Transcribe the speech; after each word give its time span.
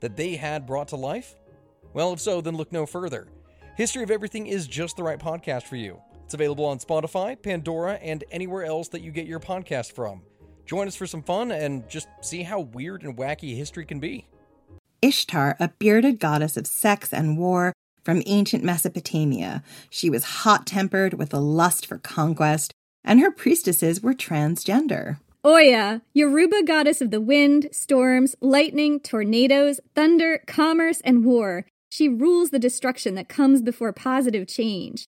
that 0.00 0.16
they 0.16 0.36
had 0.36 0.66
brought 0.66 0.88
to 0.88 0.96
life? 0.96 1.36
Well, 1.92 2.12
if 2.12 2.20
so, 2.20 2.40
then 2.40 2.56
look 2.56 2.72
no 2.72 2.86
further. 2.86 3.28
History 3.76 4.02
of 4.02 4.10
Everything 4.10 4.46
is 4.46 4.66
just 4.66 4.96
the 4.96 5.02
right 5.02 5.18
podcast 5.18 5.64
for 5.64 5.76
you. 5.76 6.00
It's 6.24 6.34
available 6.34 6.64
on 6.64 6.78
Spotify, 6.78 7.40
Pandora, 7.40 7.94
and 7.94 8.24
anywhere 8.30 8.64
else 8.64 8.88
that 8.88 9.02
you 9.02 9.12
get 9.12 9.26
your 9.26 9.40
podcast 9.40 9.92
from. 9.92 10.22
Join 10.64 10.88
us 10.88 10.96
for 10.96 11.06
some 11.06 11.22
fun 11.22 11.52
and 11.52 11.88
just 11.88 12.08
see 12.20 12.42
how 12.42 12.60
weird 12.60 13.02
and 13.04 13.16
wacky 13.16 13.56
history 13.56 13.84
can 13.84 14.00
be. 14.00 14.26
Ishtar, 15.02 15.56
a 15.60 15.68
bearded 15.78 16.18
goddess 16.18 16.56
of 16.56 16.66
sex 16.66 17.12
and 17.12 17.38
war 17.38 17.72
from 18.02 18.22
ancient 18.26 18.64
Mesopotamia. 18.64 19.62
She 19.90 20.10
was 20.10 20.24
hot 20.24 20.66
tempered 20.66 21.14
with 21.14 21.32
a 21.32 21.38
lust 21.38 21.86
for 21.86 21.98
conquest, 21.98 22.72
and 23.04 23.20
her 23.20 23.30
priestesses 23.30 24.02
were 24.02 24.14
transgender. 24.14 25.18
Oh, 25.48 25.54
Oya, 25.54 26.02
Yoruba 26.12 26.64
goddess 26.64 27.00
of 27.00 27.12
the 27.12 27.20
wind, 27.20 27.68
storms, 27.70 28.34
lightning, 28.40 28.98
tornadoes, 28.98 29.78
thunder, 29.94 30.42
commerce, 30.48 31.00
and 31.02 31.24
war. 31.24 31.66
She 31.88 32.08
rules 32.08 32.50
the 32.50 32.58
destruction 32.58 33.14
that 33.14 33.28
comes 33.28 33.62
before 33.62 33.92
positive 33.92 34.48
change. 34.48 35.06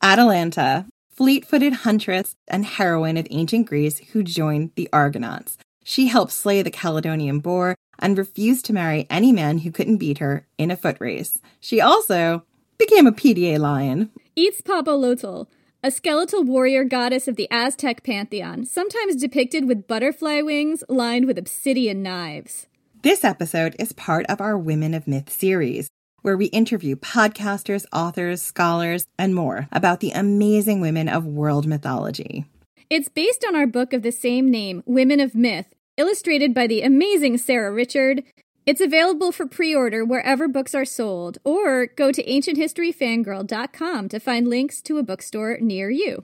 Atalanta, 0.00 0.86
fleet 1.10 1.44
footed 1.44 1.72
huntress 1.72 2.36
and 2.46 2.64
heroine 2.64 3.16
of 3.16 3.26
ancient 3.32 3.66
Greece 3.66 3.98
who 4.12 4.22
joined 4.22 4.70
the 4.76 4.88
Argonauts. 4.92 5.58
She 5.82 6.06
helped 6.06 6.30
slay 6.30 6.62
the 6.62 6.70
Caledonian 6.70 7.40
boar 7.40 7.74
and 7.98 8.16
refused 8.16 8.64
to 8.66 8.72
marry 8.72 9.08
any 9.10 9.32
man 9.32 9.58
who 9.58 9.72
couldn't 9.72 9.96
beat 9.96 10.18
her 10.18 10.46
in 10.58 10.70
a 10.70 10.76
foot 10.76 10.98
race. 11.00 11.40
She 11.58 11.80
also 11.80 12.44
became 12.78 13.08
a 13.08 13.12
PDA 13.12 13.58
lion. 13.58 14.12
Eats 14.36 14.60
Papa 14.60 14.92
Itzpapalotl, 14.92 15.48
a 15.84 15.90
skeletal 15.90 16.44
warrior 16.44 16.84
goddess 16.84 17.26
of 17.26 17.34
the 17.34 17.48
Aztec 17.50 18.04
pantheon, 18.04 18.64
sometimes 18.64 19.16
depicted 19.16 19.66
with 19.66 19.88
butterfly 19.88 20.40
wings 20.40 20.84
lined 20.88 21.26
with 21.26 21.36
obsidian 21.36 22.04
knives. 22.04 22.68
This 23.02 23.24
episode 23.24 23.74
is 23.80 23.92
part 23.92 24.24
of 24.26 24.40
our 24.40 24.56
Women 24.56 24.94
of 24.94 25.08
Myth 25.08 25.28
series, 25.28 25.88
where 26.20 26.36
we 26.36 26.46
interview 26.46 26.94
podcasters, 26.94 27.84
authors, 27.92 28.40
scholars, 28.40 29.08
and 29.18 29.34
more 29.34 29.66
about 29.72 29.98
the 29.98 30.12
amazing 30.12 30.80
women 30.80 31.08
of 31.08 31.26
world 31.26 31.66
mythology. 31.66 32.44
It's 32.88 33.08
based 33.08 33.44
on 33.44 33.56
our 33.56 33.66
book 33.66 33.92
of 33.92 34.02
the 34.02 34.12
same 34.12 34.52
name, 34.52 34.84
Women 34.86 35.18
of 35.18 35.34
Myth, 35.34 35.74
illustrated 35.96 36.54
by 36.54 36.68
the 36.68 36.82
amazing 36.82 37.38
Sarah 37.38 37.72
Richard. 37.72 38.22
It's 38.64 38.80
available 38.80 39.32
for 39.32 39.46
pre 39.46 39.74
order 39.74 40.04
wherever 40.04 40.46
books 40.46 40.74
are 40.74 40.84
sold, 40.84 41.38
or 41.44 41.86
go 41.86 42.12
to 42.12 42.22
ancienthistoryfangirl.com 42.24 44.08
to 44.08 44.20
find 44.20 44.48
links 44.48 44.80
to 44.82 44.98
a 44.98 45.02
bookstore 45.02 45.58
near 45.60 45.90
you. 45.90 46.22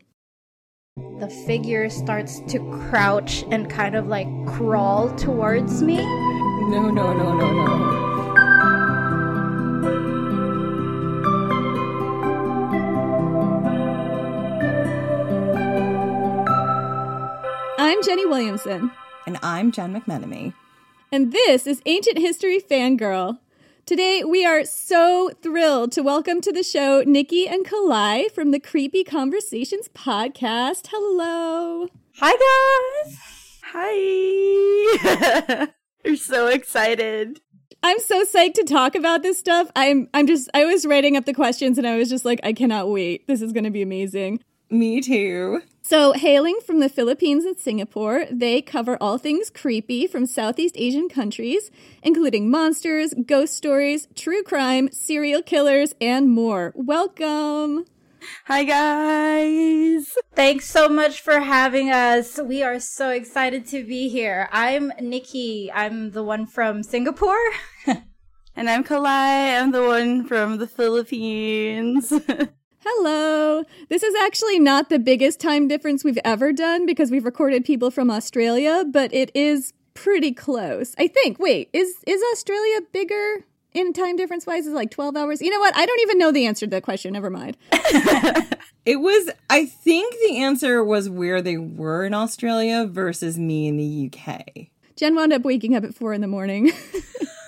the 1.20 1.28
figure 1.46 1.88
starts 1.90 2.40
to 2.48 2.58
crouch 2.88 3.44
and 3.50 3.68
kind 3.68 3.96
of 3.96 4.06
like 4.06 4.28
crawl 4.46 5.12
towards 5.16 5.82
me. 5.82 5.96
No, 5.96 6.90
no, 6.90 7.12
no, 7.12 7.34
no, 7.34 7.52
no. 7.52 7.98
I'm 17.78 18.02
Jenny 18.02 18.26
Williamson, 18.26 18.90
And 19.26 19.38
I'm 19.42 19.72
Jen 19.72 19.94
McMenemy. 19.98 20.52
And 21.10 21.32
this 21.32 21.66
is 21.66 21.80
Ancient 21.86 22.18
History 22.18 22.60
Fangirl. 22.60 23.38
Today, 23.86 24.22
we 24.24 24.44
are 24.44 24.64
so 24.64 25.30
thrilled 25.42 25.92
to 25.92 26.02
welcome 26.02 26.42
to 26.42 26.52
the 26.52 26.62
show 26.62 27.02
Nikki 27.06 27.48
and 27.48 27.64
Kalai 27.64 28.30
from 28.30 28.50
the 28.50 28.60
Creepy 28.60 29.04
Conversations 29.04 29.88
podcast. 29.88 30.88
Hello. 30.90 31.88
Hi 32.16 32.32
guys! 33.04 33.18
Hi! 33.72 35.68
We're 36.04 36.16
so 36.16 36.48
excited. 36.48 37.40
I'm 37.82 38.00
so 38.00 38.24
psyched 38.24 38.54
to 38.54 38.64
talk 38.64 38.94
about 38.94 39.22
this 39.22 39.38
stuff. 39.38 39.70
I'm 39.74 40.08
I'm 40.12 40.26
just 40.26 40.50
I 40.52 40.64
was 40.66 40.84
writing 40.84 41.16
up 41.16 41.24
the 41.24 41.34
questions 41.34 41.78
and 41.78 41.86
I 41.86 41.96
was 41.96 42.10
just 42.10 42.24
like 42.24 42.40
I 42.42 42.52
cannot 42.52 42.90
wait. 42.90 43.26
This 43.26 43.40
is 43.40 43.52
going 43.52 43.64
to 43.64 43.70
be 43.70 43.82
amazing. 43.82 44.42
Me 44.68 45.00
too. 45.00 45.62
So, 45.88 46.12
hailing 46.12 46.58
from 46.66 46.80
the 46.80 46.90
Philippines 46.90 47.46
and 47.46 47.58
Singapore, 47.58 48.26
they 48.30 48.60
cover 48.60 48.98
all 49.00 49.16
things 49.16 49.48
creepy 49.48 50.06
from 50.06 50.26
Southeast 50.26 50.74
Asian 50.76 51.08
countries, 51.08 51.70
including 52.02 52.50
monsters, 52.50 53.14
ghost 53.24 53.54
stories, 53.54 54.06
true 54.14 54.42
crime, 54.42 54.90
serial 54.92 55.40
killers, 55.40 55.94
and 55.98 56.28
more. 56.28 56.74
Welcome. 56.76 57.86
Hi 58.44 58.64
guys! 58.64 60.14
Thanks 60.34 60.66
so 60.66 60.90
much 60.90 61.22
for 61.22 61.40
having 61.40 61.88
us. 61.88 62.38
We 62.38 62.62
are 62.62 62.80
so 62.80 63.08
excited 63.08 63.64
to 63.68 63.82
be 63.82 64.10
here. 64.10 64.50
I'm 64.52 64.92
Nikki. 65.00 65.72
I'm 65.72 66.10
the 66.10 66.22
one 66.22 66.44
from 66.44 66.82
Singapore. 66.82 67.48
And 68.54 68.68
I'm 68.68 68.82
Kalai. 68.82 69.56
I'm 69.56 69.70
the 69.70 69.84
one 69.84 70.26
from 70.26 70.58
the 70.58 70.66
Philippines. 70.66 72.12
Hello. 72.80 73.64
This 73.88 74.02
is 74.02 74.14
actually 74.14 74.58
not 74.58 74.88
the 74.88 74.98
biggest 74.98 75.40
time 75.40 75.68
difference 75.68 76.04
we've 76.04 76.18
ever 76.24 76.52
done 76.52 76.86
because 76.86 77.10
we've 77.10 77.24
recorded 77.24 77.64
people 77.64 77.90
from 77.90 78.10
Australia, 78.10 78.84
but 78.90 79.12
it 79.12 79.30
is 79.34 79.72
pretty 79.94 80.32
close. 80.32 80.94
I 80.98 81.08
think. 81.08 81.38
Wait, 81.38 81.70
is 81.72 81.96
is 82.06 82.22
Australia 82.32 82.80
bigger 82.92 83.44
in 83.72 83.92
time 83.92 84.16
difference 84.16 84.46
wise? 84.46 84.66
Is 84.66 84.72
it 84.72 84.76
like 84.76 84.90
12 84.90 85.16
hours? 85.16 85.42
You 85.42 85.50
know 85.50 85.60
what? 85.60 85.76
I 85.76 85.84
don't 85.86 86.00
even 86.00 86.18
know 86.18 86.32
the 86.32 86.46
answer 86.46 86.66
to 86.66 86.70
that 86.70 86.82
question. 86.82 87.12
Never 87.12 87.30
mind. 87.30 87.56
It 88.88 89.02
was, 89.02 89.28
I 89.50 89.66
think 89.66 90.14
the 90.26 90.38
answer 90.38 90.82
was 90.82 91.10
where 91.10 91.42
they 91.42 91.58
were 91.58 92.06
in 92.06 92.14
Australia 92.14 92.86
versus 92.86 93.38
me 93.38 93.68
in 93.68 93.76
the 93.76 94.10
UK. 94.10 94.68
Jen 94.96 95.14
wound 95.14 95.34
up 95.34 95.42
waking 95.42 95.76
up 95.76 95.84
at 95.84 95.94
four 95.94 96.14
in 96.14 96.22
the 96.22 96.26
morning. 96.26 96.72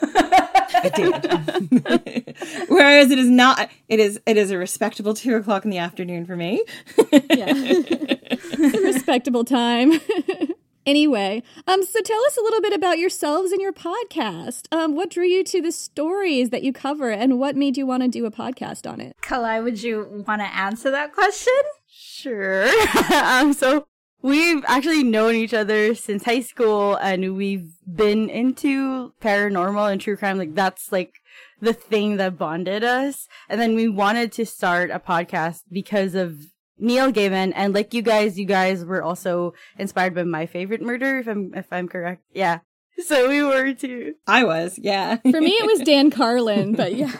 I 0.74 0.88
did. 0.88 2.36
Whereas 2.68 3.10
it 3.10 3.18
is 3.18 3.28
not, 3.28 3.68
it 3.88 4.00
is, 4.00 4.20
it 4.26 4.36
is 4.36 4.50
a 4.50 4.58
respectable 4.58 5.14
two 5.14 5.36
o'clock 5.36 5.64
in 5.64 5.70
the 5.70 5.78
afternoon 5.78 6.26
for 6.26 6.36
me. 6.36 6.64
yeah. 7.12 7.52
It's 7.54 8.74
a 8.78 8.80
respectable 8.80 9.44
time. 9.44 10.00
anyway, 10.86 11.42
um, 11.66 11.84
so 11.84 12.00
tell 12.00 12.24
us 12.26 12.36
a 12.36 12.42
little 12.42 12.60
bit 12.60 12.72
about 12.72 12.98
yourselves 12.98 13.52
and 13.52 13.60
your 13.60 13.72
podcast. 13.72 14.66
Um, 14.72 14.94
what 14.94 15.10
drew 15.10 15.24
you 15.24 15.44
to 15.44 15.60
the 15.62 15.72
stories 15.72 16.50
that 16.50 16.62
you 16.62 16.72
cover 16.72 17.10
and 17.10 17.38
what 17.38 17.56
made 17.56 17.76
you 17.76 17.86
want 17.86 18.02
to 18.02 18.08
do 18.08 18.26
a 18.26 18.30
podcast 18.30 18.90
on 18.90 19.00
it? 19.00 19.16
Kalai, 19.22 19.62
would 19.62 19.82
you 19.82 20.24
want 20.26 20.40
to 20.40 20.54
answer 20.54 20.90
that 20.90 21.12
question? 21.12 21.52
sure. 21.92 22.68
um, 23.14 23.52
so 23.52 23.86
we've 24.22 24.64
actually 24.66 25.02
known 25.02 25.34
each 25.34 25.54
other 25.54 25.94
since 25.94 26.24
high 26.24 26.40
school 26.40 26.96
and 26.96 27.36
we've 27.36 27.72
been 27.86 28.28
into 28.28 29.12
paranormal 29.20 29.90
and 29.90 30.00
true 30.00 30.16
crime. 30.16 30.38
Like 30.38 30.54
that's 30.54 30.92
like 30.92 31.14
the 31.60 31.72
thing 31.72 32.16
that 32.16 32.38
bonded 32.38 32.84
us. 32.84 33.28
And 33.48 33.60
then 33.60 33.74
we 33.74 33.88
wanted 33.88 34.32
to 34.32 34.46
start 34.46 34.90
a 34.90 34.98
podcast 35.00 35.62
because 35.70 36.14
of 36.14 36.46
Neil 36.78 37.12
Gaiman 37.12 37.52
and 37.54 37.74
like 37.74 37.92
you 37.92 38.02
guys, 38.02 38.38
you 38.38 38.46
guys 38.46 38.84
were 38.84 39.02
also 39.02 39.54
inspired 39.78 40.14
by 40.14 40.24
my 40.24 40.46
favorite 40.46 40.80
murder, 40.80 41.18
if 41.18 41.26
I'm 41.26 41.52
if 41.54 41.66
I'm 41.72 41.88
correct. 41.88 42.22
Yeah. 42.32 42.60
So 43.06 43.30
we 43.30 43.42
were 43.42 43.72
too. 43.72 44.16
I 44.26 44.44
was, 44.44 44.78
yeah. 44.78 45.16
For 45.16 45.40
me, 45.40 45.52
it 45.52 45.64
was 45.64 45.80
Dan 45.80 46.10
Carlin, 46.10 46.74
but 46.74 46.94
yeah. 46.96 47.16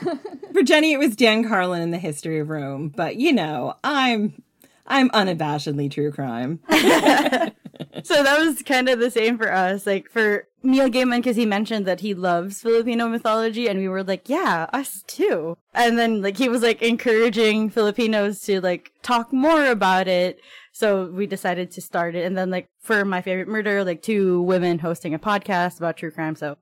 For 0.53 0.61
Jenny, 0.61 0.93
it 0.93 0.99
was 0.99 1.15
Dan 1.15 1.47
Carlin 1.47 1.81
in 1.81 1.89
the 1.89 1.97
History 1.97 2.37
of 2.39 2.49
Rome. 2.49 2.89
But 2.95 3.15
you 3.15 3.33
know, 3.33 3.73
I'm, 3.83 4.43
I'm 4.87 5.09
unabashedly 5.11 5.91
true 5.91 6.11
crime. 6.11 6.59
so 6.69 8.23
that 8.23 8.39
was 8.39 8.61
kind 8.63 8.89
of 8.89 8.99
the 8.99 9.11
same 9.11 9.37
for 9.37 9.51
us. 9.51 9.85
Like 9.85 10.09
for 10.09 10.47
Neil 10.63 10.89
Gaiman, 10.89 11.17
because 11.17 11.35
he 11.35 11.45
mentioned 11.45 11.85
that 11.85 12.01
he 12.01 12.13
loves 12.13 12.61
Filipino 12.61 13.07
mythology, 13.07 13.67
and 13.67 13.79
we 13.79 13.87
were 13.87 14.03
like, 14.03 14.29
yeah, 14.29 14.69
us 14.73 15.03
too. 15.07 15.57
And 15.73 15.97
then 15.97 16.21
like 16.21 16.37
he 16.37 16.49
was 16.49 16.61
like 16.61 16.81
encouraging 16.81 17.69
Filipinos 17.69 18.41
to 18.43 18.61
like 18.61 18.91
talk 19.01 19.31
more 19.31 19.65
about 19.65 20.07
it. 20.07 20.39
So 20.73 21.07
we 21.07 21.27
decided 21.27 21.71
to 21.71 21.81
start 21.81 22.15
it. 22.15 22.25
And 22.25 22.37
then 22.37 22.49
like 22.49 22.67
for 22.79 23.03
my 23.03 23.21
favorite 23.21 23.47
murder, 23.47 23.83
like 23.83 24.01
two 24.01 24.41
women 24.41 24.79
hosting 24.79 25.13
a 25.13 25.19
podcast 25.19 25.77
about 25.77 25.97
true 25.97 26.11
crime. 26.11 26.35
So 26.35 26.57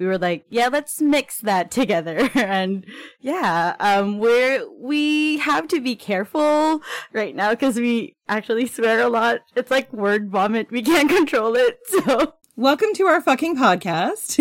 we 0.00 0.06
were 0.06 0.18
like, 0.18 0.46
yeah, 0.48 0.68
let's 0.68 1.00
mix 1.00 1.40
that 1.40 1.70
together. 1.70 2.30
and 2.34 2.86
yeah, 3.20 3.76
um, 3.78 4.18
we're, 4.18 4.66
we 4.80 5.36
have 5.38 5.68
to 5.68 5.80
be 5.80 5.94
careful 5.94 6.82
right 7.12 7.36
now 7.36 7.50
because 7.50 7.76
we 7.76 8.16
actually 8.26 8.66
swear 8.66 9.00
a 9.00 9.08
lot. 9.08 9.40
It's 9.54 9.70
like 9.70 9.92
word 9.92 10.30
vomit. 10.30 10.70
We 10.70 10.82
can't 10.82 11.10
control 11.16 11.54
it. 11.54 11.78
So 11.86 12.34
Welcome 12.56 12.94
to 12.94 13.04
our 13.06 13.20
fucking 13.20 13.56
podcast. 13.56 14.40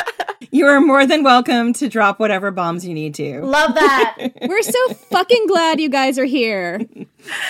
You 0.50 0.66
are 0.66 0.80
more 0.80 1.04
than 1.04 1.24
welcome 1.24 1.72
to 1.74 1.88
drop 1.88 2.20
whatever 2.20 2.50
bombs 2.50 2.86
you 2.86 2.94
need 2.94 3.14
to. 3.16 3.42
Love 3.42 3.74
that. 3.74 4.30
We're 4.48 4.62
so 4.62 4.94
fucking 4.94 5.46
glad 5.46 5.78
you 5.80 5.90
guys 5.90 6.16
are 6.16 6.24
here. 6.24 6.86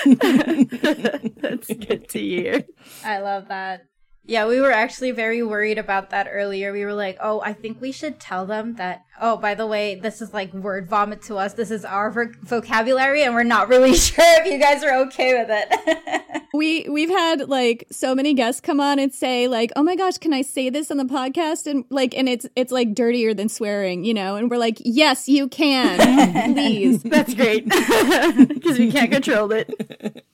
That's 0.06 1.67
good 1.69 2.09
to 2.09 2.19
hear. 2.19 2.65
I 3.05 3.19
love 3.21 3.49
that. 3.49 3.87
Yeah, 4.29 4.47
we 4.47 4.61
were 4.61 4.71
actually 4.71 5.13
very 5.13 5.43
worried 5.43 5.79
about 5.79 6.11
that 6.11 6.29
earlier. 6.31 6.71
We 6.71 6.85
were 6.85 6.93
like, 6.93 7.17
oh, 7.19 7.41
I 7.41 7.55
think 7.55 7.81
we 7.81 7.91
should 7.93 8.21
tell 8.21 8.45
them 8.45 8.75
that, 8.75 9.07
oh, 9.19 9.39
by 9.39 9.55
the 9.55 9.67
way, 9.67 9.95
this 9.95 10.21
is 10.21 10.35
like 10.35 10.53
word 10.53 10.87
vomit 10.87 11.23
to 11.23 11.39
us. 11.39 11.55
This 11.55 11.71
is 11.71 11.83
our 11.83 12.11
vo- 12.11 12.35
vocabulary, 12.43 13.23
and 13.23 13.35
we're 13.35 13.43
not 13.43 13.69
really 13.71 13.97
sure 13.97 14.23
if 14.43 14.47
you 14.47 14.59
guys 14.59 14.85
are 14.85 15.01
okay 15.07 15.33
with 15.33 15.49
it. 15.51 16.43
We 16.55 16.89
we've 16.89 17.11
had 17.11 17.49
like 17.49 17.87
so 17.93 18.15
many 18.15 18.33
guests 18.33 18.61
come 18.63 18.81
on 18.81 18.99
and 18.99 19.13
say 19.13 19.49
like, 19.49 19.71
"Oh 19.77 19.83
my 19.83 19.95
gosh, 19.95 20.17
can 20.17 20.33
I 20.33 20.41
say 20.43 20.71
this 20.71 20.91
on 20.91 20.97
the 20.97 21.05
podcast?" 21.05 21.67
and 21.71 21.85
like 21.91 22.17
and 22.17 22.27
it's 22.27 22.47
it's 22.57 22.73
like 22.73 22.95
dirtier 22.95 23.35
than 23.35 23.51
swearing, 23.51 24.03
you 24.03 24.15
know. 24.15 24.35
And 24.37 24.51
we're 24.51 24.57
like, 24.57 24.79
"Yes, 24.81 25.29
you 25.29 25.47
can. 25.49 26.55
Please." 26.55 27.03
That's 27.03 27.35
great 27.35 27.69
because 27.69 28.79
we 28.79 28.91
can't 28.91 29.13
control 29.13 29.53
it. 29.53 30.25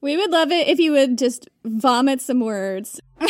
We 0.00 0.16
would 0.16 0.30
love 0.30 0.50
it 0.50 0.68
if 0.68 0.78
you 0.78 0.92
would 0.92 1.18
just 1.18 1.48
vomit 1.64 2.20
some 2.20 2.40
words. 2.40 3.00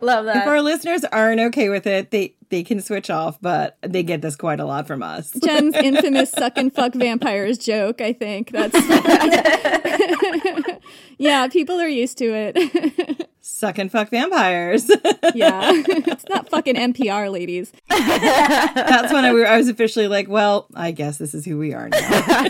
love 0.00 0.26
that. 0.26 0.36
If 0.36 0.46
our 0.46 0.62
listeners 0.62 1.04
aren't 1.04 1.40
okay 1.40 1.68
with 1.68 1.86
it, 1.86 2.10
they 2.10 2.34
they 2.50 2.62
can 2.62 2.80
switch 2.80 3.10
off, 3.10 3.38
but 3.40 3.76
they 3.82 4.02
get 4.02 4.22
this 4.22 4.36
quite 4.36 4.60
a 4.60 4.64
lot 4.64 4.86
from 4.86 5.02
us. 5.02 5.32
Jen's 5.44 5.74
infamous 5.76 6.30
suck 6.30 6.56
and 6.56 6.72
fuck 6.72 6.94
vampires 6.94 7.58
joke, 7.58 8.00
I 8.00 8.12
think. 8.12 8.50
That's 8.50 8.74
Yeah, 11.18 11.48
people 11.48 11.80
are 11.80 11.88
used 11.88 12.18
to 12.18 12.32
it. 12.34 13.28
Suck 13.46 13.76
and 13.76 13.92
fuck 13.92 14.08
vampires. 14.08 14.88
yeah. 15.34 15.70
it's 15.74 16.24
not 16.30 16.48
fucking 16.48 16.76
NPR, 16.76 17.30
ladies. 17.30 17.72
That's 17.90 19.12
when 19.12 19.26
I, 19.26 19.28
I 19.28 19.58
was 19.58 19.68
officially 19.68 20.08
like, 20.08 20.30
well, 20.30 20.66
I 20.74 20.92
guess 20.92 21.18
this 21.18 21.34
is 21.34 21.44
who 21.44 21.58
we 21.58 21.74
are 21.74 21.90
now. 21.90 22.46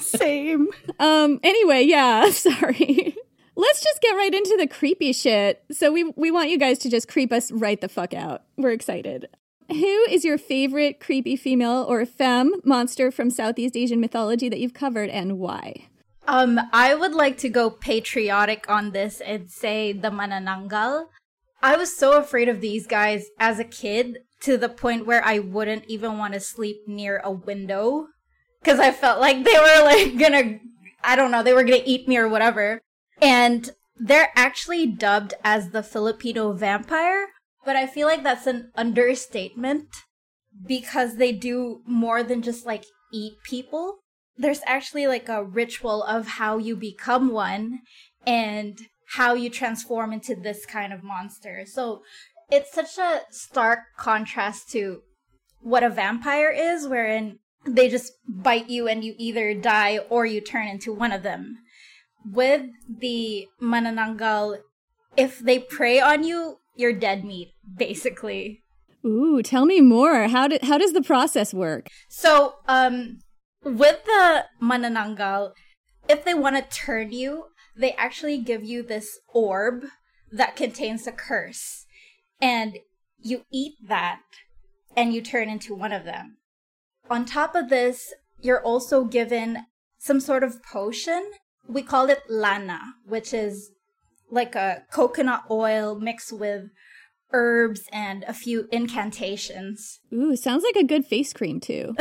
Same. 0.00 0.66
Um 0.98 1.38
anyway, 1.44 1.82
yeah, 1.82 2.28
sorry. 2.30 3.14
Let's 3.54 3.84
just 3.84 4.02
get 4.02 4.16
right 4.16 4.34
into 4.34 4.56
the 4.58 4.66
creepy 4.66 5.12
shit. 5.12 5.62
So 5.70 5.92
we 5.92 6.12
we 6.16 6.32
want 6.32 6.50
you 6.50 6.58
guys 6.58 6.80
to 6.80 6.90
just 6.90 7.06
creep 7.06 7.32
us 7.32 7.52
right 7.52 7.80
the 7.80 7.88
fuck 7.88 8.12
out. 8.12 8.42
We're 8.56 8.72
excited. 8.72 9.28
Who 9.70 10.06
is 10.10 10.24
your 10.24 10.38
favorite 10.38 10.98
creepy 10.98 11.36
female 11.36 11.86
or 11.88 12.04
femme 12.04 12.52
monster 12.64 13.12
from 13.12 13.30
Southeast 13.30 13.76
Asian 13.76 14.00
mythology 14.00 14.48
that 14.48 14.58
you've 14.58 14.74
covered 14.74 15.08
and 15.08 15.38
why? 15.38 15.86
Um, 16.28 16.60
I 16.74 16.94
would 16.94 17.14
like 17.14 17.38
to 17.38 17.48
go 17.48 17.70
patriotic 17.70 18.68
on 18.68 18.90
this 18.90 19.22
and 19.22 19.50
say 19.50 19.94
the 19.94 20.10
Manananggal. 20.10 21.06
I 21.62 21.76
was 21.78 21.96
so 21.96 22.18
afraid 22.18 22.50
of 22.50 22.60
these 22.60 22.86
guys 22.86 23.28
as 23.40 23.58
a 23.58 23.64
kid 23.64 24.18
to 24.42 24.58
the 24.58 24.68
point 24.68 25.06
where 25.06 25.24
I 25.24 25.38
wouldn't 25.38 25.86
even 25.88 26.18
want 26.18 26.34
to 26.34 26.40
sleep 26.40 26.82
near 26.86 27.22
a 27.24 27.30
window 27.30 28.08
because 28.60 28.78
I 28.78 28.90
felt 28.90 29.20
like 29.20 29.42
they 29.42 29.58
were 29.58 29.84
like 29.84 30.18
gonna, 30.18 30.58
I 31.02 31.16
don't 31.16 31.30
know, 31.30 31.42
they 31.42 31.54
were 31.54 31.64
gonna 31.64 31.80
eat 31.86 32.06
me 32.06 32.18
or 32.18 32.28
whatever. 32.28 32.82
And 33.22 33.70
they're 33.98 34.30
actually 34.36 34.86
dubbed 34.86 35.32
as 35.42 35.70
the 35.70 35.82
Filipino 35.82 36.52
vampire, 36.52 37.28
but 37.64 37.74
I 37.74 37.86
feel 37.86 38.06
like 38.06 38.22
that's 38.22 38.46
an 38.46 38.70
understatement 38.76 39.86
because 40.66 41.16
they 41.16 41.32
do 41.32 41.80
more 41.86 42.22
than 42.22 42.42
just 42.42 42.66
like 42.66 42.84
eat 43.14 43.38
people 43.44 44.00
there's 44.38 44.60
actually 44.66 45.06
like 45.06 45.28
a 45.28 45.44
ritual 45.44 46.02
of 46.04 46.26
how 46.26 46.58
you 46.58 46.76
become 46.76 47.32
one 47.32 47.80
and 48.26 48.78
how 49.16 49.34
you 49.34 49.50
transform 49.50 50.12
into 50.12 50.34
this 50.34 50.64
kind 50.64 50.92
of 50.92 51.02
monster. 51.02 51.64
So 51.66 52.02
it's 52.50 52.72
such 52.72 52.98
a 52.98 53.20
stark 53.30 53.80
contrast 53.96 54.70
to 54.70 55.02
what 55.60 55.82
a 55.82 55.90
vampire 55.90 56.50
is, 56.50 56.86
wherein 56.86 57.38
they 57.66 57.88
just 57.88 58.12
bite 58.26 58.70
you 58.70 58.86
and 58.86 59.02
you 59.02 59.14
either 59.18 59.54
die 59.54 59.98
or 60.08 60.24
you 60.24 60.40
turn 60.40 60.68
into 60.68 60.92
one 60.92 61.12
of 61.12 61.22
them. 61.22 61.58
With 62.24 62.66
the 62.88 63.48
Manananggal, 63.60 64.58
if 65.16 65.38
they 65.38 65.58
prey 65.58 66.00
on 66.00 66.22
you, 66.24 66.58
you're 66.76 66.92
dead 66.92 67.24
meat, 67.24 67.54
basically. 67.76 68.62
Ooh, 69.04 69.42
tell 69.42 69.64
me 69.64 69.80
more. 69.80 70.28
How 70.28 70.48
did 70.48 70.62
how 70.62 70.78
does 70.78 70.92
the 70.92 71.02
process 71.02 71.54
work? 71.54 71.88
So, 72.08 72.56
um, 72.66 73.20
with 73.64 74.04
the 74.04 74.46
Manananggal, 74.62 75.52
if 76.08 76.24
they 76.24 76.34
want 76.34 76.56
to 76.56 76.76
turn 76.76 77.12
you, 77.12 77.46
they 77.76 77.92
actually 77.92 78.38
give 78.38 78.64
you 78.64 78.82
this 78.82 79.20
orb 79.28 79.84
that 80.32 80.56
contains 80.56 81.06
a 81.06 81.12
curse. 81.12 81.86
And 82.40 82.78
you 83.20 83.44
eat 83.52 83.74
that 83.86 84.20
and 84.96 85.12
you 85.12 85.22
turn 85.22 85.48
into 85.48 85.74
one 85.74 85.92
of 85.92 86.04
them. 86.04 86.38
On 87.10 87.24
top 87.24 87.54
of 87.54 87.68
this, 87.68 88.12
you're 88.40 88.62
also 88.62 89.04
given 89.04 89.66
some 89.98 90.20
sort 90.20 90.42
of 90.42 90.62
potion. 90.62 91.30
We 91.66 91.82
call 91.82 92.08
it 92.08 92.22
lana, 92.28 92.80
which 93.06 93.34
is 93.34 93.70
like 94.30 94.54
a 94.54 94.84
coconut 94.92 95.44
oil 95.50 95.94
mixed 95.98 96.32
with 96.32 96.70
herbs 97.32 97.88
and 97.92 98.24
a 98.26 98.32
few 98.32 98.68
incantations. 98.72 100.00
Ooh, 100.12 100.36
sounds 100.36 100.64
like 100.64 100.76
a 100.76 100.84
good 100.84 101.04
face 101.04 101.32
cream 101.32 101.60
too. 101.60 101.94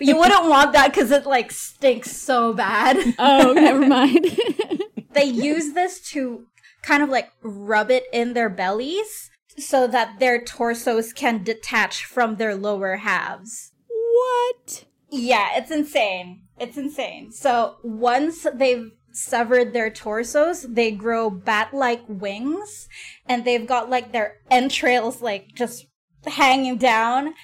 you 0.00 0.16
wouldn't 0.16 0.48
want 0.48 0.72
that 0.72 0.88
because 0.90 1.10
it 1.10 1.26
like 1.26 1.50
stinks 1.50 2.16
so 2.16 2.52
bad. 2.52 2.96
oh, 3.18 3.52
never 3.56 3.86
mind. 3.86 4.38
they 5.12 5.24
use 5.24 5.72
this 5.72 6.00
to 6.10 6.46
kind 6.82 7.02
of 7.02 7.08
like 7.08 7.30
rub 7.42 7.90
it 7.90 8.04
in 8.12 8.34
their 8.34 8.48
bellies 8.48 9.30
so 9.58 9.86
that 9.86 10.18
their 10.18 10.42
torsos 10.42 11.12
can 11.12 11.42
detach 11.42 12.04
from 12.04 12.36
their 12.36 12.54
lower 12.54 12.96
halves. 12.96 13.72
what? 13.88 14.84
Yeah, 15.10 15.48
it's 15.56 15.70
insane. 15.70 16.42
It's 16.58 16.76
insane. 16.76 17.32
So 17.32 17.76
once 17.82 18.46
they've 18.54 18.90
severed 19.12 19.72
their 19.72 19.90
torsos, 19.90 20.62
they 20.62 20.90
grow 20.90 21.30
bat 21.30 21.72
like 21.72 22.02
wings 22.08 22.88
and 23.26 23.44
they've 23.44 23.66
got 23.66 23.90
like 23.90 24.12
their 24.12 24.38
entrails 24.50 25.22
like 25.22 25.48
just 25.54 25.86
hanging 26.26 26.76
down 26.76 27.34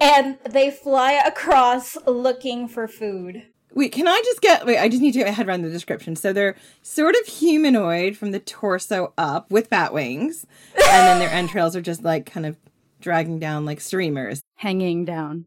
and 0.00 0.38
they 0.48 0.70
fly 0.70 1.12
across 1.12 1.96
looking 2.06 2.68
for 2.68 2.86
food. 2.86 3.44
Wait, 3.74 3.92
can 3.92 4.08
I 4.08 4.20
just 4.24 4.40
get 4.40 4.66
wait, 4.66 4.78
I 4.78 4.88
just 4.88 5.02
need 5.02 5.12
to 5.12 5.18
get 5.18 5.26
my 5.26 5.32
head 5.32 5.46
around 5.46 5.62
the 5.62 5.70
description. 5.70 6.16
So 6.16 6.32
they're 6.32 6.56
sort 6.82 7.14
of 7.14 7.26
humanoid 7.26 8.16
from 8.16 8.30
the 8.30 8.40
torso 8.40 9.12
up 9.18 9.50
with 9.50 9.70
bat 9.70 9.92
wings, 9.92 10.46
and 10.74 11.06
then 11.06 11.18
their 11.18 11.30
entrails 11.32 11.76
are 11.76 11.82
just 11.82 12.02
like 12.02 12.26
kind 12.26 12.46
of 12.46 12.56
dragging 13.00 13.38
down 13.38 13.64
like 13.64 13.80
streamers. 13.80 14.42
Hanging 14.56 15.04
down. 15.04 15.46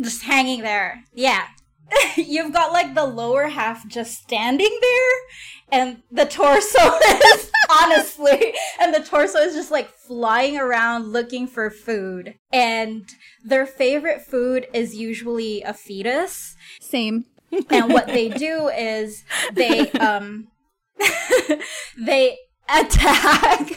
Just 0.00 0.22
hanging 0.22 0.62
there. 0.62 1.04
Yeah. 1.12 1.46
You've 2.16 2.52
got 2.52 2.72
like 2.72 2.94
the 2.94 3.04
lower 3.04 3.48
half 3.48 3.86
just 3.88 4.18
standing 4.20 4.78
there, 4.80 5.18
and 5.72 6.02
the 6.10 6.26
torso 6.26 6.78
is 7.34 7.50
honestly, 7.70 8.54
and 8.80 8.94
the 8.94 9.00
torso 9.00 9.38
is 9.38 9.54
just 9.54 9.70
like 9.70 9.90
flying 9.90 10.56
around 10.56 11.12
looking 11.12 11.46
for 11.46 11.70
food. 11.70 12.34
And 12.52 13.08
their 13.44 13.66
favorite 13.66 14.22
food 14.22 14.66
is 14.72 14.94
usually 14.94 15.62
a 15.62 15.74
fetus. 15.74 16.56
Same. 16.80 17.26
And 17.68 17.92
what 17.92 18.06
they 18.06 18.28
do 18.28 18.68
is 18.68 19.24
they 19.54 19.90
um 19.92 20.48
they 21.98 22.38
attack 22.68 23.68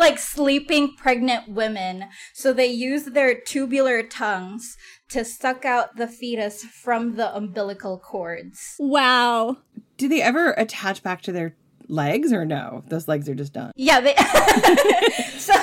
like 0.00 0.18
sleeping 0.18 0.96
pregnant 0.96 1.48
women. 1.48 2.06
So 2.34 2.52
they 2.52 2.66
use 2.66 3.04
their 3.04 3.38
tubular 3.38 4.02
tongues 4.02 4.76
to 5.10 5.24
suck 5.24 5.64
out 5.64 5.96
the 5.96 6.08
fetus 6.08 6.64
from 6.64 7.14
the 7.14 7.34
umbilical 7.34 7.98
cords. 7.98 8.74
Wow. 8.78 9.58
Do 9.96 10.08
they 10.08 10.22
ever 10.22 10.52
attach 10.52 11.02
back 11.02 11.22
to 11.22 11.32
their 11.32 11.54
legs 11.86 12.32
or 12.32 12.44
no? 12.44 12.82
Those 12.88 13.06
legs 13.06 13.28
are 13.28 13.34
just 13.34 13.52
done. 13.52 13.72
Yeah, 13.76 14.00
they 14.00 14.14
So 15.38 15.54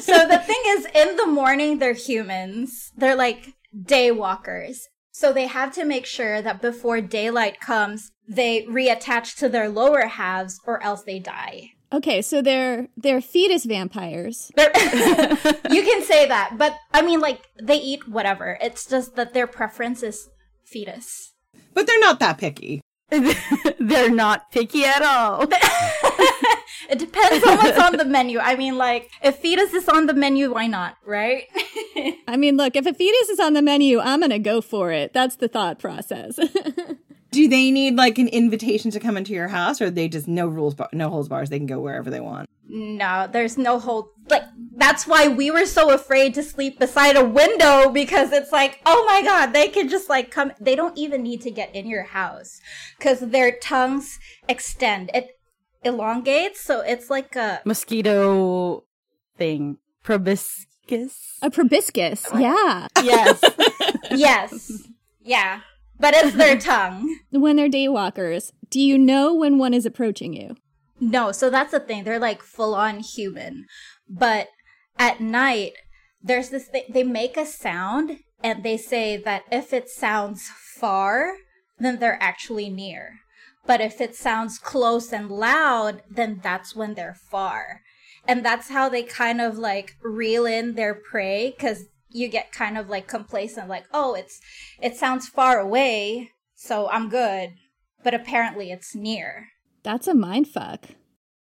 so 0.00 0.26
the 0.26 0.42
thing 0.44 0.62
is 0.66 0.86
in 0.94 1.16
the 1.16 1.26
morning 1.26 1.78
they're 1.78 1.92
humans. 1.92 2.90
They're 2.96 3.16
like 3.16 3.54
day 3.80 4.10
walkers. 4.10 4.88
So 5.14 5.32
they 5.32 5.46
have 5.46 5.74
to 5.74 5.84
make 5.84 6.06
sure 6.06 6.40
that 6.40 6.62
before 6.62 7.02
daylight 7.02 7.60
comes, 7.60 8.10
they 8.26 8.62
reattach 8.62 9.36
to 9.36 9.48
their 9.50 9.68
lower 9.68 10.06
halves 10.06 10.58
or 10.66 10.82
else 10.82 11.02
they 11.02 11.18
die. 11.18 11.72
Okay, 11.92 12.22
so 12.22 12.40
they're 12.42 12.88
they're 12.96 13.20
fetus 13.20 13.64
vampires. 13.64 14.50
They're- 14.56 14.72
you 15.70 15.82
can 15.82 16.02
say 16.02 16.26
that, 16.28 16.54
but 16.56 16.74
I 16.92 17.02
mean, 17.02 17.20
like, 17.20 17.42
they 17.62 17.76
eat 17.76 18.08
whatever. 18.08 18.58
It's 18.62 18.86
just 18.86 19.16
that 19.16 19.34
their 19.34 19.46
preference 19.46 20.02
is 20.02 20.28
fetus. 20.64 21.32
But 21.74 21.86
they're 21.86 22.00
not 22.00 22.18
that 22.20 22.38
picky. 22.38 22.80
They're 23.78 24.10
not 24.10 24.50
picky 24.52 24.84
at 24.84 25.02
all. 25.02 25.46
It 26.90 26.98
depends 26.98 27.46
on 27.46 27.56
what's 27.56 27.78
on 27.78 27.96
the 27.96 28.04
menu. 28.04 28.38
I 28.38 28.56
mean, 28.56 28.76
like, 28.76 29.08
if 29.22 29.36
fetus 29.36 29.72
is 29.72 29.88
on 29.88 30.06
the 30.06 30.12
menu, 30.14 30.52
why 30.52 30.66
not, 30.66 30.96
right? 31.06 31.44
I 32.28 32.36
mean, 32.36 32.56
look, 32.58 32.76
if 32.76 32.84
a 32.86 32.92
fetus 32.92 33.28
is 33.30 33.40
on 33.40 33.54
the 33.54 33.62
menu, 33.62 33.98
I'm 34.00 34.20
gonna 34.20 34.38
go 34.38 34.60
for 34.60 34.90
it. 34.92 35.14
That's 35.14 35.36
the 35.36 35.48
thought 35.48 35.78
process. 35.78 36.38
Do 37.32 37.48
they 37.48 37.70
need 37.70 37.96
like 37.96 38.18
an 38.18 38.28
invitation 38.28 38.90
to 38.92 39.00
come 39.00 39.16
into 39.16 39.32
your 39.32 39.48
house, 39.48 39.80
or 39.80 39.90
they 39.90 40.08
just 40.08 40.28
no 40.28 40.46
rules, 40.46 40.74
bar- 40.74 40.90
no 40.92 41.08
holds 41.08 41.28
bars? 41.28 41.48
They 41.50 41.58
can 41.58 41.66
go 41.66 41.80
wherever 41.80 42.10
they 42.10 42.20
want. 42.20 42.48
No, 42.68 43.28
there's 43.30 43.58
no 43.58 43.78
hold. 43.78 44.08
Like, 44.30 44.44
that's 44.76 45.06
why 45.06 45.28
we 45.28 45.50
were 45.50 45.66
so 45.66 45.92
afraid 45.92 46.34
to 46.34 46.42
sleep 46.42 46.78
beside 46.78 47.16
a 47.16 47.24
window 47.24 47.90
because 47.90 48.32
it's 48.32 48.52
like, 48.52 48.80
oh 48.86 49.04
my 49.06 49.22
god, 49.22 49.52
they 49.52 49.68
can 49.68 49.88
just 49.88 50.08
like 50.08 50.30
come. 50.30 50.52
They 50.60 50.76
don't 50.76 50.96
even 50.96 51.22
need 51.22 51.40
to 51.42 51.50
get 51.50 51.74
in 51.74 51.86
your 51.86 52.04
house 52.04 52.60
because 52.98 53.20
their 53.20 53.56
tongues 53.58 54.18
extend. 54.48 55.10
It 55.12 55.30
elongates, 55.84 56.60
so 56.60 56.80
it's 56.80 57.10
like 57.10 57.34
a. 57.34 57.60
Mosquito 57.64 58.84
thing. 59.36 59.78
Proboscis. 60.02 60.66
A 61.42 61.50
proboscis. 61.50 62.26
Yeah. 62.38 62.88
Yes. 63.02 63.42
Yes. 64.10 64.88
Yeah. 65.22 65.60
But 66.02 66.14
it's 66.14 66.34
their 66.34 66.58
tongue. 66.58 67.20
When 67.30 67.54
they're 67.54 67.70
daywalkers, 67.70 68.50
do 68.70 68.80
you 68.80 68.98
know 68.98 69.32
when 69.32 69.56
one 69.56 69.72
is 69.72 69.86
approaching 69.86 70.34
you? 70.34 70.56
No, 71.00 71.30
so 71.30 71.48
that's 71.48 71.70
the 71.70 71.78
thing. 71.78 72.02
They're 72.02 72.18
like 72.18 72.42
full 72.42 72.74
on 72.74 72.98
human. 72.98 73.66
But 74.08 74.48
at 74.98 75.20
night, 75.20 75.74
there's 76.20 76.50
this 76.50 76.66
thing, 76.66 76.82
they 76.88 77.04
make 77.04 77.36
a 77.36 77.46
sound 77.46 78.18
and 78.42 78.64
they 78.64 78.76
say 78.76 79.16
that 79.16 79.44
if 79.52 79.72
it 79.72 79.88
sounds 79.88 80.50
far, 80.76 81.36
then 81.78 82.00
they're 82.00 82.20
actually 82.20 82.68
near. 82.68 83.20
But 83.64 83.80
if 83.80 84.00
it 84.00 84.16
sounds 84.16 84.58
close 84.58 85.12
and 85.12 85.30
loud, 85.30 86.02
then 86.10 86.40
that's 86.42 86.74
when 86.74 86.94
they're 86.94 87.16
far. 87.30 87.80
And 88.26 88.44
that's 88.44 88.70
how 88.70 88.88
they 88.88 89.04
kind 89.04 89.40
of 89.40 89.56
like 89.56 89.92
reel 90.02 90.46
in 90.46 90.74
their 90.74 90.94
prey 90.94 91.54
because 91.56 91.84
you 92.14 92.28
get 92.28 92.52
kind 92.52 92.78
of 92.78 92.88
like 92.88 93.06
complacent, 93.08 93.68
like, 93.68 93.84
oh, 93.92 94.14
it's, 94.14 94.40
it 94.80 94.96
sounds 94.96 95.28
far 95.28 95.58
away, 95.58 96.30
so 96.54 96.88
I'm 96.88 97.08
good. 97.08 97.54
But 98.02 98.14
apparently 98.14 98.70
it's 98.70 98.94
near. 98.94 99.48
That's 99.82 100.08
a 100.08 100.14
mind 100.14 100.48
fuck. 100.48 100.86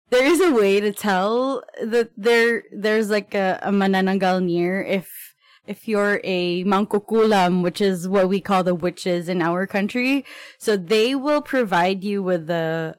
there 0.10 0.26
is 0.26 0.40
a 0.42 0.54
way 0.54 0.80
to 0.80 0.92
tell 0.92 1.64
that 1.84 2.12
there 2.16 2.64
there's 2.72 3.10
like 3.10 3.34
a, 3.36 3.60
a 3.62 3.72
manananggal 3.72 4.44
near 4.44 4.82
if 4.82 5.36
if 5.66 5.86
you're 5.86 6.22
a 6.24 6.64
mangkukulam, 6.64 7.62
which 7.62 7.82
is 7.82 8.08
what 8.08 8.30
we 8.30 8.40
call 8.40 8.64
the 8.64 8.74
witches 8.74 9.28
in 9.28 9.42
our 9.42 9.68
country. 9.68 10.24
So 10.58 10.78
they 10.78 11.14
will 11.14 11.42
provide 11.42 12.04
you 12.06 12.24
with 12.24 12.50
a 12.50 12.96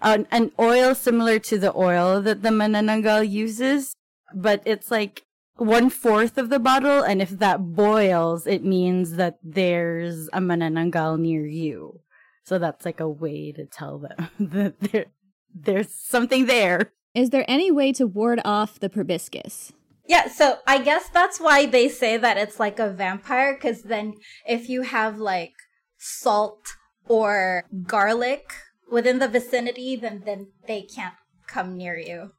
an, 0.00 0.26
an 0.30 0.52
oil 0.58 0.94
similar 0.94 1.38
to 1.40 1.58
the 1.58 1.76
oil 1.76 2.22
that 2.22 2.42
the 2.42 2.50
manananggal 2.50 3.28
uses, 3.28 3.94
but 4.34 4.62
it's 4.64 4.90
like 4.90 5.25
one 5.56 5.90
fourth 5.90 6.38
of 6.38 6.50
the 6.50 6.58
bottle, 6.58 7.02
and 7.02 7.22
if 7.22 7.30
that 7.30 7.74
boils, 7.74 8.46
it 8.46 8.64
means 8.64 9.16
that 9.16 9.38
there's 9.42 10.28
a 10.28 10.40
manananggal 10.40 11.18
near 11.18 11.46
you. 11.46 12.00
So 12.44 12.58
that's 12.58 12.84
like 12.84 13.00
a 13.00 13.08
way 13.08 13.52
to 13.52 13.66
tell 13.66 13.98
them 13.98 14.28
that 14.38 14.78
there 14.80 15.06
there's 15.54 15.92
something 15.92 16.46
there. 16.46 16.92
Is 17.14 17.30
there 17.30 17.44
any 17.48 17.70
way 17.70 17.92
to 17.94 18.06
ward 18.06 18.40
off 18.44 18.78
the 18.78 18.90
proboscis? 18.90 19.72
Yeah, 20.06 20.28
so 20.28 20.58
I 20.66 20.78
guess 20.78 21.08
that's 21.08 21.40
why 21.40 21.66
they 21.66 21.88
say 21.88 22.16
that 22.16 22.36
it's 22.36 22.60
like 22.60 22.78
a 22.78 22.90
vampire, 22.90 23.54
because 23.54 23.82
then 23.82 24.14
if 24.46 24.68
you 24.68 24.82
have 24.82 25.18
like 25.18 25.54
salt 25.98 26.60
or 27.08 27.64
garlic 27.84 28.52
within 28.90 29.18
the 29.18 29.28
vicinity, 29.28 29.96
then 29.96 30.22
then 30.24 30.48
they 30.68 30.82
can't 30.82 31.14
come 31.48 31.76
near 31.76 31.98
you. 31.98 32.32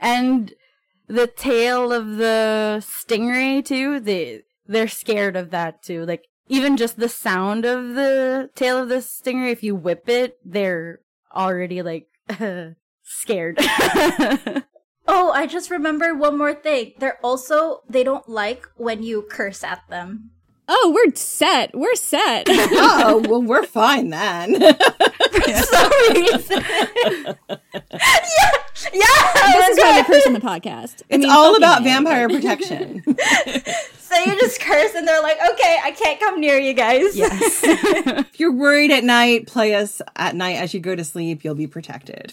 And 0.00 0.52
the 1.08 1.26
tail 1.26 1.92
of 1.92 2.16
the 2.16 2.84
stingray 2.86 3.64
too, 3.64 4.00
they 4.00 4.42
they're 4.66 4.88
scared 4.88 5.36
of 5.36 5.50
that 5.50 5.82
too. 5.82 6.04
Like 6.04 6.24
even 6.48 6.76
just 6.76 6.98
the 6.98 7.08
sound 7.08 7.64
of 7.64 7.94
the 7.94 8.50
tail 8.54 8.78
of 8.82 8.88
the 8.88 8.96
stingray, 8.96 9.52
if 9.52 9.62
you 9.62 9.74
whip 9.74 10.08
it, 10.08 10.38
they're 10.44 11.00
already 11.34 11.82
like 11.82 12.08
scared. 13.02 13.58
Oh, 15.08 15.30
I 15.30 15.46
just 15.46 15.70
remembered 15.70 16.18
one 16.18 16.36
more 16.36 16.54
thing. 16.54 16.94
They're 16.98 17.18
also 17.22 17.82
they 17.88 18.02
don't 18.02 18.28
like 18.28 18.66
when 18.76 19.02
you 19.02 19.22
curse 19.22 19.62
at 19.62 19.82
them. 19.88 20.30
Oh, 20.68 20.92
we're 20.92 21.14
set. 21.14 21.70
We're 21.74 21.94
set. 21.94 22.46
oh, 22.50 23.24
well, 23.28 23.42
we're 23.42 23.62
fine 23.62 24.10
then. 24.10 24.60
For 24.60 25.52
some 25.62 25.92
reason. 26.12 26.64
yeah, 27.48 28.50
yeah. 28.92 29.52
this 29.52 29.68
is 29.70 29.78
why 29.78 29.96
we 30.00 30.04
curse 30.04 30.26
on 30.26 30.32
the 30.32 30.40
podcast. 30.40 31.02
I 31.02 31.16
it's 31.16 31.22
mean, 31.22 31.30
all 31.30 31.56
about 31.56 31.80
A. 31.80 31.84
vampire 31.84 32.28
protection. 32.36 33.02
So 34.06 34.16
you 34.20 34.38
just 34.38 34.60
curse, 34.60 34.94
and 34.94 35.06
they're 35.06 35.20
like, 35.20 35.36
"Okay, 35.36 35.80
I 35.82 35.90
can't 35.90 36.20
come 36.20 36.40
near 36.40 36.56
you 36.58 36.74
guys." 36.74 37.16
yes. 37.16 37.60
if 37.64 38.38
you're 38.38 38.52
worried 38.52 38.92
at 38.92 39.02
night, 39.02 39.48
play 39.48 39.74
us 39.74 40.00
at 40.14 40.36
night 40.36 40.54
as 40.54 40.72
you 40.72 40.78
go 40.78 40.94
to 40.94 41.02
sleep. 41.02 41.42
You'll 41.42 41.56
be 41.56 41.66
protected. 41.66 42.32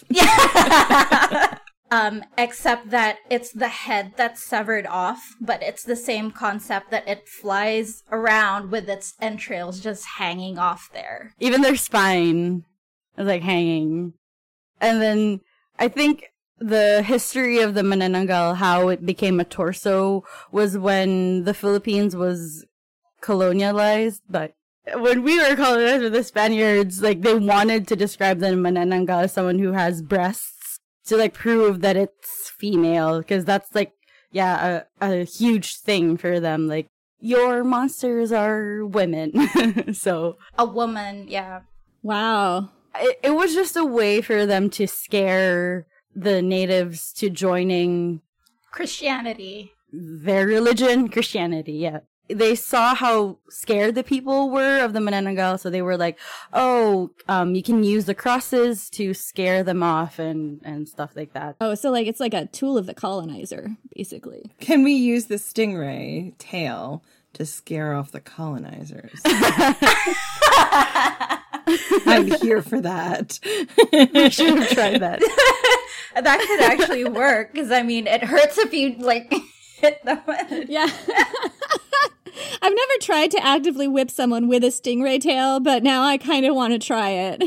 um, 1.90 2.22
except 2.38 2.90
that 2.90 3.18
it's 3.28 3.52
the 3.52 3.68
head 3.68 4.12
that's 4.16 4.42
severed 4.42 4.86
off, 4.86 5.34
but 5.40 5.62
it's 5.64 5.82
the 5.82 5.96
same 5.96 6.30
concept 6.30 6.90
that 6.92 7.08
it 7.08 7.28
flies 7.28 8.04
around 8.10 8.70
with 8.70 8.88
its 8.88 9.14
entrails 9.20 9.80
just 9.80 10.06
hanging 10.18 10.58
off 10.58 10.88
there. 10.92 11.32
even 11.40 11.60
their 11.60 11.76
spine 11.76 12.64
is 13.18 13.26
like 13.26 13.42
hanging. 13.42 14.12
And 14.80 15.02
then 15.02 15.40
I 15.78 15.88
think 15.88 16.30
the 16.58 17.02
history 17.02 17.58
of 17.60 17.74
the 17.74 17.82
Manananggal, 17.82 18.56
how 18.56 18.88
it 18.88 19.04
became 19.04 19.40
a 19.40 19.44
torso, 19.44 20.24
was 20.52 20.78
when 20.78 21.44
the 21.44 21.54
Philippines 21.54 22.14
was 22.14 22.64
colonialized. 23.20 24.20
But 24.28 24.52
when 24.94 25.22
we 25.22 25.38
were 25.38 25.56
colonized 25.56 26.02
with 26.02 26.12
the 26.12 26.24
Spaniards, 26.24 27.02
like 27.02 27.22
they 27.22 27.34
wanted 27.34 27.88
to 27.88 27.96
describe 27.96 28.38
the 28.38 28.48
Manananggal 28.48 29.24
as 29.24 29.32
someone 29.32 29.58
who 29.58 29.72
has 29.72 30.02
breasts 30.02 30.78
to 31.06 31.16
like 31.16 31.34
prove 31.34 31.80
that 31.80 31.96
it's 31.96 32.50
female, 32.50 33.18
because 33.18 33.44
that's 33.44 33.74
like 33.74 33.92
yeah 34.30 34.82
a, 35.00 35.20
a 35.20 35.24
huge 35.24 35.76
thing 35.76 36.16
for 36.16 36.40
them. 36.40 36.68
Like 36.68 36.86
your 37.20 37.64
monsters 37.64 38.32
are 38.32 38.84
women, 38.84 39.92
so 39.94 40.36
A 40.58 40.64
woman, 40.66 41.26
yeah. 41.28 41.60
Wow. 42.02 42.70
it, 42.96 43.18
it 43.22 43.30
was 43.30 43.54
just 43.54 43.76
a 43.76 43.84
way 43.84 44.20
for 44.20 44.44
them 44.44 44.68
to 44.70 44.86
scare 44.86 45.86
the 46.14 46.42
natives 46.42 47.12
to 47.14 47.30
joining 47.30 48.20
Christianity. 48.70 49.72
their 49.92 50.46
religion, 50.46 51.08
Christianity. 51.08 51.74
Yeah. 51.74 52.00
They 52.28 52.54
saw 52.54 52.94
how 52.94 53.38
scared 53.50 53.94
the 53.94 54.02
people 54.02 54.48
were 54.48 54.82
of 54.82 54.94
the 54.94 54.98
Manananggal, 55.00 55.60
so 55.60 55.68
they 55.68 55.82
were 55.82 55.98
like, 55.98 56.18
"Oh, 56.54 57.10
um, 57.28 57.54
you 57.54 57.62
can 57.62 57.84
use 57.84 58.06
the 58.06 58.14
crosses 58.14 58.88
to 58.90 59.12
scare 59.12 59.62
them 59.62 59.82
off 59.82 60.18
and 60.18 60.62
and 60.64 60.88
stuff 60.88 61.10
like 61.14 61.34
that." 61.34 61.56
Oh, 61.60 61.74
so 61.74 61.90
like 61.90 62.06
it's 62.06 62.20
like 62.20 62.32
a 62.32 62.46
tool 62.46 62.78
of 62.78 62.86
the 62.86 62.94
colonizer, 62.94 63.76
basically. 63.94 64.54
Can 64.58 64.82
we 64.82 64.92
use 64.92 65.26
the 65.26 65.34
stingray 65.34 66.32
tail 66.38 67.04
to 67.34 67.44
scare 67.44 67.92
off 67.92 68.10
the 68.10 68.20
colonizers? 68.20 69.20
I'm 72.06 72.30
here 72.40 72.62
for 72.62 72.80
that. 72.80 73.38
we 73.92 74.30
should 74.30 74.58
have 74.58 74.70
tried 74.70 75.00
that. 75.00 75.22
That 76.14 76.38
could 76.46 76.60
actually 76.60 77.04
work 77.06 77.52
because 77.52 77.72
I 77.72 77.82
mean, 77.82 78.06
it 78.06 78.22
hurts 78.22 78.56
if 78.56 78.72
you 78.72 78.94
like 78.98 79.34
hit 79.78 80.00
them. 80.04 80.20
Yeah. 80.68 80.88
I've 82.62 82.72
never 82.72 82.92
tried 83.00 83.32
to 83.32 83.44
actively 83.44 83.88
whip 83.88 84.12
someone 84.12 84.46
with 84.46 84.62
a 84.62 84.68
stingray 84.68 85.20
tail, 85.20 85.58
but 85.58 85.82
now 85.82 86.02
I 86.04 86.16
kind 86.18 86.46
of 86.46 86.54
want 86.54 86.72
to 86.72 86.78
try 86.78 87.10
it. 87.10 87.42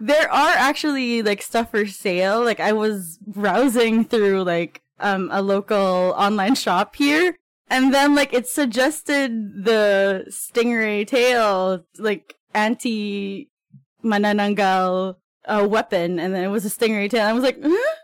there 0.00 0.28
are 0.28 0.50
actually 0.56 1.22
like 1.22 1.40
stuff 1.40 1.70
for 1.70 1.86
sale. 1.86 2.44
Like 2.44 2.58
I 2.58 2.72
was 2.72 3.18
browsing 3.24 4.04
through 4.04 4.42
like 4.42 4.82
um 4.98 5.28
a 5.32 5.42
local 5.42 5.76
online 6.16 6.56
shop 6.56 6.96
here 6.96 7.36
and 7.68 7.92
then 7.92 8.14
like 8.14 8.32
it 8.32 8.46
suggested 8.46 9.64
the 9.64 10.24
stingray 10.28 11.06
tail 11.06 11.84
like 11.98 12.34
anti 12.54 13.48
manananggal 14.04 15.16
uh, 15.46 15.66
weapon 15.68 16.18
and 16.18 16.34
then 16.34 16.44
it 16.44 16.48
was 16.48 16.64
a 16.64 16.70
stingray 16.70 17.10
tail. 17.10 17.26
I 17.26 17.32
was 17.32 17.42
like, 17.42 17.58
huh? 17.62 17.94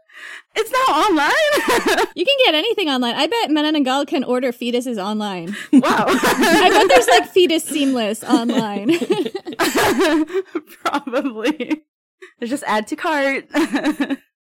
It's 0.54 0.70
now 0.70 0.94
online. 0.94 2.08
You 2.14 2.26
can 2.26 2.36
get 2.44 2.54
anything 2.54 2.90
online. 2.90 3.14
I 3.14 3.26
bet 3.26 3.48
Manananggal 3.48 4.06
can 4.06 4.22
order 4.22 4.52
fetuses 4.52 5.02
online. 5.02 5.56
wow. 5.72 6.04
I 6.08 6.68
bet 6.70 6.88
there's 6.88 7.08
like 7.08 7.26
fetus 7.26 7.64
seamless 7.64 8.22
online. 8.22 8.98
Probably. 10.84 11.82
Just 12.42 12.64
add 12.66 12.86
to 12.88 12.96
cart. 12.96 13.48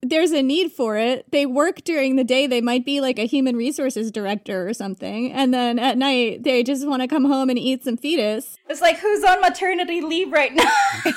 There's 0.03 0.31
a 0.31 0.41
need 0.41 0.72
for 0.72 0.98
it. 0.98 1.25
They 1.31 1.46
work 1.46 1.84
during 1.84 2.15
the 2.15 2.24
day. 2.24 2.48
They 2.48 2.62
might 2.62 2.86
be 2.86 3.01
like 3.01 3.20
a 3.20 3.25
human 3.25 3.55
resources 3.55 4.12
director 4.12 4.67
or 4.67 4.74
something. 4.74 5.31
And 5.31 5.53
then 5.53 5.77
at 5.77 5.98
night, 5.98 6.43
they 6.43 6.63
just 6.63 6.88
want 6.88 7.03
to 7.03 7.08
come 7.08 7.25
home 7.25 7.50
and 7.50 7.60
eat 7.60 7.84
some 7.84 7.98
fetus. 7.98 8.58
It's 8.67 8.81
like 8.81 8.98
who's 8.98 9.24
on 9.24 9.41
maternity 9.41 10.01
leave 10.01 10.31
right 10.31 10.53
now? 10.53 10.72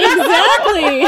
Exactly. 0.00 1.02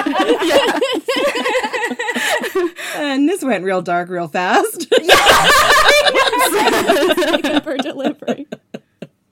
and 2.97 3.29
this 3.29 3.43
went 3.43 3.65
real 3.65 3.81
dark 3.81 4.11
real 4.11 4.29
fast. 4.29 4.87
for 7.65 7.77
delivery. 7.79 8.47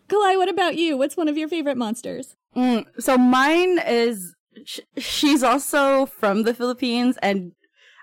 Nikolai, 0.08 0.36
what 0.36 0.48
about 0.48 0.76
you? 0.76 0.96
What's 0.96 1.16
one 1.16 1.28
of 1.28 1.36
your 1.36 1.48
favorite 1.48 1.76
monsters? 1.76 2.36
Mm, 2.56 2.86
so 2.98 3.18
mine 3.18 3.78
is 3.86 4.34
sh- 4.64 4.80
she's 4.96 5.42
also 5.42 6.06
from 6.06 6.42
the 6.42 6.54
Philippines, 6.54 7.18
and 7.22 7.52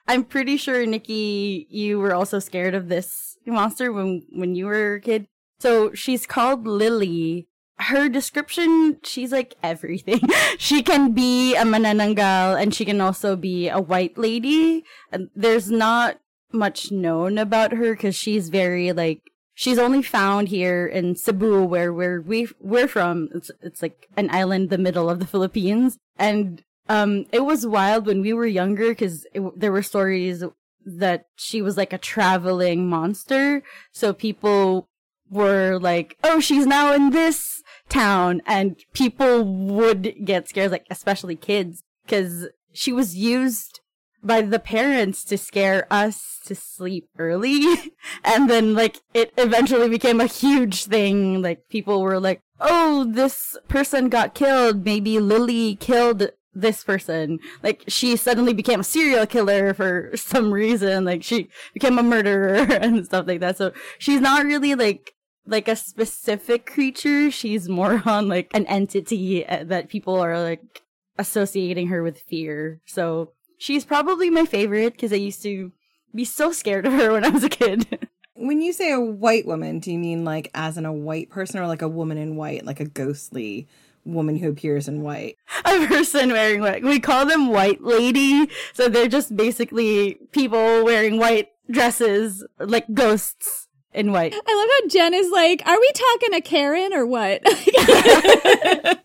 I'm 0.08 0.24
pretty 0.24 0.58
sure 0.58 0.86
Nikki, 0.86 1.68
you 1.70 2.00
were 2.00 2.14
also 2.14 2.40
scared 2.40 2.74
of 2.74 2.88
this 2.88 3.38
monster 3.46 3.92
when 3.92 4.24
when 4.32 4.56
you 4.56 4.66
were 4.66 4.96
a 4.96 5.02
kid. 5.02 5.28
So 5.60 5.94
she's 5.94 6.26
called 6.26 6.68
Lily. 6.68 7.48
Her 7.80 8.10
description, 8.10 8.98
she's 9.04 9.32
like 9.32 9.56
everything. 9.62 10.22
she 10.58 10.82
can 10.82 11.14
be 11.14 11.56
a 11.56 11.62
manananggal 11.64 12.60
and 12.60 12.74
she 12.74 12.86
can 12.86 13.00
also 13.02 13.36
be 13.36 13.70
a 13.70 13.80
white 13.80 14.18
lady. 14.18 14.84
And 15.12 15.30
there's 15.36 15.70
not 15.70 16.20
much 16.52 16.92
known 16.92 17.38
about 17.38 17.74
her 17.74 17.94
because 17.94 18.16
she's 18.16 18.50
very 18.50 18.94
like 18.94 19.22
she's 19.58 19.80
only 19.80 20.04
found 20.04 20.50
here 20.50 20.86
in 20.86 21.16
Cebu, 21.16 21.64
where 21.64 21.92
where 21.92 22.22
we 22.22 22.48
we're 22.62 22.88
from. 22.88 23.28
It's 23.34 23.52
it's 23.62 23.82
like 23.82 24.08
an 24.16 24.30
island 24.30 24.66
in 24.66 24.70
the 24.70 24.78
middle 24.78 25.10
of 25.10 25.20
the 25.20 25.26
Philippines, 25.26 25.98
and 26.18 26.64
um, 26.88 27.26
it 27.32 27.44
was 27.44 27.68
wild 27.68 28.06
when 28.06 28.22
we 28.22 28.32
were 28.32 28.46
younger 28.46 28.90
because 28.90 29.26
there 29.56 29.72
were 29.72 29.84
stories 29.84 30.44
that 30.86 31.26
she 31.36 31.62
was 31.62 31.76
like 31.76 31.92
a 31.92 31.98
traveling 31.98 32.88
monster. 32.88 33.64
So 33.92 34.14
people 34.14 34.88
were 35.30 35.80
like, 35.80 36.18
"Oh, 36.24 36.40
she's 36.40 36.68
now 36.68 36.94
in 36.94 37.10
this 37.10 37.64
town," 37.90 38.42
and 38.46 38.78
people 38.94 39.44
would 39.44 40.14
get 40.24 40.48
scared, 40.48 40.72
like 40.72 40.86
especially 40.92 41.36
kids, 41.36 41.84
because 42.06 42.48
she 42.74 42.94
was 42.94 43.16
used 43.16 43.82
by 44.28 44.42
the 44.42 44.60
parents 44.60 45.24
to 45.26 45.38
scare 45.38 45.88
us 45.90 46.40
to 46.46 46.56
sleep 46.56 47.10
early. 47.18 47.64
and 48.24 48.50
then 48.50 48.74
like 48.74 49.00
it 49.14 49.34
eventually 49.38 49.90
became 49.90 50.22
a 50.22 50.28
huge 50.28 50.86
thing. 50.86 51.42
Like 51.42 51.68
people 51.70 52.02
were 52.02 52.20
like, 52.20 52.42
"Oh, 52.60 53.06
this 53.06 53.58
person 53.68 54.10
got 54.10 54.36
killed. 54.36 54.86
Maybe 54.86 55.20
Lily 55.20 55.76
killed 55.76 56.32
this 56.54 56.84
person. 56.84 57.40
Like 57.64 57.84
she 57.88 58.16
suddenly 58.16 58.54
became 58.54 58.82
a 58.82 58.84
serial 58.84 59.26
killer 59.26 59.74
for 59.74 60.12
some 60.16 60.52
reason. 60.52 61.06
Like 61.06 61.24
she 61.24 61.50
became 61.74 61.98
a 61.98 62.04
murderer 62.04 62.56
and 62.82 63.06
stuff 63.06 63.28
like 63.28 63.40
that. 63.40 63.58
So 63.58 63.72
she's 63.98 64.22
not 64.22 64.46
really 64.46 64.76
like 64.76 65.14
like 65.46 65.68
a 65.68 65.76
specific 65.76 66.66
creature. 66.66 67.32
She's 67.32 67.70
more 67.70 68.02
on 68.06 68.28
like 68.28 68.52
an 68.54 68.66
entity 68.68 69.46
uh, 69.46 69.64
that 69.66 69.90
people 69.90 70.16
are 70.20 70.42
like 70.42 70.84
associating 71.18 71.88
her 71.88 72.04
with 72.04 72.20
fear. 72.20 72.82
So 72.86 73.32
she's 73.58 73.86
probably 73.86 74.30
my 74.30 74.46
favorite 74.46 74.94
because 74.94 75.12
I 75.12 75.18
used 75.18 75.44
to 75.44 75.72
be 76.14 76.26
so 76.26 76.52
scared 76.52 76.86
of 76.86 76.94
her 76.94 77.12
when 77.12 77.26
I 77.26 77.30
was 77.30 77.44
a 77.44 77.50
kid. 77.50 78.08
when 78.36 78.62
you 78.62 78.74
say 78.74 78.92
a 78.92 79.00
white 79.00 79.46
woman, 79.46 79.80
do 79.80 79.92
you 79.92 80.00
mean 80.00 80.24
like 80.24 80.50
as 80.54 80.78
in 80.78 80.86
a 80.86 80.94
white 80.94 81.30
person 81.30 81.60
or 81.60 81.68
like 81.68 81.82
a 81.82 81.88
woman 81.88 82.18
in 82.18 82.36
white, 82.36 82.66
like 82.66 82.80
a 82.80 82.86
ghostly 82.86 83.68
woman 84.06 84.38
who 84.38 84.50
appears 84.50 84.88
in 84.88 85.02
white? 85.02 85.38
A 85.66 85.88
person 85.88 86.32
wearing 86.32 86.62
white. 86.62 86.84
We 86.84 87.00
call 87.00 87.26
them 87.26 87.48
white 87.48 87.84
lady. 87.84 88.50
So 88.74 88.88
they're 88.88 89.08
just 89.08 89.36
basically 89.36 90.20
people 90.32 90.86
wearing 90.86 91.18
white 91.18 91.50
dresses, 91.70 92.46
like 92.60 92.86
ghosts 92.94 93.67
in 93.98 94.12
white. 94.12 94.34
I 94.34 94.38
love 94.38 94.70
how 94.82 94.88
Jen 94.90 95.14
is 95.14 95.32
like, 95.32 95.62
are 95.66 95.80
we 95.80 95.92
talking 95.94 96.34
a 96.36 96.42
Karen 96.42 96.94
or 96.94 97.06
what? 97.06 97.42
I 97.46 98.96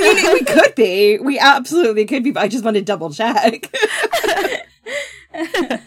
mean, 0.00 0.32
we 0.34 0.44
could 0.44 0.74
be. 0.74 1.18
We 1.18 1.38
absolutely 1.38 2.04
could 2.04 2.22
be, 2.22 2.30
but 2.30 2.42
I 2.42 2.48
just 2.48 2.64
want 2.64 2.76
to 2.76 2.82
double 2.82 3.10
check. 3.10 3.74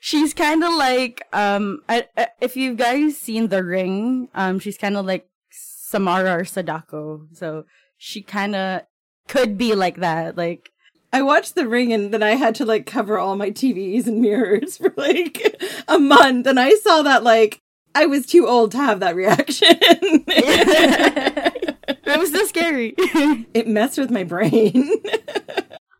she's 0.00 0.34
kind 0.34 0.64
of 0.64 0.72
like 0.74 1.22
um 1.32 1.80
I, 1.88 2.08
I, 2.16 2.28
if 2.40 2.56
you 2.56 2.74
guys 2.74 3.16
seen 3.16 3.48
the 3.48 3.62
ring 3.62 4.28
um 4.34 4.58
she's 4.58 4.76
kind 4.76 4.96
of 4.96 5.06
like 5.06 5.28
samara 5.50 6.38
or 6.38 6.44
sadako 6.44 7.26
so 7.32 7.66
she 7.98 8.20
kind 8.22 8.56
of 8.56 8.82
could 9.28 9.56
be 9.56 9.74
like 9.74 9.96
that 9.96 10.36
like 10.36 10.71
I 11.12 11.22
watched 11.22 11.54
The 11.54 11.68
Ring 11.68 11.92
and 11.92 12.12
then 12.12 12.22
I 12.22 12.34
had 12.36 12.54
to 12.56 12.64
like 12.64 12.86
cover 12.86 13.18
all 13.18 13.36
my 13.36 13.50
TVs 13.50 14.06
and 14.06 14.20
mirrors 14.20 14.76
for 14.78 14.92
like 14.96 15.62
a 15.88 15.98
month. 15.98 16.46
And 16.46 16.58
I 16.58 16.70
saw 16.76 17.02
that 17.02 17.22
like 17.22 17.60
I 17.94 18.06
was 18.06 18.24
too 18.26 18.48
old 18.48 18.72
to 18.72 18.78
have 18.78 19.00
that 19.00 19.14
reaction. 19.14 19.68
it 19.76 21.76
was 22.18 22.32
so 22.32 22.44
scary. 22.46 22.94
it 22.96 23.68
messed 23.68 23.98
with 23.98 24.10
my 24.10 24.24
brain. 24.24 24.90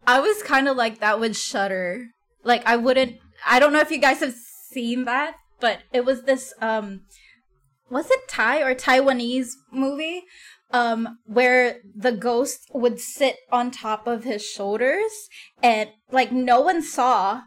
I 0.07 0.21
was 0.21 0.43
kind 0.43 0.69
of 0.69 0.77
like 0.77 1.01
that 1.01 1.21
with 1.21 1.37
Shutter. 1.37 2.07
Like 2.45 2.67
I 2.67 2.77
wouldn't. 2.77 3.19
I 3.47 3.59
don't 3.59 3.75
know 3.75 3.81
if 3.81 3.91
you 3.91 3.99
guys 3.99 4.21
have 4.21 4.35
seen 4.71 5.05
that, 5.05 5.35
but 5.61 5.81
it 5.93 6.07
was 6.07 6.23
this. 6.23 6.55
um 6.63 7.03
Was 7.91 8.11
it 8.11 8.27
Thai 8.29 8.63
or 8.63 8.75
Taiwanese 8.75 9.51
movie? 9.71 10.23
Um, 10.73 11.19
where 11.27 11.81
the 11.95 12.13
ghost 12.13 12.71
would 12.73 12.99
sit 12.99 13.37
on 13.51 13.71
top 13.71 14.07
of 14.07 14.25
his 14.25 14.43
shoulders 14.43 15.29
and 15.63 15.91
like 16.11 16.33
no 16.33 16.63
one 16.63 16.83
saw, 16.83 17.43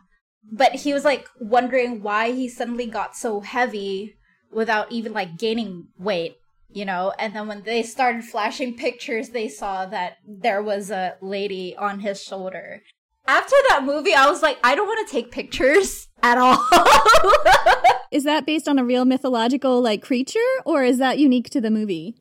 but 0.51 0.75
he 0.75 0.93
was 0.93 1.03
like 1.03 1.27
wondering 1.39 2.03
why 2.03 2.31
he 2.31 2.47
suddenly 2.47 2.85
got 2.85 3.15
so 3.15 3.39
heavy 3.39 4.15
without 4.51 4.91
even 4.91 5.11
like 5.11 5.37
gaining 5.37 5.87
weight 5.97 6.37
you 6.75 6.83
know? 6.85 7.13
And 7.17 7.33
then 7.33 7.47
when 7.47 7.63
they 7.63 7.81
started 7.81 8.23
flashing 8.25 8.75
pictures 8.75 9.29
they 9.29 9.47
saw 9.47 9.85
that 9.87 10.17
there 10.27 10.61
was 10.61 10.91
a 10.91 11.15
lady 11.21 11.75
on 11.75 12.01
his 12.01 12.21
shoulder. 12.21 12.83
After 13.27 13.55
that 13.69 13.83
movie 13.83 14.13
i 14.13 14.29
was 14.29 14.43
like 14.43 14.59
i 14.63 14.75
don't 14.75 14.85
want 14.85 15.07
to 15.07 15.11
take 15.11 15.31
pictures 15.31 16.09
at 16.23 16.37
all. 16.37 16.63
Is 18.11 18.23
that 18.23 18.45
based 18.45 18.67
on 18.67 18.77
a 18.77 18.85
real 18.85 19.03
mythological 19.03 19.81
like 19.81 20.01
creature 20.01 20.39
or 20.63 20.83
is 20.83 20.99
that 20.99 21.17
unique 21.17 21.49
to 21.49 21.59
the 21.59 21.71
movie 21.71 22.15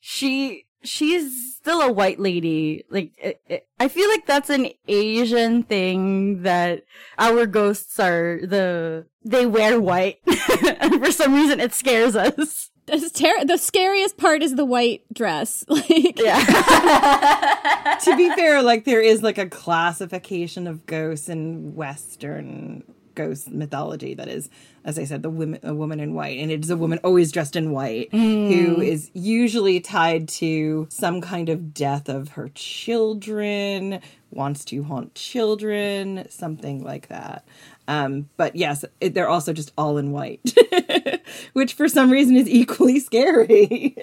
she 0.00 0.66
she's 0.82 1.56
still 1.56 1.82
a 1.82 1.92
white 1.92 2.18
lady 2.18 2.84
like 2.90 3.12
it, 3.18 3.40
it, 3.46 3.66
i 3.78 3.86
feel 3.86 4.08
like 4.08 4.26
that's 4.26 4.48
an 4.48 4.68
asian 4.88 5.62
thing 5.62 6.42
that 6.42 6.84
our 7.18 7.44
ghosts 7.46 8.00
are 8.00 8.40
the 8.42 9.04
they 9.22 9.44
wear 9.44 9.78
white 9.78 10.18
and 10.80 11.04
for 11.04 11.12
some 11.12 11.34
reason 11.34 11.60
it 11.60 11.74
scares 11.74 12.16
us 12.16 12.70
Ter- 12.90 13.44
the 13.44 13.56
scariest 13.56 14.16
part 14.16 14.42
is 14.42 14.56
the 14.56 14.64
white 14.64 15.02
dress. 15.12 15.64
Like, 15.70 16.18
yeah. 16.18 17.98
to 18.04 18.16
be 18.16 18.30
fair, 18.34 18.62
like 18.62 18.84
there 18.84 19.00
is 19.00 19.22
like 19.22 19.38
a 19.38 19.48
classification 19.48 20.66
of 20.66 20.86
ghosts 20.86 21.28
in 21.28 21.74
Western 21.74 22.82
ghost 23.14 23.48
mythology 23.50 24.14
that 24.14 24.28
is, 24.28 24.50
as 24.84 24.98
I 24.98 25.04
said, 25.04 25.22
the 25.22 25.30
woman, 25.30 25.60
a 25.62 25.74
woman 25.74 26.00
in 26.00 26.14
white, 26.14 26.38
and 26.38 26.50
it 26.50 26.64
is 26.64 26.70
a 26.70 26.76
woman 26.76 26.98
always 27.04 27.32
dressed 27.32 27.56
in 27.56 27.70
white 27.70 28.10
mm. 28.10 28.54
who 28.54 28.80
is 28.80 29.10
usually 29.12 29.80
tied 29.80 30.28
to 30.28 30.86
some 30.90 31.20
kind 31.20 31.48
of 31.48 31.74
death 31.74 32.08
of 32.08 32.30
her 32.30 32.50
children, 32.54 34.00
wants 34.30 34.64
to 34.66 34.82
haunt 34.84 35.14
children, 35.14 36.26
something 36.30 36.82
like 36.82 37.08
that. 37.08 37.44
Um, 37.88 38.28
but 38.36 38.54
yes, 38.54 38.84
it, 39.00 39.14
they're 39.14 39.28
also 39.28 39.52
just 39.52 39.72
all 39.76 39.98
in 39.98 40.12
white, 40.12 40.54
which 41.52 41.74
for 41.74 41.88
some 41.88 42.10
reason 42.10 42.36
is 42.36 42.48
equally 42.48 43.00
scary. 43.00 43.96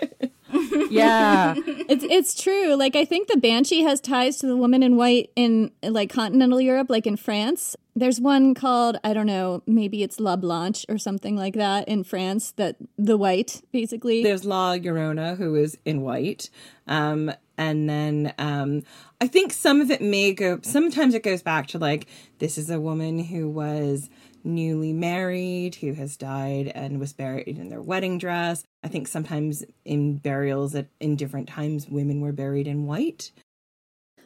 yeah, 0.90 1.54
it's 1.58 2.04
it's 2.04 2.42
true. 2.42 2.76
Like 2.76 2.96
I 2.96 3.06
think 3.06 3.30
the 3.30 3.38
banshee 3.38 3.84
has 3.84 4.02
ties 4.02 4.38
to 4.38 4.48
the 4.48 4.58
woman 4.58 4.84
in 4.84 4.98
white 4.98 5.32
in 5.36 5.72
like 5.82 6.10
continental 6.10 6.60
Europe, 6.60 6.90
like 6.90 7.08
in 7.08 7.16
France. 7.16 7.76
There's 7.98 8.22
one 8.22 8.54
called 8.54 9.00
I 9.04 9.14
don't 9.14 9.26
know, 9.26 9.64
maybe 9.66 10.04
it's 10.04 10.20
La 10.20 10.36
Blanche 10.36 10.86
or 10.88 11.00
something 11.00 11.36
like 11.36 11.56
that 11.56 11.88
in 11.88 12.04
France. 12.04 12.52
That 12.52 12.76
the 12.96 13.18
white 13.18 13.64
basically. 13.72 14.22
There's 14.22 14.46
La 14.46 14.76
Llorona 14.76 15.36
who 15.36 15.56
is 15.56 15.80
in 15.84 16.02
white. 16.02 16.52
Um, 16.88 17.32
and 17.58 17.90
then 17.90 18.36
um, 18.38 18.84
I 19.20 19.26
think 19.26 19.52
some 19.52 19.82
of 19.82 19.90
it 19.90 20.02
may 20.02 20.32
go. 20.32 20.60
Sometimes 20.62 21.16
it 21.16 21.24
goes 21.24 21.42
back 21.42 21.66
to 21.70 21.80
like 21.80 22.06
this 22.38 22.60
is 22.60 22.70
a 22.70 22.80
woman 22.80 23.18
who 23.18 23.50
was 23.50 24.12
newly 24.44 24.94
married 24.94 25.76
who 25.76 25.94
has 25.94 26.16
died 26.18 26.72
and 26.74 27.00
was 27.00 27.14
buried 27.14 27.58
in 27.58 27.70
their 27.70 27.82
wedding 27.82 28.20
dress. 28.20 28.64
I 28.84 28.90
think 28.90 29.08
sometimes 29.08 29.64
in 29.86 30.18
burials 30.18 30.76
at 30.76 30.88
in 31.00 31.16
different 31.16 31.50
times 31.50 31.88
women 31.88 32.22
were 32.22 32.32
buried 32.32 32.68
in 32.68 32.86
white. 32.86 33.32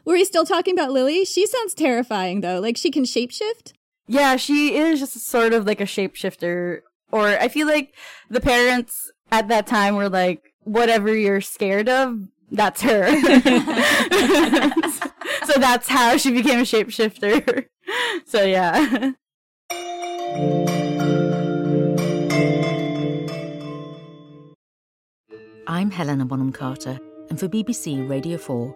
Were 0.06 0.14
we 0.14 0.24
still 0.26 0.46
talking 0.46 0.74
about 0.74 0.92
Lily? 0.92 1.26
She 1.26 1.46
sounds 1.46 1.74
terrifying 1.74 2.42
though. 2.42 2.60
Like 2.60 2.78
she 2.78 2.92
can 2.92 3.04
shapeshift? 3.04 3.74
Yeah, 4.08 4.36
she 4.36 4.76
is 4.76 5.00
just 5.00 5.20
sort 5.26 5.54
of 5.54 5.66
like 5.66 5.80
a 5.80 5.86
shapeshifter. 5.86 6.82
Or 7.12 7.28
I 7.28 7.48
feel 7.48 7.68
like 7.68 7.94
the 8.30 8.42
parents 8.42 9.12
at 9.32 9.48
that 9.50 9.68
time 9.68 9.96
were 9.96 10.10
like, 10.10 10.54
whatever 10.64 11.16
you're 11.16 11.42
scared 11.42 11.88
of, 11.90 12.18
that's 12.50 12.82
her. 12.82 13.08
so 15.46 15.54
that's 15.60 15.88
how 15.88 16.18
she 16.18 16.32
became 16.32 16.60
a 16.60 16.64
shapeshifter. 16.64 17.68
so 18.26 18.44
yeah. 18.44 19.12
I'm 25.68 25.90
Helena 25.92 26.26
Bonham 26.26 26.52
Carter, 26.52 27.00
and 27.30 27.40
for 27.40 27.48
BBC 27.48 28.10
Radio 28.10 28.38
4, 28.38 28.76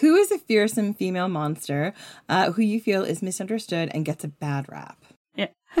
Who 0.00 0.14
is 0.16 0.30
a 0.30 0.38
fearsome 0.38 0.94
female 0.94 1.28
monster 1.28 1.92
uh, 2.28 2.52
who 2.52 2.62
you 2.62 2.80
feel 2.80 3.02
is 3.02 3.22
misunderstood 3.22 3.90
and 3.92 4.04
gets 4.04 4.22
a 4.22 4.28
bad 4.28 4.66
rap? 4.68 4.98
Yeah. 5.34 5.48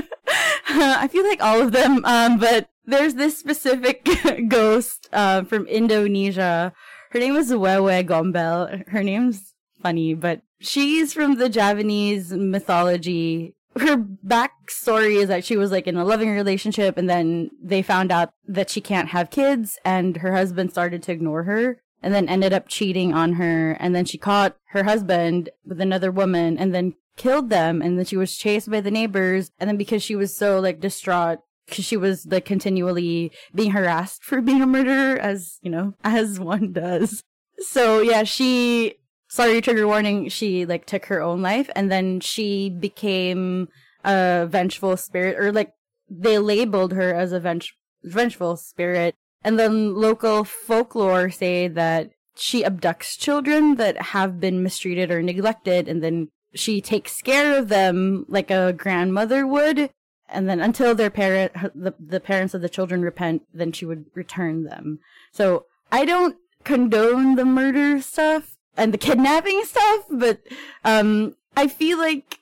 I 0.68 1.08
feel 1.08 1.26
like 1.26 1.42
all 1.42 1.60
of 1.60 1.72
them, 1.72 2.04
um, 2.04 2.38
but 2.38 2.68
there's 2.84 3.14
this 3.14 3.38
specific 3.38 4.08
ghost 4.48 5.08
uh, 5.12 5.44
from 5.44 5.66
Indonesia. 5.66 6.72
Her 7.10 7.18
name 7.18 7.36
is 7.36 7.52
Wewe 7.52 8.04
Gombel. 8.04 8.88
Her 8.88 9.02
name's 9.02 9.54
funny, 9.82 10.14
but 10.14 10.42
she's 10.60 11.12
from 11.12 11.36
the 11.36 11.48
Javanese 11.48 12.32
mythology. 12.32 13.54
Her 13.78 13.96
backstory 13.96 15.16
is 15.16 15.28
that 15.28 15.44
she 15.44 15.56
was 15.56 15.70
like 15.70 15.86
in 15.86 15.96
a 15.96 16.04
loving 16.04 16.30
relationship, 16.30 16.96
and 16.96 17.08
then 17.08 17.50
they 17.62 17.82
found 17.82 18.10
out 18.10 18.32
that 18.46 18.68
she 18.68 18.80
can't 18.80 19.10
have 19.10 19.30
kids, 19.30 19.78
and 19.84 20.16
her 20.18 20.34
husband 20.34 20.72
started 20.72 21.02
to 21.04 21.12
ignore 21.12 21.44
her, 21.44 21.80
and 22.02 22.14
then 22.14 22.28
ended 22.28 22.52
up 22.52 22.68
cheating 22.68 23.12
on 23.12 23.34
her, 23.34 23.72
and 23.72 23.94
then 23.94 24.04
she 24.04 24.18
caught 24.18 24.56
her 24.70 24.84
husband 24.84 25.50
with 25.64 25.80
another 25.80 26.10
woman, 26.10 26.58
and 26.58 26.74
then 26.74 26.94
killed 27.16 27.50
them, 27.50 27.82
and 27.82 27.98
then 27.98 28.04
she 28.04 28.16
was 28.16 28.36
chased 28.36 28.70
by 28.70 28.80
the 28.80 28.90
neighbors, 28.90 29.50
and 29.58 29.68
then 29.68 29.76
because 29.76 30.02
she 30.02 30.16
was 30.16 30.36
so 30.36 30.60
like 30.60 30.80
distraught, 30.80 31.40
because 31.66 31.84
she 31.84 31.96
was 31.96 32.26
like 32.26 32.44
continually 32.44 33.32
being 33.54 33.72
harassed 33.72 34.22
for 34.22 34.40
being 34.40 34.62
a 34.62 34.66
murderer, 34.66 35.18
as 35.18 35.58
you 35.62 35.70
know, 35.70 35.94
as 36.04 36.40
one 36.40 36.72
does. 36.72 37.22
So 37.58 38.00
yeah, 38.00 38.22
she 38.22 38.94
sorry 39.28 39.60
trigger 39.60 39.86
warning 39.86 40.28
she 40.28 40.64
like 40.64 40.86
took 40.86 41.06
her 41.06 41.20
own 41.20 41.42
life 41.42 41.68
and 41.76 41.92
then 41.92 42.18
she 42.20 42.70
became 42.70 43.68
a 44.04 44.46
vengeful 44.48 44.96
spirit 44.96 45.38
or 45.38 45.52
like 45.52 45.72
they 46.08 46.38
labeled 46.38 46.92
her 46.92 47.14
as 47.14 47.32
a 47.32 47.40
venge- 47.40 47.76
vengeful 48.02 48.56
spirit 48.56 49.14
and 49.42 49.58
then 49.58 49.94
local 49.94 50.44
folklore 50.44 51.30
say 51.30 51.68
that 51.68 52.10
she 52.36 52.62
abducts 52.62 53.18
children 53.18 53.76
that 53.76 54.00
have 54.00 54.40
been 54.40 54.62
mistreated 54.62 55.10
or 55.10 55.22
neglected 55.22 55.88
and 55.88 56.02
then 56.02 56.28
she 56.54 56.80
takes 56.80 57.20
care 57.20 57.58
of 57.58 57.68
them 57.68 58.24
like 58.28 58.50
a 58.50 58.72
grandmother 58.72 59.46
would. 59.46 59.90
And 60.30 60.48
then 60.48 60.60
until 60.60 60.94
their 60.94 61.10
parent 61.10 61.52
the, 61.74 61.94
the 61.98 62.20
parents 62.20 62.54
of 62.54 62.60
the 62.62 62.68
children 62.68 63.02
repent 63.02 63.42
then 63.52 63.72
she 63.72 63.86
would 63.86 64.06
return 64.14 64.64
them. 64.64 65.00
So 65.32 65.66
i 65.90 66.04
don't 66.04 66.36
condone 66.64 67.36
the 67.36 67.44
murder 67.44 68.00
stuff 68.00 68.56
and 68.76 68.94
the 68.94 68.98
kidnapping 68.98 69.62
stuff, 69.64 70.04
but 70.10 70.40
um, 70.84 71.34
I 71.56 71.66
feel 71.66 71.98
like 71.98 72.38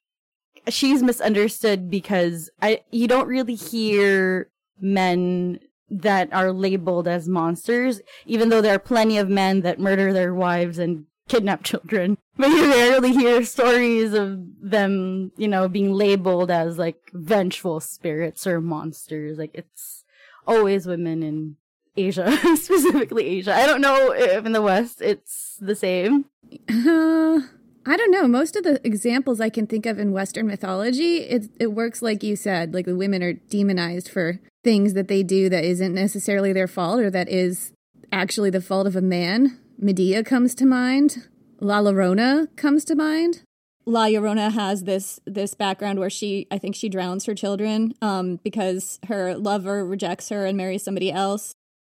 she's 0.69 1.03
misunderstood 1.03 1.91
because 1.91 2.51
I 2.61 2.83
you 2.91 3.09
don't 3.09 3.29
really 3.29 3.55
hear 3.55 4.51
men 4.81 5.61
that 5.91 6.33
are 6.33 6.53
labeled 6.53 7.07
as 7.07 7.29
monsters, 7.29 8.01
even 8.25 8.49
though 8.49 8.61
there 8.61 8.75
are 8.75 8.79
plenty 8.79 9.19
of 9.19 9.29
men 9.29 9.61
that 9.61 9.79
murder 9.79 10.13
their 10.13 10.35
wives 10.35 10.79
and 10.79 11.07
kidnap 11.29 11.63
children. 11.63 12.19
But 12.39 12.51
you 12.51 12.69
rarely 12.69 13.13
hear 13.13 13.43
stories 13.45 14.13
of 14.13 14.39
them, 14.61 15.33
you 15.39 15.49
know, 15.49 15.71
being 15.71 15.95
labeled 15.95 16.51
as 16.51 16.77
like 16.77 17.11
vengeful 17.15 17.81
spirits 17.81 18.47
or 18.47 18.61
monsters. 18.61 19.39
Like 19.39 19.53
it's 19.55 20.05
always 20.47 20.87
women 20.87 21.23
in 21.23 21.57
Asia, 21.97 22.31
specifically 22.57 23.25
Asia. 23.25 23.55
I 23.55 23.65
don't 23.65 23.81
know 23.81 24.13
if 24.13 24.45
in 24.45 24.53
the 24.53 24.61
West 24.61 25.01
it's 25.01 25.57
the 25.63 25.75
same. 25.75 26.27
I 27.89 27.97
don't 27.97 28.11
know. 28.11 28.27
Most 28.27 28.57
of 28.57 28.65
the 28.65 28.85
examples 28.85 29.41
I 29.41 29.49
can 29.49 29.67
think 29.67 29.87
of 29.87 29.99
in 29.99 30.13
Western 30.13 30.47
mythology, 30.47 31.19
it 31.19 31.49
it 31.61 31.69
works 31.69 32.03
like 32.03 32.23
you 32.23 32.35
said. 32.35 32.75
Like 32.75 32.87
the 32.87 32.97
women 32.97 33.23
are 33.23 33.35
demonized 33.35 34.09
for 34.09 34.41
things 34.65 34.95
that 34.95 35.07
they 35.07 35.23
do 35.23 35.49
that 35.49 35.65
isn't 35.65 35.95
necessarily 35.95 36.53
their 36.53 36.67
fault, 36.67 37.01
or 37.01 37.11
that 37.11 37.29
is 37.29 37.73
actually 38.11 38.51
the 38.51 38.61
fault 38.61 38.89
of 38.89 38.97
a 38.97 39.01
man. 39.01 39.59
Medea 39.79 40.25
comes 40.25 40.55
to 40.57 40.67
mind. 40.67 41.29
La 41.61 41.81
Llorona 41.81 42.55
comes 42.57 42.85
to 42.87 42.97
mind. 42.97 43.43
La 43.85 44.07
Llorona 44.07 44.51
has 44.51 44.83
this 44.83 45.21
this 45.25 45.55
background 45.55 46.01
where 46.01 46.11
she, 46.11 46.49
I 46.51 46.59
think, 46.59 46.75
she 46.75 46.89
drowns 46.89 47.25
her 47.27 47.37
children 47.37 47.95
um, 48.03 48.41
because 48.43 48.99
her 49.07 49.37
lover 49.37 49.87
rejects 49.87 50.29
her 50.31 50.45
and 50.45 50.57
marries 50.57 50.83
somebody 50.83 51.13
else. 51.13 51.55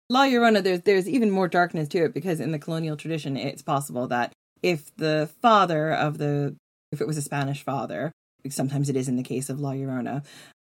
La 0.09 0.23
Llorona, 0.25 0.63
there's 0.63 0.81
there's 0.81 1.09
even 1.09 1.29
more 1.29 1.49
darkness 1.49 1.89
to 1.89 2.05
it 2.05 2.13
because 2.13 2.39
in 2.39 2.51
the 2.51 2.59
colonial 2.59 2.95
tradition, 2.95 3.35
it's 3.35 3.61
possible 3.61 4.07
that 4.07 4.31
if 4.63 4.95
the 4.97 5.29
father 5.41 5.91
of 5.91 6.17
the 6.17 6.55
if 6.91 7.01
it 7.01 7.07
was 7.07 7.17
a 7.17 7.21
Spanish 7.21 7.63
father, 7.63 8.11
sometimes 8.49 8.89
it 8.89 8.95
is 8.95 9.07
in 9.07 9.15
the 9.15 9.23
case 9.23 9.49
of 9.49 9.59
La 9.59 9.71
Llorona, 9.71 10.25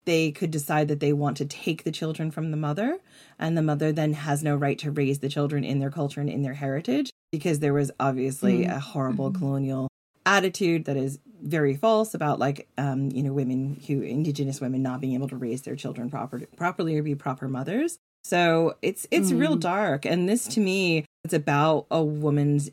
they 0.05 0.31
could 0.31 0.51
decide 0.51 0.89
that 0.89 1.01
they 1.01 1.13
want 1.13 1.37
to 1.39 1.45
take 1.45 1.85
the 1.85 1.91
children 1.91 2.31
from 2.31 2.51
the 2.51 2.57
mother, 2.57 2.99
and 3.39 3.57
the 3.57 3.63
mother 3.63 3.91
then 3.91 4.13
has 4.13 4.43
no 4.43 4.55
right 4.55 4.79
to 4.79 4.91
raise 4.91 5.19
the 5.19 5.29
children 5.29 5.65
in 5.65 5.81
their 5.81 5.91
culture 5.91 6.21
and 6.21 6.31
in 6.31 6.43
their 6.43 6.55
heritage 6.55 7.11
because 7.33 7.59
there 7.59 7.75
was 7.75 7.91
obviously 7.99 8.65
mm. 8.65 8.75
a 8.75 8.79
horrible 8.79 9.31
mm-hmm. 9.31 9.41
colonial 9.41 9.89
attitude 10.27 10.85
that 10.85 10.97
is 10.97 11.19
very 11.43 11.75
false 11.75 12.15
about 12.15 12.39
like 12.39 12.67
um 12.79 13.11
you 13.11 13.23
know 13.23 13.33
women 13.33 13.79
who 13.87 14.01
indigenous 14.01 14.61
women 14.61 14.83
not 14.83 15.01
being 15.01 15.15
able 15.15 15.29
to 15.29 15.37
raise 15.37 15.63
their 15.63 15.77
children 15.77 16.09
proper, 16.09 16.41
properly 16.57 16.97
or 16.97 17.03
be 17.03 17.15
proper 17.15 17.47
mothers 17.47 17.99
so 18.23 18.77
it's 18.81 19.07
it's 19.11 19.33
mm. 19.33 19.41
real 19.41 19.57
dark 19.57 20.07
and 20.07 20.29
this 20.29 20.47
to 20.47 20.61
me 20.61 21.05
it's 21.25 21.35
about 21.35 21.87
a 21.91 22.03
woman's 22.03 22.71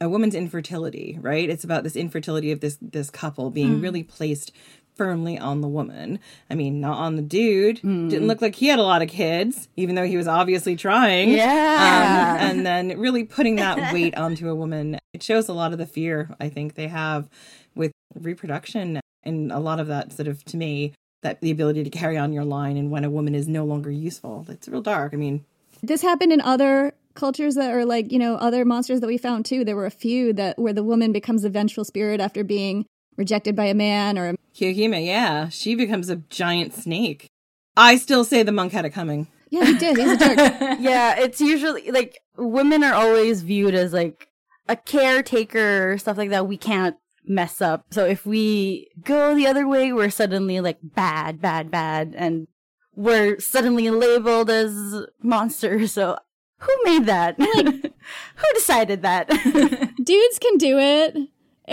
a 0.00 0.08
woman's 0.08 0.34
infertility, 0.34 1.18
right? 1.20 1.48
It's 1.48 1.64
about 1.64 1.84
this 1.84 1.96
infertility 1.96 2.52
of 2.52 2.60
this 2.60 2.78
this 2.80 3.10
couple 3.10 3.50
being 3.50 3.78
mm. 3.78 3.82
really 3.82 4.02
placed 4.02 4.52
firmly 4.94 5.38
on 5.38 5.62
the 5.62 5.68
woman. 5.68 6.18
I 6.50 6.54
mean, 6.54 6.80
not 6.80 6.98
on 6.98 7.16
the 7.16 7.22
dude. 7.22 7.80
Mm. 7.80 8.10
Didn't 8.10 8.28
look 8.28 8.42
like 8.42 8.54
he 8.54 8.66
had 8.66 8.78
a 8.78 8.82
lot 8.82 9.00
of 9.00 9.08
kids, 9.08 9.68
even 9.76 9.94
though 9.94 10.04
he 10.04 10.16
was 10.18 10.28
obviously 10.28 10.76
trying. 10.76 11.30
Yeah. 11.30 12.36
Um, 12.38 12.50
and 12.50 12.66
then 12.66 12.98
really 12.98 13.24
putting 13.24 13.56
that 13.56 13.94
weight 13.94 14.16
onto 14.16 14.48
a 14.48 14.54
woman. 14.54 14.98
It 15.14 15.22
shows 15.22 15.48
a 15.48 15.54
lot 15.54 15.72
of 15.72 15.78
the 15.78 15.86
fear 15.86 16.28
I 16.38 16.50
think 16.50 16.74
they 16.74 16.88
have 16.88 17.28
with 17.74 17.92
reproduction 18.14 19.00
and 19.22 19.52
a 19.52 19.58
lot 19.58 19.80
of 19.80 19.86
that 19.86 20.12
sort 20.12 20.28
of 20.28 20.44
to 20.46 20.56
me 20.56 20.92
that 21.22 21.40
the 21.40 21.50
ability 21.50 21.84
to 21.84 21.90
carry 21.90 22.16
on 22.16 22.32
your 22.32 22.44
line 22.44 22.76
and 22.76 22.90
when 22.90 23.04
a 23.04 23.10
woman 23.10 23.34
is 23.34 23.48
no 23.48 23.64
longer 23.64 23.90
useful. 23.90 24.46
It's 24.48 24.68
real 24.68 24.82
dark. 24.82 25.14
I 25.14 25.16
mean, 25.16 25.44
this 25.82 26.02
happened 26.02 26.32
in 26.32 26.40
other 26.40 26.94
cultures 27.14 27.54
that 27.56 27.70
are 27.70 27.84
like, 27.84 28.12
you 28.12 28.18
know, 28.18 28.36
other 28.36 28.64
monsters 28.64 29.00
that 29.00 29.06
we 29.06 29.18
found 29.18 29.44
too. 29.44 29.64
There 29.64 29.76
were 29.76 29.86
a 29.86 29.90
few 29.90 30.32
that 30.34 30.58
where 30.58 30.72
the 30.72 30.84
woman 30.84 31.12
becomes 31.12 31.44
a 31.44 31.50
vengeful 31.50 31.84
spirit 31.84 32.20
after 32.20 32.44
being 32.44 32.86
rejected 33.16 33.54
by 33.54 33.66
a 33.66 33.74
man 33.74 34.18
or 34.18 34.34
Kiyohime, 34.54 35.06
yeah. 35.06 35.48
She 35.48 35.74
becomes 35.74 36.08
a 36.08 36.16
giant 36.16 36.74
snake. 36.74 37.28
I 37.76 37.96
still 37.96 38.24
say 38.24 38.42
the 38.42 38.52
monk 38.52 38.72
had 38.72 38.84
it 38.84 38.90
coming. 38.90 39.28
Yeah, 39.50 39.64
he 39.64 39.78
did. 39.78 39.96
He's 39.96 40.12
a 40.12 40.16
jerk. 40.16 40.38
yeah, 40.80 41.18
it's 41.18 41.40
usually 41.40 41.90
like 41.90 42.18
women 42.36 42.84
are 42.84 42.94
always 42.94 43.42
viewed 43.42 43.74
as 43.74 43.92
like 43.92 44.28
a 44.68 44.76
caretaker, 44.76 45.92
or 45.92 45.98
stuff 45.98 46.16
like 46.16 46.30
that. 46.30 46.46
We 46.46 46.56
can't 46.56 46.96
mess 47.24 47.60
up. 47.60 47.86
So 47.90 48.04
if 48.06 48.24
we 48.24 48.88
go 49.02 49.34
the 49.34 49.46
other 49.46 49.66
way, 49.66 49.92
we're 49.92 50.10
suddenly 50.10 50.60
like 50.60 50.78
bad, 50.82 51.40
bad, 51.40 51.70
bad, 51.70 52.14
and 52.16 52.46
we're 52.94 53.38
suddenly 53.40 53.90
labeled 53.90 54.50
as 54.50 55.06
monsters. 55.22 55.92
So 55.92 56.16
who 56.60 56.76
made 56.84 57.06
that? 57.06 57.38
Like, 57.38 57.66
who 58.36 58.54
decided 58.54 59.02
that? 59.02 59.28
Dudes 60.02 60.38
can 60.38 60.56
do 60.58 60.78
it. 60.78 61.16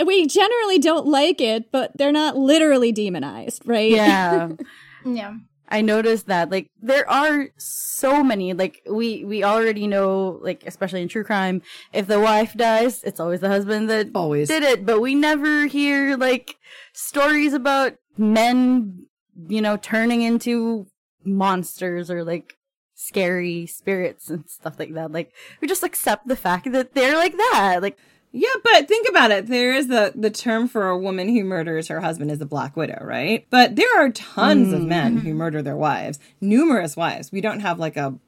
We 0.06 0.26
generally 0.26 0.78
don't 0.78 1.06
like 1.06 1.40
it, 1.40 1.70
but 1.70 1.96
they're 1.96 2.12
not 2.12 2.36
literally 2.36 2.92
demonized, 2.92 3.62
right? 3.66 3.90
Yeah. 3.90 4.50
yeah. 5.04 5.36
I 5.70 5.82
noticed 5.82 6.26
that 6.28 6.50
like 6.50 6.70
there 6.80 7.08
are 7.10 7.48
so 7.58 8.24
many 8.24 8.54
like 8.54 8.80
we 8.90 9.24
we 9.24 9.44
already 9.44 9.86
know 9.86 10.38
like 10.40 10.64
especially 10.66 11.02
in 11.02 11.08
true 11.08 11.24
crime 11.24 11.60
if 11.92 12.06
the 12.06 12.18
wife 12.18 12.54
dies 12.54 13.04
it's 13.04 13.20
always 13.20 13.40
the 13.40 13.50
husband 13.50 13.90
that 13.90 14.08
always 14.14 14.48
did 14.48 14.62
it 14.62 14.86
but 14.86 15.02
we 15.02 15.14
never 15.14 15.66
hear 15.66 16.16
like 16.16 16.56
stories 16.94 17.52
about 17.52 17.96
men 18.16 19.04
you 19.46 19.60
know 19.60 19.76
turning 19.76 20.22
into 20.22 20.86
monsters 21.22 22.10
or 22.10 22.24
like 22.24 22.57
scary 23.00 23.64
spirits 23.64 24.28
and 24.28 24.48
stuff 24.50 24.76
like 24.76 24.92
that 24.92 25.12
like 25.12 25.32
we 25.60 25.68
just 25.68 25.84
accept 25.84 26.26
the 26.26 26.34
fact 26.34 26.70
that 26.72 26.94
they're 26.94 27.16
like 27.16 27.36
that 27.36 27.78
like 27.80 27.96
yeah, 28.30 28.48
but 28.62 28.86
think 28.86 29.08
about 29.08 29.30
it. 29.30 29.46
There 29.46 29.72
is 29.72 29.88
the 29.88 30.12
the 30.14 30.30
term 30.30 30.68
for 30.68 30.88
a 30.88 30.98
woman 30.98 31.30
who 31.30 31.44
murders 31.44 31.88
her 31.88 32.00
husband 32.00 32.30
is 32.30 32.42
a 32.42 32.46
black 32.46 32.76
widow, 32.76 33.02
right? 33.02 33.46
But 33.48 33.76
there 33.76 33.98
are 33.98 34.10
tons 34.10 34.68
mm. 34.68 34.74
of 34.74 34.82
men 34.82 35.18
who 35.18 35.32
murder 35.32 35.62
their 35.62 35.76
wives, 35.76 36.18
numerous 36.38 36.94
wives. 36.94 37.32
We 37.32 37.40
don't 37.40 37.60
have 37.60 37.78
like 37.78 37.96
a 37.96 38.18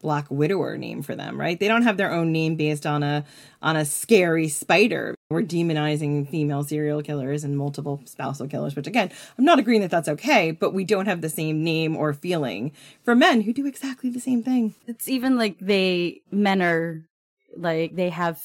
black 0.00 0.30
widower 0.30 0.76
name 0.76 1.02
for 1.02 1.14
them, 1.14 1.38
right? 1.38 1.58
They 1.58 1.68
don't 1.68 1.82
have 1.82 1.96
their 1.96 2.12
own 2.12 2.32
name 2.32 2.56
based 2.56 2.86
on 2.86 3.02
a 3.02 3.24
on 3.62 3.76
a 3.76 3.84
scary 3.84 4.48
spider. 4.48 5.14
We're 5.30 5.42
demonizing 5.42 6.28
female 6.28 6.64
serial 6.64 7.02
killers 7.02 7.44
and 7.44 7.56
multiple 7.56 8.00
spousal 8.04 8.48
killers, 8.48 8.74
which 8.74 8.86
again, 8.86 9.10
I'm 9.38 9.44
not 9.44 9.58
agreeing 9.58 9.82
that 9.82 9.90
that's 9.90 10.08
okay, 10.08 10.50
but 10.50 10.72
we 10.74 10.84
don't 10.84 11.06
have 11.06 11.20
the 11.20 11.28
same 11.28 11.62
name 11.62 11.96
or 11.96 12.12
feeling 12.12 12.72
for 13.04 13.14
men 13.14 13.42
who 13.42 13.52
do 13.52 13.66
exactly 13.66 14.10
the 14.10 14.20
same 14.20 14.42
thing. 14.42 14.74
It's 14.86 15.08
even 15.08 15.36
like 15.36 15.58
they 15.60 16.22
men 16.30 16.62
are 16.62 17.04
like 17.56 17.96
they 17.96 18.10
have 18.10 18.42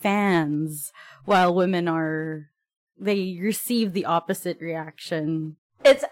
fans 0.00 0.92
while 1.24 1.54
women 1.54 1.88
are 1.88 2.50
they 2.98 3.38
receive 3.40 3.92
the 3.92 4.04
opposite 4.04 4.60
reaction. 4.60 5.56
It's 5.84 6.04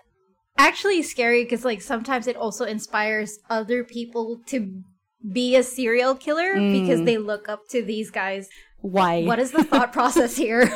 actually 0.58 1.02
scary 1.02 1.44
because 1.44 1.64
like 1.64 1.80
sometimes 1.82 2.26
it 2.26 2.36
also 2.36 2.64
inspires 2.64 3.38
other 3.50 3.84
people 3.84 4.40
to 4.46 4.82
be 5.32 5.56
a 5.56 5.62
serial 5.62 6.14
killer 6.14 6.54
because 6.54 7.00
Mm. 7.00 7.04
they 7.06 7.18
look 7.18 7.48
up 7.48 7.68
to 7.70 7.82
these 7.82 8.10
guys. 8.10 8.48
Why? 8.80 9.24
What 9.24 9.38
is 9.38 9.50
the 9.50 9.64
thought 9.64 9.92
process 9.98 10.36
here? 10.36 10.66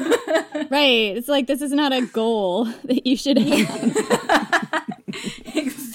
Right. 0.71 1.17
It's 1.17 1.29
like 1.29 1.47
this 1.47 1.63
is 1.63 1.73
not 1.73 1.93
a 1.93 2.03
goal 2.07 2.65
that 2.85 3.07
you 3.07 3.17
should 3.17 3.39
have. 3.39 4.80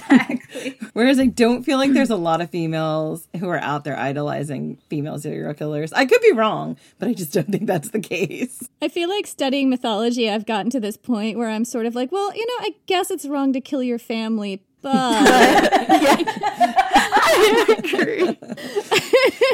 Exactly. 0.10 0.78
Whereas 0.94 1.20
I 1.20 1.28
don't 1.28 1.64
feel 1.64 1.78
like 1.78 1.94
there's 1.94 2.10
a 2.10 2.16
lot 2.16 2.42
of 2.42 2.50
females 2.50 3.28
who 3.40 3.50
are 3.50 3.60
out 3.60 3.84
there 3.84 3.98
idolizing 3.98 4.78
female 4.90 5.20
serial 5.20 5.54
killers. 5.54 5.94
I 5.94 6.06
could 6.06 6.22
be 6.22 6.32
wrong, 6.32 6.78
but 7.00 7.08
I 7.08 7.14
just 7.14 7.34
don't 7.34 7.50
think 7.50 7.68
that's 7.68 7.90
the 7.90 8.00
case. 8.00 8.68
I 8.82 8.88
feel 8.88 9.10
like 9.10 9.28
studying 9.28 9.70
mythology, 9.70 10.30
I've 10.30 10.46
gotten 10.46 10.70
to 10.72 10.80
this 10.80 10.98
point 10.98 11.38
where 11.38 11.50
I'm 11.50 11.66
sort 11.66 11.86
of 11.86 11.96
like, 11.96 12.12
well, 12.12 12.36
you 12.36 12.46
know, 12.46 12.56
I 12.62 12.76
guess 12.86 13.12
it's 13.12 13.26
wrong 13.26 13.54
to 13.54 13.62
kill 13.62 13.84
your 13.84 14.00
family, 14.00 14.64
but 14.82 14.94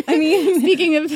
I 0.07 0.17
mean, 0.17 0.59
speaking 0.61 0.95
of 0.95 1.11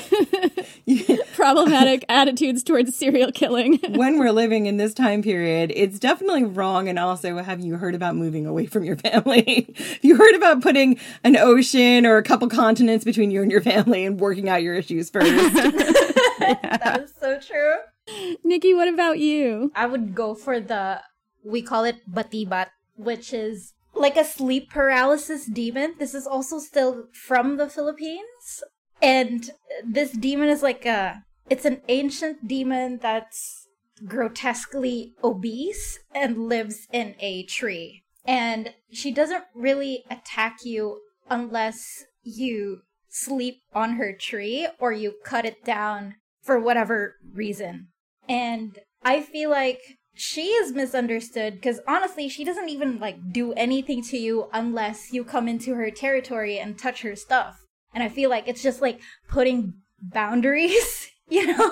problematic 1.35 2.05
attitudes 2.09 2.63
towards 2.63 2.95
serial 2.95 3.31
killing, 3.31 3.79
when 3.89 4.17
we're 4.17 4.31
living 4.31 4.65
in 4.65 4.77
this 4.77 4.93
time 4.93 5.21
period, 5.21 5.71
it's 5.75 5.99
definitely 5.99 6.45
wrong. 6.45 6.87
And 6.87 6.97
also, 6.97 7.37
have 7.37 7.59
you 7.59 7.77
heard 7.77 7.95
about 7.95 8.15
moving 8.15 8.45
away 8.45 8.65
from 8.65 8.83
your 8.83 8.95
family? 8.97 9.73
Have 9.75 10.03
you 10.03 10.15
heard 10.17 10.35
about 10.35 10.61
putting 10.61 10.99
an 11.23 11.35
ocean 11.37 12.05
or 12.05 12.17
a 12.17 12.23
couple 12.23 12.47
continents 12.47 13.03
between 13.05 13.31
you 13.31 13.41
and 13.41 13.51
your 13.51 13.61
family 13.61 14.05
and 14.05 14.19
working 14.19 14.49
out 14.49 14.61
your 14.61 14.73
issues 14.75 15.09
first? 15.09 15.27
that 15.29 17.01
is 17.03 17.13
so 17.19 17.39
true. 17.39 18.35
Nikki, 18.43 18.73
what 18.73 18.87
about 18.87 19.19
you? 19.19 19.71
I 19.75 19.85
would 19.85 20.15
go 20.15 20.35
for 20.35 20.59
the 20.59 21.01
we 21.43 21.61
call 21.61 21.83
it 21.83 21.97
batibat, 22.11 22.67
which 22.95 23.33
is 23.33 23.73
like 23.95 24.17
a 24.17 24.25
sleep 24.25 24.69
paralysis 24.69 25.45
demon. 25.45 25.95
This 25.97 26.13
is 26.13 26.27
also 26.27 26.59
still 26.59 27.07
from 27.13 27.57
the 27.57 27.69
Philippines. 27.69 28.63
And 29.01 29.51
this 29.85 30.11
demon 30.11 30.49
is 30.49 30.61
like 30.61 30.85
a 30.85 31.23
it's 31.49 31.65
an 31.65 31.81
ancient 31.87 32.47
demon 32.47 32.99
that's 33.01 33.67
grotesquely 34.05 35.13
obese 35.23 35.99
and 36.13 36.47
lives 36.47 36.87
in 36.91 37.15
a 37.19 37.43
tree. 37.43 38.03
And 38.25 38.73
she 38.91 39.11
doesn't 39.11 39.45
really 39.53 40.03
attack 40.09 40.57
you 40.63 41.01
unless 41.29 42.05
you 42.23 42.81
sleep 43.07 43.61
on 43.73 43.93
her 43.93 44.13
tree 44.13 44.67
or 44.79 44.91
you 44.91 45.13
cut 45.23 45.45
it 45.45 45.63
down 45.63 46.15
for 46.41 46.59
whatever 46.59 47.15
reason. 47.33 47.89
And 48.27 48.79
I 49.03 49.21
feel 49.21 49.51
like 49.51 49.99
she 50.15 50.47
is 50.47 50.71
misunderstood 50.71 51.55
because 51.55 51.79
honestly, 51.87 52.29
she 52.29 52.43
doesn't 52.43 52.69
even 52.69 52.99
like 52.99 53.31
do 53.31 53.53
anything 53.53 54.01
to 54.03 54.17
you 54.17 54.49
unless 54.53 55.11
you 55.11 55.23
come 55.23 55.47
into 55.47 55.75
her 55.75 55.91
territory 55.91 56.57
and 56.57 56.79
touch 56.79 57.01
her 57.01 57.15
stuff. 57.15 57.59
And 57.93 58.03
I 58.03 58.09
feel 58.09 58.29
like 58.29 58.47
it's 58.47 58.63
just 58.63 58.81
like 58.81 58.99
putting 59.29 59.73
boundaries, 60.01 61.11
you 61.29 61.47
know? 61.47 61.71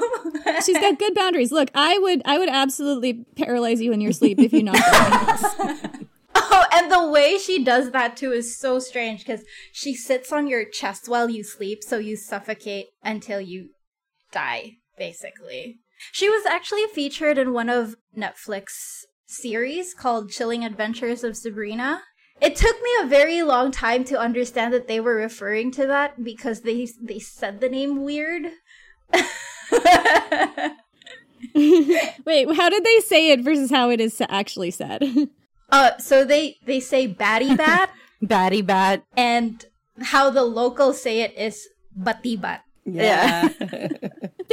She's 0.64 0.78
got 0.78 1.00
good 1.00 1.16
boundaries. 1.16 1.52
Look, 1.52 1.70
I 1.74 1.98
would 1.98 2.22
I 2.26 2.38
would 2.38 2.50
absolutely 2.50 3.26
paralyze 3.36 3.82
you 3.82 3.94
in 3.94 4.02
your 4.02 4.12
sleep 4.12 4.40
if 4.40 4.54
you 4.54 4.64
knocked 4.64 4.80
out. 4.94 6.06
Oh, 6.36 6.66
and 6.74 6.92
the 6.92 7.08
way 7.10 7.38
she 7.38 7.64
does 7.64 7.92
that 7.92 8.18
too 8.18 8.32
is 8.32 8.58
so 8.58 8.80
strange 8.80 9.20
because 9.26 9.44
she 9.72 9.96
sits 9.96 10.32
on 10.32 10.48
your 10.48 10.66
chest 10.66 11.08
while 11.08 11.30
you 11.30 11.44
sleep, 11.44 11.84
so 11.84 11.98
you 11.98 12.18
suffocate 12.18 12.88
until 13.04 13.40
you 13.40 13.70
die, 14.32 14.78
basically. 14.98 15.80
She 16.12 16.30
was 16.30 16.46
actually 16.46 16.86
featured 16.88 17.38
in 17.38 17.54
one 17.54 17.70
of 17.70 17.96
Netflix 18.18 19.06
series 19.26 19.94
called 19.94 20.30
Chilling 20.30 20.64
Adventures 20.64 21.24
of 21.24 21.38
Sabrina. 21.38 22.02
It 22.42 22.56
took 22.56 22.76
me 22.82 22.90
a 23.02 23.08
very 23.08 23.42
long 23.42 23.72
time 23.72 24.04
to 24.06 24.20
understand 24.20 24.74
that 24.74 24.88
they 24.88 25.00
were 25.00 25.16
referring 25.16 25.72
to 25.72 25.88
that 25.88 26.24
because 26.24 26.62
they 26.62 26.88
they 27.02 27.20
said 27.20 27.62
the 27.62 27.70
name 27.70 28.04
weird. 28.04 28.44
Wait, 32.26 32.56
how 32.56 32.70
did 32.70 32.84
they 32.84 33.00
say 33.00 33.32
it 33.32 33.42
versus 33.42 33.70
how 33.70 33.90
it 33.90 34.02
is 34.02 34.22
actually 34.30 34.72
said? 34.72 35.04
Uh, 35.74 35.98
so 35.98 36.24
they 36.24 36.58
they 36.68 36.80
say 36.80 37.08
batty 37.08 37.56
bat, 37.56 37.90
batty 38.22 38.62
bat, 38.62 39.04
and 39.18 39.66
how 40.04 40.30
the 40.30 40.44
locals 40.44 41.02
say 41.02 41.22
it 41.22 41.34
is 41.36 41.68
batibat. 42.00 42.60
Yeah. 42.86 43.50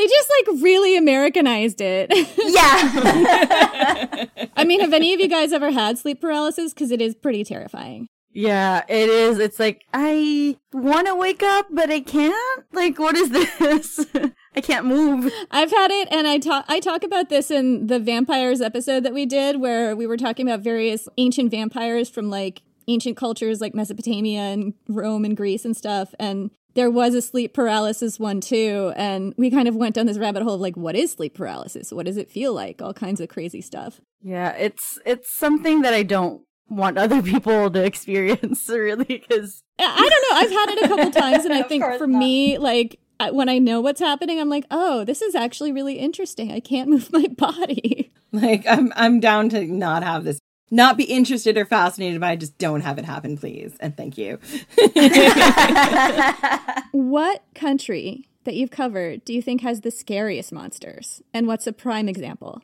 They 0.00 0.06
just 0.06 0.30
like 0.38 0.62
really 0.62 0.96
Americanized 0.96 1.80
it. 1.80 2.10
Yeah. 2.50 4.26
I 4.56 4.64
mean, 4.64 4.80
have 4.80 4.92
any 4.92 5.14
of 5.14 5.20
you 5.20 5.28
guys 5.28 5.52
ever 5.52 5.70
had 5.70 5.98
sleep 5.98 6.20
paralysis? 6.20 6.72
Because 6.74 6.90
it 6.90 7.00
is 7.00 7.14
pretty 7.14 7.44
terrifying. 7.44 8.08
Yeah, 8.32 8.82
it 8.88 9.08
is. 9.08 9.38
It's 9.38 9.60
like 9.60 9.84
I 9.92 10.56
want 10.72 11.06
to 11.06 11.14
wake 11.14 11.42
up, 11.42 11.66
but 11.70 11.90
I 11.90 12.00
can't. 12.00 12.64
Like, 12.72 12.98
what 12.98 13.16
is 13.16 13.30
this? 13.30 14.06
I 14.56 14.60
can't 14.60 14.86
move. 14.86 15.32
I've 15.50 15.70
had 15.70 15.90
it, 15.90 16.08
and 16.10 16.26
I 16.26 16.38
talk 16.38 16.64
I 16.68 16.80
talk 16.80 17.04
about 17.04 17.28
this 17.28 17.50
in 17.50 17.86
the 17.86 17.98
vampires 17.98 18.60
episode 18.60 19.04
that 19.04 19.14
we 19.14 19.26
did, 19.26 19.60
where 19.60 19.94
we 19.94 20.06
were 20.06 20.16
talking 20.16 20.48
about 20.48 20.60
various 20.60 21.08
ancient 21.18 21.50
vampires 21.50 22.08
from 22.08 22.30
like 22.30 22.62
ancient 22.88 23.16
cultures 23.16 23.60
like 23.60 23.74
Mesopotamia 23.74 24.40
and 24.40 24.74
Rome 24.88 25.24
and 25.24 25.36
Greece 25.36 25.64
and 25.64 25.76
stuff. 25.76 26.14
And 26.18 26.50
there 26.74 26.90
was 26.90 27.14
a 27.14 27.22
sleep 27.22 27.52
paralysis 27.52 28.18
one 28.18 28.40
too, 28.40 28.92
and 28.96 29.34
we 29.36 29.50
kind 29.50 29.68
of 29.68 29.76
went 29.76 29.94
down 29.94 30.06
this 30.06 30.18
rabbit 30.18 30.42
hole 30.42 30.54
of 30.54 30.60
like, 30.60 30.76
what 30.76 30.96
is 30.96 31.12
sleep 31.12 31.34
paralysis? 31.34 31.92
What 31.92 32.06
does 32.06 32.16
it 32.16 32.30
feel 32.30 32.52
like? 32.52 32.80
All 32.80 32.94
kinds 32.94 33.20
of 33.20 33.28
crazy 33.28 33.60
stuff. 33.60 34.00
Yeah, 34.22 34.50
it's 34.52 34.98
it's 35.04 35.32
something 35.32 35.82
that 35.82 35.94
I 35.94 36.02
don't 36.02 36.42
want 36.68 36.98
other 36.98 37.22
people 37.32 37.70
to 37.70 37.84
experience 37.84 38.68
really 38.68 39.04
because 39.04 39.62
I 39.78 40.08
don't 40.08 40.30
know. 40.30 40.36
I've 40.36 40.50
had 40.50 40.68
it 40.70 40.84
a 40.84 40.88
couple 40.88 41.10
times, 41.20 41.44
and 41.44 41.54
I 41.54 41.62
think 41.62 41.84
for 41.98 42.06
not. 42.06 42.18
me, 42.18 42.58
like 42.58 43.00
when 43.32 43.48
I 43.48 43.58
know 43.58 43.80
what's 43.80 44.00
happening, 44.00 44.40
I'm 44.40 44.48
like, 44.48 44.64
oh, 44.70 45.04
this 45.04 45.20
is 45.20 45.34
actually 45.34 45.72
really 45.72 45.98
interesting. 45.98 46.50
I 46.50 46.60
can't 46.60 46.88
move 46.90 47.12
my 47.12 47.26
body. 47.26 48.12
Like 48.32 48.64
I'm 48.66 48.92
I'm 48.96 49.20
down 49.20 49.48
to 49.50 49.64
not 49.64 50.02
have 50.02 50.24
this 50.24 50.38
not 50.70 50.96
be 50.96 51.04
interested 51.04 51.56
or 51.56 51.64
fascinated 51.64 52.20
by 52.20 52.32
it, 52.32 52.40
just 52.40 52.58
don't 52.58 52.82
have 52.82 52.98
it 52.98 53.04
happen, 53.04 53.36
please. 53.36 53.76
And 53.80 53.96
thank 53.96 54.18
you. 54.18 54.38
What 56.92 57.44
country 57.54 58.28
that 58.44 58.54
you've 58.54 58.70
covered 58.70 59.24
do 59.24 59.32
you 59.32 59.42
think 59.42 59.60
has 59.60 59.80
the 59.80 59.90
scariest 59.90 60.52
monsters? 60.52 61.22
And 61.32 61.46
what's 61.46 61.66
a 61.66 61.72
prime 61.72 62.08
example? 62.08 62.62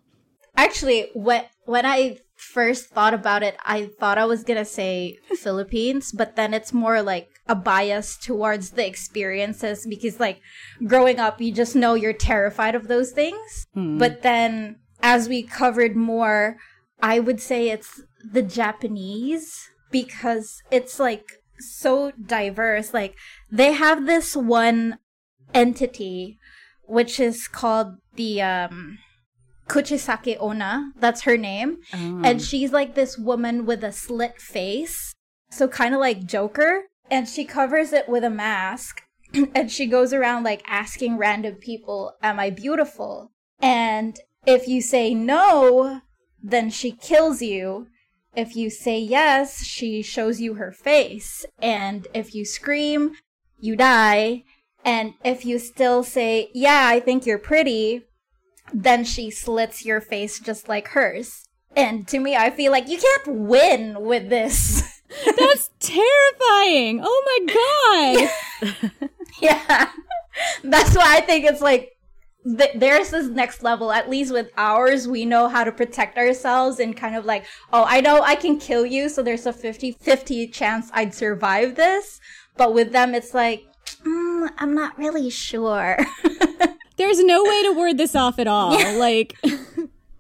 Actually, 0.57 1.11
when 1.15 1.45
when 1.65 1.85
I 1.85 2.19
first 2.37 2.91
thought 2.91 3.15
about 3.15 3.43
it, 3.43 3.57
I 3.65 3.91
thought 3.99 4.19
I 4.19 4.25
was 4.25 4.43
gonna 4.43 4.65
say 4.65 5.19
Philippines, 5.37 6.13
but 6.13 6.37
then 6.37 6.55
it's 6.55 6.73
more 6.73 7.03
like 7.03 7.29
a 7.47 7.55
bias 7.55 8.17
towards 8.17 8.71
the 8.71 8.87
experiences 8.87 9.87
because, 9.89 10.19
like, 10.19 10.41
growing 10.87 11.21
up, 11.21 11.41
you 11.41 11.53
just 11.53 11.77
know 11.77 11.95
you're 11.95 12.13
terrified 12.13 12.75
of 12.75 12.89
those 12.89 13.13
things. 13.13 13.67
Hmm. 13.75 13.99
But 13.99 14.23
then, 14.23 14.77
as 15.03 15.29
we 15.29 15.43
covered 15.43 15.95
more, 15.95 16.57
I 17.01 17.21
would 17.21 17.41
say 17.41 17.69
it's 17.69 18.03
the 18.33 18.43
Japanese 18.43 19.71
because 19.91 20.63
it's 20.71 20.99
like 20.99 21.25
so 21.59 22.11
diverse. 22.13 22.93
Like, 22.93 23.17
they 23.51 23.73
have 23.73 24.07
this 24.07 24.37
one 24.37 24.99
entity 25.55 26.39
which 26.87 27.19
is 27.21 27.49
called 27.49 27.97
the 28.15 28.41
um 28.41 28.99
Kuchisake 29.69 30.37
Onna. 30.41 30.93
That's 30.99 31.23
her 31.23 31.37
name. 31.37 31.79
And 32.25 32.41
she's 32.41 32.73
like 32.73 32.95
this 32.95 33.19
woman 33.19 33.67
with 33.67 33.83
a 33.83 33.93
slit 33.93 34.41
face. 34.41 35.13
So 35.51 35.69
kind 35.69 35.95
of 35.95 36.01
like 36.01 36.27
Joker. 36.27 36.85
And 37.11 37.29
she 37.29 37.45
covers 37.45 37.93
it 37.93 38.09
with 38.09 38.25
a 38.25 38.31
mask. 38.31 39.03
and 39.55 39.71
she 39.71 39.87
goes 39.87 40.13
around 40.13 40.45
like 40.45 40.63
asking 40.69 41.19
random 41.19 41.57
people, 41.57 42.15
Am 42.23 42.39
I 42.39 42.51
beautiful? 42.51 43.33
And 43.61 44.17
if 44.47 44.69
you 44.69 44.81
say 44.81 45.15
no, 45.15 46.03
then 46.43 46.71
she 46.71 46.93
kills 46.93 47.43
you. 47.43 47.89
If 48.35 48.55
you 48.55 48.71
say 48.71 48.99
yes, 48.99 49.65
she 49.65 50.03
shows 50.03 50.41
you 50.41 50.55
her 50.55 50.73
face. 50.73 51.47
And 51.61 52.07
if 52.13 52.35
you 52.35 52.45
scream, 52.45 53.13
you 53.59 53.77
die. 53.77 54.45
And 54.85 55.15
if 55.25 55.45
you 55.45 55.59
still 55.59 56.03
say, 56.03 56.51
Yeah, 56.55 56.87
I 56.87 57.01
think 57.01 57.27
you're 57.27 57.39
pretty, 57.39 58.03
then 58.73 59.05
she 59.05 59.31
slits 59.31 59.85
your 59.85 60.01
face 60.01 60.39
just 60.39 60.69
like 60.69 60.89
hers. 60.89 61.45
And 61.75 62.07
to 62.09 62.19
me, 62.19 62.37
I 62.37 62.51
feel 62.51 62.73
like 62.73 62.89
you 62.89 62.99
can't 62.99 63.39
win 63.39 64.01
with 64.01 64.29
this. 64.31 65.03
That's 65.37 65.71
terrifying. 65.79 67.01
Oh 67.03 67.47
my 67.47 68.29
god. 68.71 69.11
yeah. 69.41 69.91
That's 70.65 70.97
why 70.97 71.17
I 71.17 71.21
think 71.21 71.45
it's 71.45 71.61
like 71.61 71.96
th- 72.59 72.73
there's 72.77 73.11
this 73.11 73.29
next 73.29 73.63
level. 73.63 73.93
At 73.93 74.09
least 74.09 74.33
with 74.33 74.51
ours, 74.57 75.09
we 75.09 75.25
know 75.25 75.49
how 75.49 75.65
to 75.65 75.73
protect 75.73 76.17
ourselves 76.17 76.79
and 76.81 76.97
kind 76.97 77.17
of 77.17 77.25
like, 77.25 77.45
oh, 77.73 77.85
I 77.87 78.01
know 78.01 78.23
I 78.23 78.35
can 78.37 78.59
kill 78.59 78.87
you, 78.87 79.09
so 79.09 79.23
there's 79.23 79.47
a 79.47 79.53
50 79.53 79.93
50 79.93 80.49
chance 80.49 80.91
I'd 80.93 81.15
survive 81.15 81.75
this. 81.75 82.21
But 82.57 82.73
with 82.73 82.93
them, 82.93 83.15
it's 83.15 83.35
like, 83.35 83.67
mm, 84.05 84.49
I'm 84.59 84.75
not 84.75 84.99
really 84.99 85.31
sure. 85.31 85.99
There's 86.97 87.23
no 87.23 87.45
way 87.45 87.63
to 87.65 87.73
word 87.73 87.99
this 87.99 88.17
off 88.17 88.39
at 88.39 88.47
all. 88.47 88.71
Like, 88.99 89.37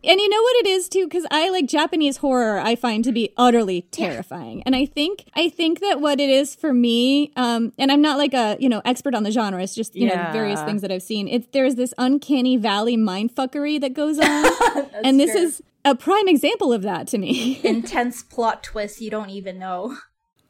and 0.07 0.21
you 0.21 0.29
know 0.29 0.41
what 0.43 0.57
it 0.57 0.67
is 0.69 0.89
too, 0.89 1.05
because 1.05 1.27
I 1.31 1.51
like 1.51 1.67
Japanese 1.67 2.19
horror. 2.19 2.59
I 2.59 2.77
find 2.77 3.05
to 3.05 3.13
be 3.13 3.33
utterly 3.37 3.83
terrifying, 3.91 4.63
and 4.65 4.75
I 4.77 4.87
think 4.87 5.25
I 5.35 5.49
think 5.49 5.81
that 5.81 6.01
what 6.01 6.21
it 6.21 6.31
is 6.31 6.55
for 6.55 6.73
me, 6.73 7.33
um, 7.37 7.73
and 7.79 7.91
I'm 7.93 8.01
not 8.03 8.19
like 8.19 8.35
a 8.35 8.57
you 8.61 8.69
know 8.69 8.83
expert 8.85 9.15
on 9.15 9.23
the 9.23 9.31
genre. 9.31 9.63
It's 9.63 9.75
just 9.75 9.95
you 9.95 10.07
Yeah. 10.09 10.27
know 10.27 10.33
various 10.33 10.63
things 10.63 10.83
that 10.83 10.91
I've 10.93 11.03
seen. 11.03 11.29
It's 11.29 11.47
there's 11.53 11.75
this 11.75 11.93
uncanny 11.99 12.57
valley 12.57 12.97
mindfuckery 12.97 13.81
that 13.81 13.95
goes 13.95 14.19
on, 14.19 14.87
and 15.05 15.19
this 15.21 15.33
true. 15.33 15.41
is 15.43 15.63
a 15.85 15.95
prime 15.95 16.29
example 16.29 16.73
of 16.73 16.83
that 16.83 17.07
to 17.09 17.19
me. 17.19 17.61
Intense 17.65 18.23
plot 18.23 18.63
twist 18.63 19.01
you 19.01 19.11
don't 19.11 19.31
even 19.31 19.59
know. 19.59 19.97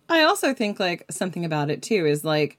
I 0.09 0.23
also 0.23 0.55
think 0.55 0.79
like 0.79 1.05
something 1.11 1.45
about 1.45 1.71
it 1.71 1.83
too 1.83 2.07
is 2.07 2.25
like 2.25 2.59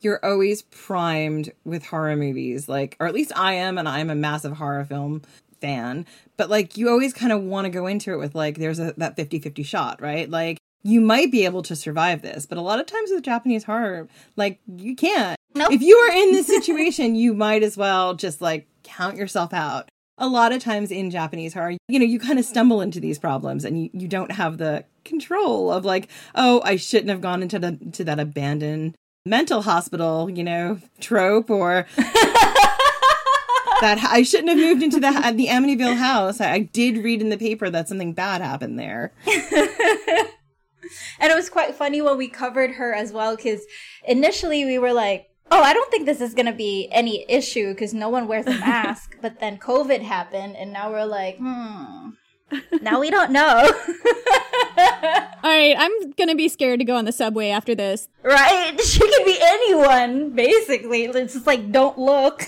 you're 0.00 0.22
always 0.24 0.62
primed 0.62 1.50
with 1.64 1.82
horror 1.86 2.14
movies, 2.14 2.68
like, 2.68 2.94
or 3.00 3.06
at 3.06 3.14
least 3.14 3.32
I 3.34 3.54
am, 3.54 3.78
and 3.78 3.88
I'm 3.88 4.10
a 4.10 4.14
massive 4.14 4.52
horror 4.52 4.84
film 4.84 5.22
fan. 5.64 6.04
But 6.36 6.50
like, 6.50 6.76
you 6.76 6.90
always 6.90 7.14
kind 7.14 7.32
of 7.32 7.42
want 7.42 7.64
to 7.64 7.70
go 7.70 7.86
into 7.86 8.12
it 8.12 8.18
with 8.18 8.34
like, 8.34 8.58
there's 8.58 8.78
a 8.78 8.92
that 8.98 9.16
50 9.16 9.38
50 9.38 9.62
shot, 9.62 10.02
right? 10.02 10.28
Like, 10.28 10.58
you 10.82 11.00
might 11.00 11.32
be 11.32 11.46
able 11.46 11.62
to 11.62 11.74
survive 11.74 12.20
this, 12.20 12.44
but 12.44 12.58
a 12.58 12.60
lot 12.60 12.78
of 12.78 12.86
times 12.86 13.10
with 13.10 13.22
Japanese 13.22 13.64
horror, 13.64 14.06
like, 14.36 14.60
you 14.66 14.94
can't. 14.94 15.38
Nope. 15.54 15.72
If 15.72 15.80
you 15.80 15.96
are 15.96 16.12
in 16.12 16.32
this 16.32 16.46
situation, 16.46 17.14
you 17.14 17.32
might 17.32 17.62
as 17.62 17.76
well 17.76 18.14
just 18.14 18.42
like 18.42 18.66
count 18.82 19.16
yourself 19.16 19.54
out. 19.54 19.88
A 20.18 20.28
lot 20.28 20.52
of 20.52 20.62
times 20.62 20.90
in 20.90 21.10
Japanese 21.10 21.54
horror, 21.54 21.76
you 21.88 21.98
know, 21.98 22.04
you 22.04 22.20
kind 22.20 22.38
of 22.38 22.44
stumble 22.44 22.80
into 22.80 23.00
these 23.00 23.18
problems 23.18 23.64
and 23.64 23.82
you, 23.82 23.90
you 23.92 24.06
don't 24.06 24.32
have 24.32 24.58
the 24.58 24.84
control 25.04 25.72
of 25.72 25.84
like, 25.84 26.08
oh, 26.34 26.60
I 26.64 26.76
shouldn't 26.76 27.08
have 27.08 27.20
gone 27.20 27.42
into 27.42 27.58
the 27.58 27.78
to 27.92 28.04
that 28.04 28.20
abandoned 28.20 28.94
mental 29.26 29.62
hospital, 29.62 30.28
you 30.28 30.44
know, 30.44 30.78
trope 31.00 31.50
or 31.50 31.86
that 33.84 34.02
I 34.02 34.22
shouldn't 34.22 34.48
have 34.48 34.56
moved 34.58 34.82
into 34.82 34.98
the 34.98 35.10
the 35.36 35.48
Amityville 35.48 35.96
house. 35.98 36.40
I, 36.40 36.52
I 36.52 36.58
did 36.60 37.04
read 37.04 37.20
in 37.20 37.28
the 37.28 37.36
paper 37.36 37.68
that 37.68 37.86
something 37.86 38.14
bad 38.14 38.40
happened 38.40 38.78
there. 38.78 39.12
And 41.18 41.32
it 41.32 41.34
was 41.34 41.48
quite 41.48 41.74
funny 41.74 42.02
when 42.02 42.18
we 42.18 42.28
covered 42.28 42.72
her 42.72 42.94
as 42.94 43.10
well, 43.10 43.36
because 43.36 43.62
initially 44.06 44.64
we 44.64 44.78
were 44.78 44.92
like, 44.92 45.30
oh, 45.50 45.62
I 45.62 45.72
don't 45.72 45.90
think 45.90 46.04
this 46.04 46.20
is 46.20 46.34
going 46.34 46.46
to 46.46 46.52
be 46.52 46.88
any 46.92 47.24
issue 47.28 47.72
because 47.72 47.94
no 47.94 48.08
one 48.10 48.28
wears 48.28 48.46
a 48.46 48.50
mask. 48.60 49.16
but 49.22 49.40
then 49.40 49.56
COVID 49.58 50.02
happened, 50.02 50.56
and 50.56 50.72
now 50.72 50.90
we're 50.90 51.06
like, 51.06 51.38
hmm, 51.38 52.10
now 52.82 53.00
we 53.00 53.10
don't 53.10 53.30
know. 53.32 53.72
All 54.76 55.50
right, 55.50 55.74
I'm 55.78 56.12
gonna 56.12 56.34
be 56.34 56.48
scared 56.48 56.80
to 56.80 56.84
go 56.84 56.96
on 56.96 57.04
the 57.04 57.12
subway 57.12 57.48
after 57.48 57.74
this. 57.74 58.08
right? 58.22 58.78
She 58.80 58.98
could 59.00 59.24
be 59.24 59.38
anyone, 59.40 60.30
basically. 60.30 61.04
It's 61.04 61.34
just 61.34 61.46
like, 61.46 61.70
don't 61.72 61.98
look. 61.98 62.44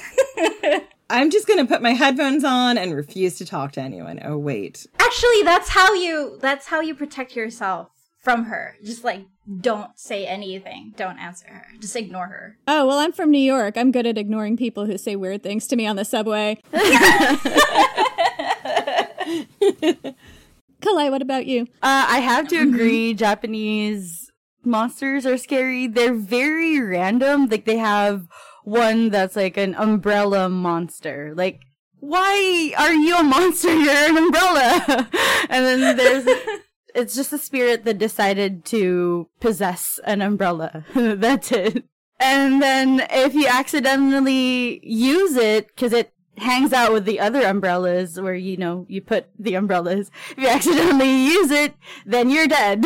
I'm 1.08 1.30
just 1.30 1.46
going 1.46 1.58
to 1.58 1.66
put 1.66 1.82
my 1.82 1.92
headphones 1.92 2.44
on 2.44 2.76
and 2.78 2.94
refuse 2.94 3.36
to 3.38 3.46
talk 3.46 3.72
to 3.72 3.80
anyone. 3.80 4.20
Oh 4.24 4.36
wait. 4.36 4.86
Actually, 4.98 5.42
that's 5.44 5.68
how 5.68 5.94
you, 5.94 6.38
that's 6.40 6.66
how 6.66 6.80
you 6.80 6.94
protect 6.94 7.36
yourself 7.36 7.90
from 8.18 8.44
her. 8.46 8.76
Just 8.82 9.04
like, 9.04 9.24
don't 9.60 9.96
say 9.98 10.26
anything. 10.26 10.94
Don't 10.96 11.18
answer 11.18 11.46
her. 11.46 11.66
Just 11.80 11.94
ignore 11.94 12.26
her. 12.26 12.58
Oh 12.66 12.86
well, 12.86 12.98
I'm 12.98 13.12
from 13.12 13.30
New 13.30 13.38
York. 13.38 13.76
I'm 13.76 13.92
good 13.92 14.06
at 14.06 14.18
ignoring 14.18 14.56
people 14.56 14.86
who 14.86 14.98
say 14.98 15.14
weird 15.14 15.44
things 15.44 15.68
to 15.68 15.76
me 15.76 15.86
on 15.86 15.94
the 15.94 16.04
subway. 16.04 16.60
Kalai, 20.80 21.10
what 21.10 21.22
about 21.22 21.46
you? 21.46 21.62
Uh, 21.82 22.06
I 22.08 22.18
have 22.18 22.48
to 22.48 22.56
agree, 22.56 23.14
Japanese 23.14 24.30
monsters 24.64 25.24
are 25.24 25.38
scary. 25.38 25.86
They're 25.86 26.14
very 26.14 26.80
random. 26.80 27.46
Like 27.46 27.64
they 27.64 27.78
have 27.78 28.26
one 28.66 29.10
that's 29.10 29.36
like 29.36 29.56
an 29.56 29.76
umbrella 29.76 30.48
monster. 30.48 31.32
Like, 31.36 31.60
why 32.00 32.74
are 32.76 32.92
you 32.92 33.16
a 33.16 33.22
monster? 33.22 33.72
You're 33.78 33.94
an 33.94 34.16
umbrella. 34.16 34.84
and 35.48 35.64
then 35.64 35.96
there's 35.96 36.26
it's 36.94 37.14
just 37.14 37.32
a 37.32 37.38
spirit 37.38 37.84
that 37.84 37.98
decided 37.98 38.64
to 38.66 39.28
possess 39.38 40.00
an 40.04 40.20
umbrella. 40.20 40.84
that's 40.94 41.52
it. 41.52 41.84
And 42.18 42.60
then 42.60 43.06
if 43.08 43.34
you 43.34 43.46
accidentally 43.46 44.80
use 44.84 45.36
it, 45.36 45.68
because 45.68 45.92
it 45.92 46.12
hangs 46.38 46.72
out 46.72 46.92
with 46.92 47.04
the 47.04 47.20
other 47.20 47.42
umbrellas 47.42 48.20
where, 48.20 48.34
you 48.34 48.56
know, 48.56 48.84
you 48.88 49.00
put 49.00 49.28
the 49.38 49.54
umbrellas, 49.54 50.10
if 50.30 50.38
you 50.38 50.48
accidentally 50.48 51.26
use 51.26 51.52
it, 51.52 51.74
then 52.04 52.30
you're 52.30 52.48
dead. 52.48 52.84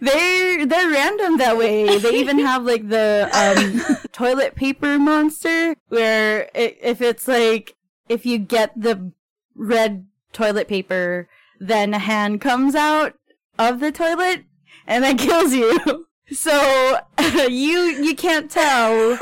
They're, 0.00 0.66
they're 0.66 0.90
random 0.90 1.38
that 1.38 1.56
way. 1.56 1.98
They 1.98 2.18
even 2.18 2.38
have 2.50 2.64
like 2.64 2.88
the, 2.88 3.28
um, 3.32 3.98
toilet 4.12 4.54
paper 4.54 4.98
monster 4.98 5.74
where 5.88 6.48
i 6.54 6.76
if 6.80 7.00
it's 7.00 7.26
like, 7.26 7.74
if 8.08 8.26
you 8.26 8.38
get 8.38 8.72
the 8.76 9.12
red 9.54 10.06
toilet 10.32 10.68
paper, 10.68 11.28
then 11.60 11.94
a 11.94 11.98
hand 11.98 12.40
comes 12.40 12.74
out 12.74 13.14
of 13.58 13.80
the 13.80 13.92
toilet 13.92 14.44
and 14.86 15.04
that 15.04 15.18
kills 15.18 15.52
you. 15.52 16.06
So 16.30 16.98
you 17.48 17.78
you 18.02 18.14
can't 18.14 18.50
tell 18.50 19.18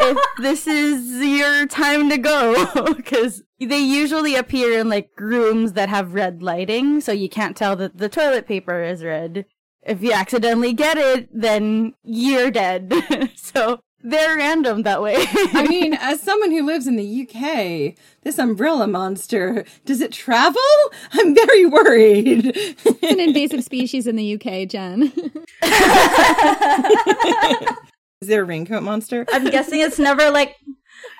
if 0.00 0.18
this 0.38 0.66
is 0.66 1.20
your 1.20 1.66
time 1.66 2.10
to 2.10 2.18
go 2.18 2.92
because 2.94 3.42
they 3.58 3.78
usually 3.78 4.34
appear 4.34 4.78
in 4.78 4.88
like 4.88 5.10
rooms 5.18 5.72
that 5.74 5.88
have 5.88 6.14
red 6.14 6.42
lighting, 6.42 7.00
so 7.00 7.12
you 7.12 7.28
can't 7.28 7.56
tell 7.56 7.76
that 7.76 7.98
the 7.98 8.08
toilet 8.08 8.46
paper 8.46 8.82
is 8.82 9.04
red. 9.04 9.46
If 9.82 10.02
you 10.02 10.12
accidentally 10.12 10.72
get 10.72 10.96
it, 10.96 11.28
then 11.32 11.94
you're 12.04 12.50
dead. 12.50 12.92
so 13.34 13.80
they're 14.04 14.36
random 14.36 14.82
that 14.82 15.02
way. 15.02 15.16
I 15.18 15.66
mean, 15.68 15.94
as 15.94 16.20
someone 16.20 16.50
who 16.50 16.64
lives 16.64 16.86
in 16.86 16.96
the 16.96 17.22
UK, 17.22 17.94
this 18.22 18.38
umbrella 18.38 18.86
monster, 18.86 19.64
does 19.84 20.00
it 20.00 20.12
travel? 20.12 20.60
I'm 21.12 21.34
very 21.34 21.66
worried. 21.66 22.52
It's 22.54 23.02
an 23.02 23.20
invasive 23.20 23.64
species 23.64 24.06
in 24.06 24.16
the 24.16 24.34
UK, 24.34 24.68
Jen. 24.68 25.12
Is 28.20 28.28
there 28.28 28.42
a 28.42 28.44
raincoat 28.44 28.84
monster? 28.84 29.26
I'm 29.32 29.46
guessing 29.46 29.80
it's 29.80 29.98
never 29.98 30.30
like 30.30 30.56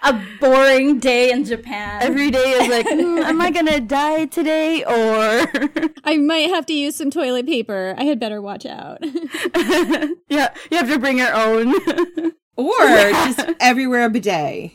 a 0.03 0.21
boring 0.41 0.99
day 0.99 1.31
in 1.31 1.45
Japan. 1.45 2.03
Every 2.03 2.31
day 2.31 2.51
is 2.53 2.69
like, 2.69 2.87
"Hmm, 2.91 3.19
am 3.19 3.41
I 3.41 3.51
gonna 3.51 3.81
die 3.81 4.27
today 4.27 4.85
or 4.85 5.47
I 6.05 6.19
might 6.19 6.51
have 6.51 6.67
to 6.67 6.73
use 6.73 6.97
some 6.97 7.11
toilet 7.11 7.47
paper. 7.47 7.95
I 7.97 8.05
had 8.05 8.19
better 8.19 8.43
watch 8.43 8.67
out. 8.67 8.99
yeah, 10.29 10.53
you 10.71 10.77
have 10.77 10.89
to 10.89 10.99
bring 10.99 11.19
your 11.19 11.35
own. 11.35 11.75
Or 12.57 12.71
just 12.71 13.41
everywhere 13.61 14.05
a 14.05 14.11
bidet. 14.11 14.73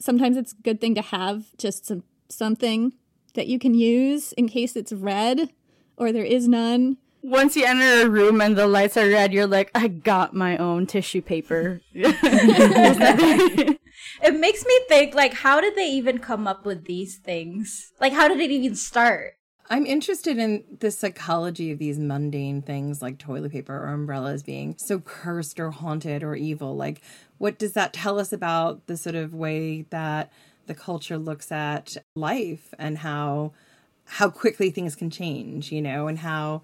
Sometimes 0.00 0.36
it's 0.36 0.52
a 0.52 0.62
good 0.62 0.80
thing 0.80 0.94
to 0.94 1.02
have 1.02 1.46
just 1.58 1.86
some 1.86 2.04
something 2.28 2.94
that 3.34 3.48
you 3.48 3.58
can 3.58 3.74
use 3.74 4.32
in 4.34 4.48
case 4.48 4.76
it's 4.76 4.92
red 4.92 5.50
or 5.96 6.12
there 6.12 6.24
is 6.24 6.48
none. 6.48 6.98
Once 7.22 7.56
you 7.56 7.64
enter 7.64 8.06
a 8.06 8.08
room 8.08 8.40
and 8.40 8.56
the 8.56 8.66
lights 8.66 8.96
are 8.96 9.08
red, 9.08 9.32
you're 9.32 9.46
like, 9.46 9.70
I 9.74 9.88
got 9.88 10.34
my 10.34 10.58
own 10.58 10.86
tissue 10.86 11.22
paper. 11.22 11.80
It 14.22 14.38
makes 14.38 14.64
me 14.64 14.78
think 14.88 15.14
like 15.14 15.34
how 15.34 15.60
did 15.60 15.74
they 15.74 15.88
even 15.88 16.18
come 16.18 16.46
up 16.46 16.64
with 16.64 16.84
these 16.84 17.16
things? 17.16 17.92
Like 18.00 18.12
how 18.12 18.28
did 18.28 18.40
it 18.40 18.50
even 18.50 18.76
start? 18.76 19.34
I'm 19.70 19.86
interested 19.86 20.36
in 20.36 20.64
the 20.80 20.90
psychology 20.90 21.70
of 21.72 21.78
these 21.78 21.98
mundane 21.98 22.60
things 22.60 23.00
like 23.00 23.18
toilet 23.18 23.52
paper 23.52 23.74
or 23.74 23.88
umbrellas 23.88 24.42
being 24.42 24.76
so 24.78 25.00
cursed 25.00 25.58
or 25.58 25.70
haunted 25.70 26.22
or 26.22 26.34
evil. 26.34 26.76
Like, 26.76 27.00
what 27.38 27.58
does 27.58 27.72
that 27.72 27.94
tell 27.94 28.18
us 28.18 28.32
about 28.32 28.86
the 28.86 28.96
sort 28.98 29.14
of 29.14 29.34
way 29.34 29.86
that 29.88 30.30
the 30.66 30.74
culture 30.74 31.16
looks 31.16 31.50
at 31.50 31.96
life 32.14 32.74
and 32.78 32.98
how 32.98 33.52
how 34.06 34.28
quickly 34.28 34.70
things 34.70 34.94
can 34.94 35.08
change, 35.08 35.72
you 35.72 35.80
know, 35.80 36.08
and 36.08 36.18
how 36.18 36.62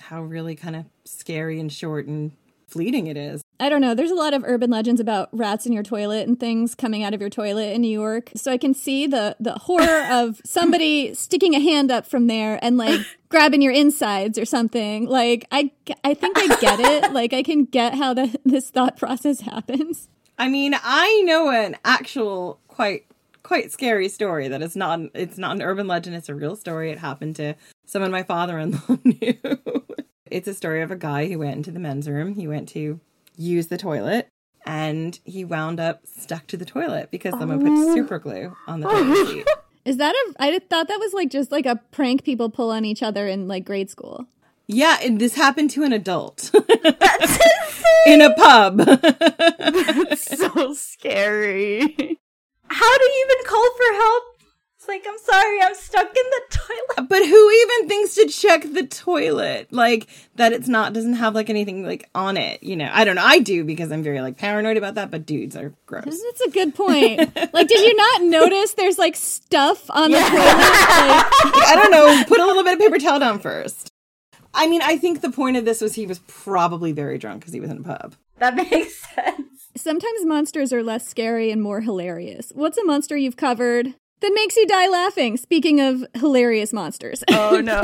how 0.00 0.20
really 0.22 0.56
kind 0.56 0.74
of 0.74 0.86
scary 1.04 1.60
and 1.60 1.72
short 1.72 2.06
and 2.06 2.32
fleeting 2.68 3.06
it 3.06 3.16
is. 3.16 3.40
I 3.58 3.68
don't 3.68 3.80
know. 3.80 3.94
There's 3.94 4.10
a 4.10 4.16
lot 4.16 4.34
of 4.34 4.44
urban 4.44 4.70
legends 4.70 5.00
about 5.00 5.28
rats 5.32 5.66
in 5.66 5.72
your 5.72 5.82
toilet 5.82 6.28
and 6.28 6.38
things 6.38 6.74
coming 6.74 7.02
out 7.02 7.14
of 7.14 7.20
your 7.20 7.30
toilet 7.30 7.72
in 7.72 7.80
New 7.80 7.90
York. 7.90 8.30
So 8.34 8.52
I 8.52 8.58
can 8.58 8.74
see 8.74 9.06
the 9.06 9.36
the 9.40 9.54
horror 9.54 10.06
of 10.10 10.40
somebody 10.44 11.14
sticking 11.14 11.54
a 11.54 11.60
hand 11.60 11.90
up 11.90 12.06
from 12.06 12.26
there 12.26 12.58
and 12.62 12.76
like 12.76 13.00
grabbing 13.28 13.62
your 13.62 13.72
insides 13.72 14.38
or 14.38 14.44
something. 14.44 15.06
Like 15.06 15.46
I 15.50 15.70
I 16.04 16.14
think 16.14 16.38
I 16.38 16.46
get 16.60 16.80
it. 16.80 16.96
Like 17.16 17.32
I 17.32 17.42
can 17.42 17.64
get 17.64 17.94
how 17.94 18.12
the, 18.12 18.38
this 18.44 18.68
thought 18.68 18.96
process 18.98 19.40
happens. 19.40 20.08
I 20.38 20.48
mean, 20.48 20.74
I 20.82 21.22
know 21.24 21.50
an 21.50 21.76
actual 21.84 22.60
quite 22.68 23.06
quite 23.42 23.72
scary 23.72 24.08
story 24.08 24.48
that 24.48 24.60
is 24.60 24.76
not 24.76 25.00
it's 25.14 25.38
not 25.38 25.56
an 25.56 25.62
urban 25.62 25.86
legend, 25.86 26.16
it's 26.16 26.28
a 26.28 26.34
real 26.34 26.56
story. 26.56 26.90
It 26.90 26.98
happened 26.98 27.36
to 27.36 27.54
someone 27.86 28.10
my 28.10 28.22
father-in-law 28.22 28.98
knew. 29.04 29.38
it's 30.26 30.48
a 30.48 30.54
story 30.54 30.82
of 30.82 30.90
a 30.90 30.96
guy 30.96 31.28
who 31.28 31.38
went 31.38 31.56
into 31.56 31.70
the 31.70 31.78
men's 31.78 32.08
room. 32.08 32.34
He 32.34 32.46
went 32.48 32.68
to 32.70 33.00
use 33.36 33.68
the 33.68 33.78
toilet 33.78 34.28
and 34.66 35.20
he 35.24 35.44
wound 35.44 35.78
up 35.78 36.00
stuck 36.04 36.46
to 36.48 36.56
the 36.56 36.64
toilet 36.64 37.10
because 37.10 37.32
someone 37.38 37.60
put 37.60 37.70
oh. 37.70 37.94
super 37.94 38.18
glue 38.18 38.56
on 38.66 38.80
the 38.80 38.88
toilet 38.88 39.26
seat. 39.28 39.46
Is 39.84 39.98
that 39.98 40.14
a? 40.14 40.42
I 40.42 40.58
thought 40.58 40.88
that 40.88 40.98
was 40.98 41.14
like 41.14 41.30
just 41.30 41.52
like 41.52 41.64
a 41.64 41.76
prank 41.92 42.24
people 42.24 42.50
pull 42.50 42.72
on 42.72 42.84
each 42.84 43.04
other 43.04 43.28
in 43.28 43.46
like 43.46 43.64
grade 43.64 43.88
school. 43.88 44.26
Yeah, 44.66 44.98
and 45.00 45.20
this 45.20 45.36
happened 45.36 45.70
to 45.70 45.84
an 45.84 45.92
adult 45.92 46.50
in 48.06 48.20
a 48.20 48.34
pub. 48.34 48.78
That's 48.78 50.38
so 50.38 50.74
scary. 50.74 52.18
How 52.68 52.98
do 52.98 53.04
you 53.04 53.26
even 53.30 53.46
call 53.46 53.70
for 53.76 53.94
help? 53.94 54.24
It's 54.86 55.04
like, 55.04 55.12
I'm 55.12 55.18
sorry, 55.18 55.60
I'm 55.62 55.74
stuck 55.74 56.06
in 56.06 56.12
the 56.14 56.42
toilet. 56.50 57.08
But 57.08 57.26
who 57.26 57.50
even 57.50 57.88
thinks 57.88 58.14
to 58.14 58.26
check 58.28 58.62
the 58.62 58.86
toilet? 58.86 59.72
Like 59.72 60.06
that 60.36 60.52
it's 60.52 60.68
not 60.68 60.92
doesn't 60.92 61.14
have 61.14 61.34
like 61.34 61.50
anything 61.50 61.84
like 61.84 62.08
on 62.14 62.36
it, 62.36 62.62
you 62.62 62.76
know. 62.76 62.88
I 62.92 63.04
don't 63.04 63.16
know. 63.16 63.24
I 63.24 63.40
do 63.40 63.64
because 63.64 63.90
I'm 63.90 64.04
very 64.04 64.20
like 64.20 64.36
paranoid 64.36 64.76
about 64.76 64.94
that, 64.94 65.10
but 65.10 65.26
dudes 65.26 65.56
are 65.56 65.72
gross. 65.86 66.04
That's 66.04 66.40
a 66.42 66.50
good 66.50 66.74
point. 66.74 67.18
like, 67.52 67.66
did 67.68 67.80
you 67.80 67.96
not 67.96 68.22
notice 68.22 68.74
there's 68.74 68.96
like 68.98 69.16
stuff 69.16 69.90
on 69.90 70.12
the 70.12 70.18
toilet? 70.18 70.30
Like, 70.32 70.36
I 71.66 71.72
don't 71.74 71.90
know. 71.90 72.24
Put 72.28 72.38
a 72.38 72.46
little 72.46 72.62
bit 72.62 72.74
of 72.74 72.78
paper 72.78 72.98
towel 72.98 73.18
down 73.18 73.40
first. 73.40 73.90
I 74.54 74.68
mean, 74.68 74.82
I 74.82 74.98
think 74.98 75.20
the 75.20 75.32
point 75.32 75.56
of 75.56 75.64
this 75.64 75.80
was 75.80 75.94
he 75.94 76.06
was 76.06 76.20
probably 76.28 76.92
very 76.92 77.18
drunk 77.18 77.40
because 77.40 77.52
he 77.52 77.60
was 77.60 77.70
in 77.70 77.78
a 77.78 77.82
pub. 77.82 78.14
That 78.38 78.54
makes 78.54 79.02
sense. 79.14 79.68
sometimes 79.76 80.24
monsters 80.24 80.72
are 80.72 80.84
less 80.84 81.08
scary 81.08 81.50
and 81.50 81.60
more 81.60 81.80
hilarious. 81.80 82.52
What's 82.54 82.78
a 82.78 82.84
monster 82.84 83.16
you've 83.16 83.36
covered 83.36 83.94
that 84.20 84.32
makes 84.34 84.56
you 84.56 84.66
die 84.66 84.88
laughing? 84.88 85.36
Speaking 85.36 85.80
of 85.80 86.04
hilarious 86.14 86.72
monsters. 86.72 87.22
Oh 87.38 87.60
no. 87.60 87.80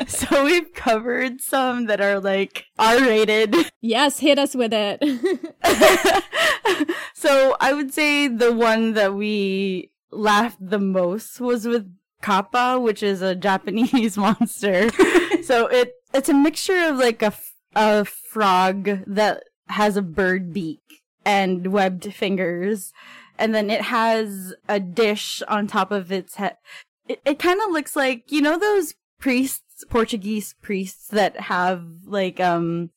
so 0.06 0.44
we've 0.44 0.72
covered 0.74 1.40
some 1.40 1.86
that 1.86 2.00
are 2.00 2.20
like 2.20 2.64
R 2.78 3.00
rated. 3.00 3.54
yes, 3.80 4.18
hit 4.18 4.38
us 4.38 4.54
with 4.54 4.72
it. 4.74 5.00
so 7.14 7.56
I 7.60 7.72
would 7.72 7.92
say 7.94 8.28
the 8.28 8.52
one 8.52 8.94
that 8.94 9.14
we 9.14 9.90
laughed 10.10 10.58
the 10.60 10.78
most 10.78 11.40
was 11.40 11.66
with 11.66 11.90
Kappa, 12.22 12.78
which 12.80 13.02
is 13.02 13.22
a 13.22 13.34
Japanese 13.34 14.16
monster. 14.16 14.90
so 15.42 15.66
it 15.68 15.94
it's 16.12 16.28
a 16.28 16.34
mixture 16.34 16.88
of 16.88 16.96
like 16.96 17.22
a, 17.22 17.32
a 17.74 18.04
frog 18.04 18.88
that 19.06 19.44
has 19.68 19.96
a 19.96 20.02
bird 20.02 20.52
beak 20.52 20.80
and 21.24 21.68
webbed 21.72 22.12
fingers, 22.14 22.92
and 23.38 23.54
then 23.54 23.70
it 23.70 23.82
has 23.82 24.54
a 24.68 24.80
dish 24.80 25.42
on 25.48 25.66
top 25.66 25.90
of 25.90 26.10
its 26.12 26.36
head. 26.36 26.56
It, 27.08 27.20
it 27.24 27.38
kind 27.38 27.60
of 27.64 27.70
looks 27.70 27.94
like 27.96 28.30
you 28.32 28.40
know 28.42 28.58
those 28.58 28.94
priests, 29.18 29.84
Portuguese 29.88 30.54
priests 30.62 31.08
that 31.08 31.38
have 31.40 31.84
like 32.04 32.40
um 32.40 32.90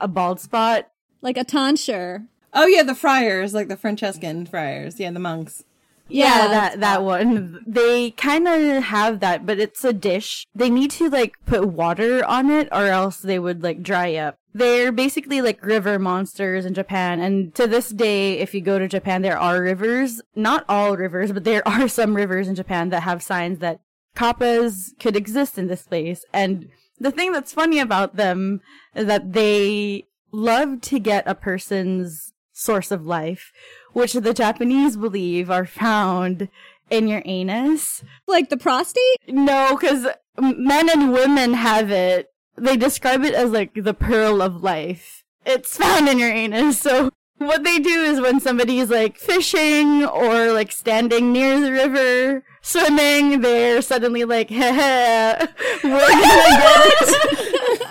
a 0.00 0.08
bald 0.08 0.40
spot. 0.40 0.88
like 1.20 1.36
a 1.36 1.44
tonsure. 1.44 2.24
Oh 2.54 2.66
yeah, 2.66 2.82
the 2.82 2.94
friars, 2.94 3.52
like 3.52 3.68
the 3.68 3.76
Franciscan 3.76 4.46
friars. 4.46 4.98
Yeah, 4.98 5.10
the 5.10 5.18
monks. 5.20 5.62
Yeah, 6.08 6.24
Yeah. 6.44 6.48
that 6.48 6.80
that 6.80 7.02
one. 7.02 7.62
They 7.66 8.12
kind 8.12 8.46
of 8.48 8.84
have 8.84 9.20
that, 9.20 9.44
but 9.44 9.58
it's 9.58 9.84
a 9.84 9.92
dish. 9.92 10.46
They 10.54 10.70
need 10.70 10.90
to 10.92 11.10
like 11.10 11.34
put 11.44 11.66
water 11.68 12.24
on 12.24 12.50
it 12.50 12.68
or 12.72 12.86
else 12.86 13.18
they 13.18 13.38
would 13.38 13.62
like 13.62 13.82
dry 13.82 14.14
up. 14.14 14.38
They're 14.58 14.92
basically 14.92 15.42
like 15.42 15.64
river 15.64 15.98
monsters 15.98 16.64
in 16.64 16.74
Japan 16.74 17.20
and 17.20 17.54
to 17.54 17.66
this 17.66 17.90
day 17.90 18.38
if 18.38 18.54
you 18.54 18.60
go 18.60 18.78
to 18.78 18.88
Japan 18.88 19.22
there 19.22 19.38
are 19.38 19.62
rivers, 19.62 20.22
not 20.34 20.64
all 20.68 20.96
rivers, 20.96 21.32
but 21.32 21.44
there 21.44 21.66
are 21.68 21.88
some 21.88 22.14
rivers 22.16 22.48
in 22.48 22.54
Japan 22.54 22.88
that 22.90 23.02
have 23.02 23.22
signs 23.22 23.58
that 23.58 23.80
kappas 24.16 24.98
could 24.98 25.16
exist 25.16 25.58
in 25.58 25.66
this 25.66 25.82
place. 25.82 26.24
And 26.32 26.68
the 26.98 27.10
thing 27.10 27.32
that's 27.32 27.52
funny 27.52 27.78
about 27.78 28.16
them 28.16 28.60
is 28.94 29.06
that 29.06 29.34
they 29.34 30.06
love 30.32 30.80
to 30.82 30.98
get 30.98 31.28
a 31.28 31.34
person's 31.34 32.32
source 32.52 32.90
of 32.90 33.06
life, 33.06 33.52
which 33.92 34.14
the 34.14 34.34
Japanese 34.34 34.96
believe 34.96 35.50
are 35.50 35.66
found 35.66 36.48
in 36.90 37.08
your 37.08 37.22
anus. 37.24 38.02
Like 38.26 38.48
the 38.48 38.56
prostate? 38.56 39.18
No, 39.28 39.76
because 39.78 40.06
men 40.38 40.88
and 40.88 41.12
women 41.12 41.54
have 41.54 41.90
it. 41.90 42.28
They 42.56 42.76
describe 42.76 43.24
it 43.24 43.34
as 43.34 43.50
like 43.50 43.72
the 43.74 43.94
pearl 43.94 44.40
of 44.42 44.62
life. 44.62 45.24
It's 45.44 45.76
found 45.76 46.08
in 46.08 46.18
your 46.18 46.30
anus. 46.30 46.80
So 46.80 47.10
what 47.38 47.64
they 47.64 47.78
do 47.78 48.02
is 48.02 48.20
when 48.20 48.40
somebody's 48.40 48.90
like 48.90 49.18
fishing 49.18 50.04
or 50.04 50.52
like 50.52 50.72
standing 50.72 51.32
near 51.32 51.60
the 51.60 51.72
river, 51.72 52.44
swimming, 52.62 53.42
they're 53.42 53.82
suddenly 53.82 54.24
like, 54.24 54.50
we're 54.50 54.58
gonna 54.62 55.48
get 55.84 56.86
it. 57.02 57.82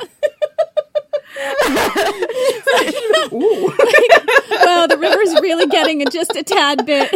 Wow, 4.66 4.88
the 4.88 4.98
river's 4.98 5.34
really 5.42 5.68
getting 5.68 6.04
just 6.10 6.36
a 6.36 6.44
tad 6.44 6.86
bit, 6.86 7.12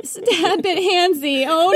just 0.00 0.18
a 0.18 0.22
tad 0.22 0.62
bit 0.62 0.78
handsy. 0.78 1.44
Oh 1.48 1.72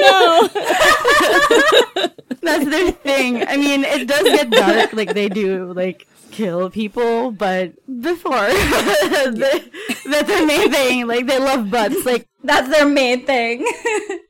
no! 1.96 2.08
That's 2.42 2.64
their 2.64 2.92
thing. 2.92 3.46
I 3.46 3.56
mean, 3.56 3.84
it 3.84 4.06
does 4.06 4.22
get 4.24 4.50
dark, 4.50 4.92
like 4.92 5.14
they 5.14 5.28
do, 5.28 5.72
like 5.72 6.06
kill 6.30 6.70
people, 6.70 7.30
but 7.32 7.72
before 8.00 8.32
the, 8.32 9.70
that's 10.08 10.28
their 10.28 10.46
main 10.46 10.70
thing. 10.70 11.06
Like 11.06 11.26
they 11.26 11.38
love 11.38 11.70
butts. 11.70 12.04
Like 12.04 12.26
That's 12.44 12.68
their 12.68 12.86
main 12.86 13.24
thing. 13.26 13.66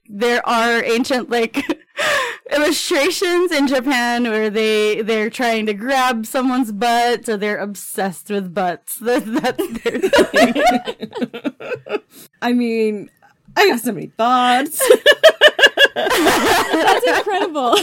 there 0.08 0.46
are 0.48 0.82
ancient 0.84 1.30
like 1.30 1.64
illustrations 2.52 3.52
in 3.52 3.66
Japan 3.66 4.24
where 4.24 4.50
they 4.50 5.00
they're 5.02 5.30
trying 5.30 5.66
to 5.66 5.74
grab 5.74 6.26
someone's 6.26 6.72
butt, 6.72 7.26
so 7.26 7.36
they're 7.36 7.58
obsessed 7.58 8.30
with 8.30 8.54
butts. 8.54 8.98
That, 8.98 9.24
that's 9.26 9.82
their 9.82 10.00
thing. 10.00 10.54
I 12.42 12.52
mean, 12.52 13.10
I 13.56 13.62
have 13.62 13.80
so 13.80 13.92
many 13.92 14.08
thoughts. 14.08 14.82
That's 15.94 17.06
incredible. 17.06 17.74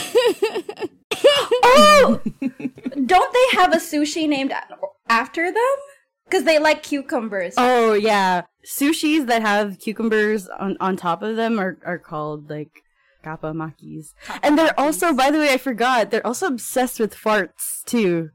oh, 1.63 2.21
don't 3.05 3.33
they 3.33 3.57
have 3.57 3.73
a 3.73 3.77
sushi 3.77 4.29
named 4.29 4.53
after 5.09 5.51
them? 5.51 5.75
Because 6.25 6.43
they 6.43 6.59
like 6.59 6.83
cucumbers. 6.83 7.55
Oh 7.57 7.93
yeah, 7.93 8.43
sushis 8.65 9.25
that 9.27 9.41
have 9.41 9.79
cucumbers 9.79 10.47
on 10.47 10.77
on 10.79 10.95
top 10.95 11.23
of 11.23 11.35
them 11.35 11.59
are 11.59 11.79
are 11.85 11.97
called 11.97 12.51
like 12.51 12.82
kappa 13.23 13.53
makis. 13.53 14.13
And 14.41 14.57
they're 14.57 14.77
also, 14.79 15.13
by 15.13 15.31
the 15.31 15.39
way, 15.39 15.53
I 15.53 15.57
forgot, 15.57 16.11
they're 16.11 16.25
also 16.25 16.47
obsessed 16.47 16.99
with 16.99 17.15
farts 17.15 17.83
too. 17.85 18.29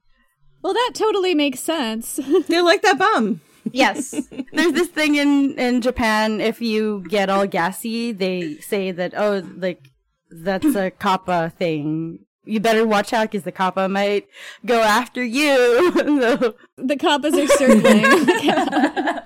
well, 0.63 0.73
that 0.75 0.93
totally 0.95 1.35
makes 1.35 1.61
sense. 1.61 2.19
They're 2.49 2.65
like 2.65 2.83
that 2.83 2.99
bum. 2.99 3.41
Yes. 3.71 4.11
There's 4.53 4.73
this 4.73 4.89
thing 4.89 5.15
in 5.17 5.55
in 5.59 5.81
Japan. 5.83 6.41
If 6.41 6.61
you 6.61 7.05
get 7.09 7.29
all 7.31 7.47
gassy, 7.47 8.13
they 8.13 8.57
say 8.57 8.91
that 8.93 9.13
oh, 9.17 9.43
like 9.57 9.91
that's 10.31 10.75
a 10.75 10.91
kappa 11.05 11.53
thing. 11.57 12.21
You 12.45 12.61
better 12.61 12.87
watch 12.87 13.13
out 13.13 13.31
because 13.31 13.45
the 13.45 13.53
kappa 13.53 13.89
might 13.89 14.27
go 14.65 14.81
after 14.81 15.23
you. 15.23 15.93
so, 15.93 16.55
the 16.79 16.97
kappas 16.97 17.35
are 17.37 17.47
circling. 17.61 19.25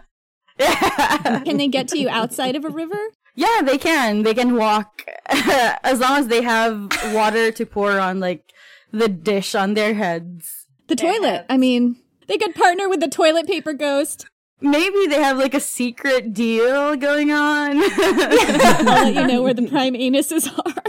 yeah. 0.59 1.41
Can 1.45 1.57
they 1.57 1.69
get 1.69 1.87
to 1.89 1.99
you 1.99 2.09
outside 2.09 2.57
of 2.57 2.65
a 2.65 2.71
river? 2.71 2.99
Yeah, 3.35 3.63
they 3.63 3.79
can. 3.79 4.23
They 4.23 4.35
can 4.35 4.57
walk 4.57 5.05
as 5.27 6.01
long 6.01 6.19
as 6.19 6.29
they 6.29 6.43
have 6.43 6.91
water 7.13 7.51
to 7.53 7.67
pour 7.67 7.99
on 7.99 8.21
like 8.21 8.53
the 8.93 9.09
dish 9.09 9.55
on 9.55 9.75
their 9.75 9.95
heads. 9.95 10.67
The 10.89 10.97
toilet. 10.97 11.47
I 11.49 11.57
mean, 11.57 11.97
they 12.29 12.37
could 12.37 12.55
partner 12.55 12.89
with 12.89 13.01
the 13.01 13.09
toilet 13.09 13.47
paper 13.47 13.73
ghost. 13.73 14.27
Maybe 14.61 15.07
they 15.09 15.21
have 15.21 15.39
like 15.39 15.55
a 15.55 15.61
secret 15.61 16.33
deal 16.35 16.95
going 16.97 17.33
on. 17.33 17.79
I'll 17.83 19.05
let 19.05 19.15
you 19.15 19.27
know 19.27 19.43
where 19.43 19.55
the 19.55 19.67
prime 19.69 19.95
anuses 19.95 20.47
are. 20.47 20.83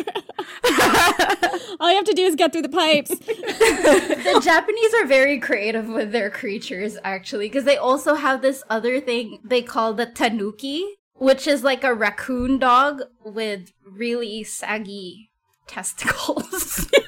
All 1.80 1.90
you 1.90 1.96
have 1.96 2.06
to 2.06 2.14
do 2.14 2.24
is 2.24 2.36
get 2.36 2.52
through 2.52 2.62
the 2.62 2.70
pipes. 2.70 3.10
the 3.10 4.42
Japanese 4.44 4.94
are 4.94 5.06
very 5.06 5.40
creative 5.40 5.88
with 5.88 6.12
their 6.12 6.30
creatures, 6.30 6.98
actually, 7.04 7.48
because 7.48 7.64
they 7.64 7.78
also 7.78 8.14
have 8.16 8.42
this 8.42 8.64
other 8.70 9.02
thing 9.02 9.40
they 9.44 9.62
call 9.64 9.94
the 9.94 10.06
tanuki, 10.06 10.86
which 11.16 11.48
is 11.48 11.64
like 11.64 11.84
a 11.84 11.94
raccoon 11.94 12.60
dog 12.60 13.02
with 13.24 13.72
really 13.86 14.44
saggy 14.44 15.30
testicles. 15.68 16.90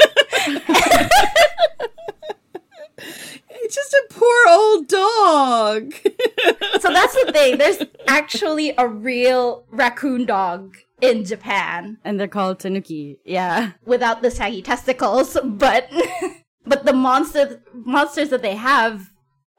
It's 3.65 3.73
just 3.73 3.93
a 3.93 4.05
poor 4.11 4.47
old 4.49 4.87
dog. 4.87 5.93
so 6.79 6.93
that's 6.93 7.15
the 7.15 7.31
thing. 7.31 7.57
There's 7.57 7.79
actually 8.07 8.75
a 8.77 8.87
real 8.87 9.65
raccoon 9.71 10.25
dog 10.25 10.77
in 11.01 11.25
Japan 11.25 11.97
and 12.05 12.19
they're 12.19 12.27
called 12.27 12.59
tanuki. 12.59 13.17
Yeah. 13.25 13.71
without 13.83 14.21
the 14.21 14.29
saggy 14.29 14.61
testicles, 14.61 15.35
but 15.43 15.89
but 16.67 16.85
the 16.85 16.93
monsters 16.93 17.57
monsters 17.73 18.29
that 18.29 18.43
they 18.43 18.55
have 18.55 19.09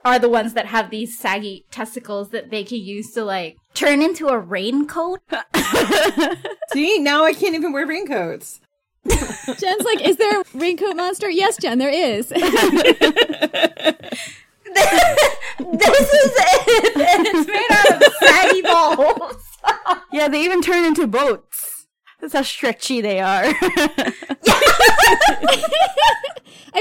are 0.06 0.18
the 0.20 0.28
ones 0.28 0.54
that 0.54 0.66
have 0.66 0.90
these 0.90 1.18
saggy 1.18 1.66
testicles 1.72 2.30
that 2.30 2.48
they 2.50 2.62
can 2.62 2.78
use 2.78 3.10
to 3.10 3.24
like 3.24 3.56
turn 3.74 4.00
into 4.00 4.28
a 4.28 4.38
raincoat. 4.38 5.18
See, 6.72 7.00
now 7.00 7.24
I 7.24 7.32
can't 7.32 7.56
even 7.56 7.72
wear 7.72 7.84
raincoats. 7.84 8.60
Jen's 9.08 9.82
like, 9.82 10.00
is 10.06 10.16
there 10.16 10.40
a 10.40 10.44
raincoat 10.54 10.94
monster? 10.94 11.28
Yes, 11.28 11.56
Jen, 11.56 11.78
there 11.78 11.90
is. 11.90 12.28
this 12.28 12.38
is 12.38 12.72
it, 16.36 16.96
and 16.96 17.26
it's 17.26 17.48
made 17.48 17.66
out 17.70 18.06
of 18.06 18.12
saggy 18.20 18.62
balls. 18.62 19.58
Yeah, 20.12 20.28
they 20.28 20.44
even 20.44 20.62
turn 20.62 20.84
into 20.84 21.08
boats. 21.08 21.55
That's 22.26 22.34
how 22.34 22.42
stretchy 22.42 23.00
they 23.00 23.20
are. 23.20 23.44
I 23.44 23.52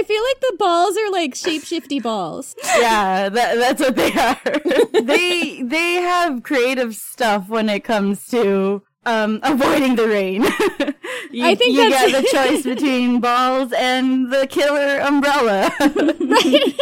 feel 0.03 0.23
like 0.23 0.39
the 0.41 0.55
balls 0.57 0.97
are 0.97 1.11
like 1.11 1.35
shapeshifty 1.35 2.01
balls. 2.01 2.55
yeah, 2.79 3.29
that, 3.29 3.55
that's 3.55 3.79
what 3.79 3.95
they 3.95 4.11
are. 4.13 5.03
they 5.03 5.61
they 5.61 5.93
have 6.01 6.41
creative 6.41 6.95
stuff 6.95 7.47
when 7.47 7.69
it 7.69 7.83
comes 7.83 8.25
to 8.29 8.81
um, 9.05 9.39
avoiding 9.43 9.97
the 9.97 10.07
rain. 10.07 10.41
you, 11.29 11.45
I 11.45 11.53
think 11.53 11.75
you 11.75 11.91
that's- 11.91 12.11
get 12.11 12.23
the 12.23 12.29
choice 12.31 12.63
between 12.63 13.19
balls 13.19 13.71
and 13.77 14.33
the 14.33 14.47
killer 14.47 14.97
umbrella. 15.01 15.71
Right? 15.79 16.73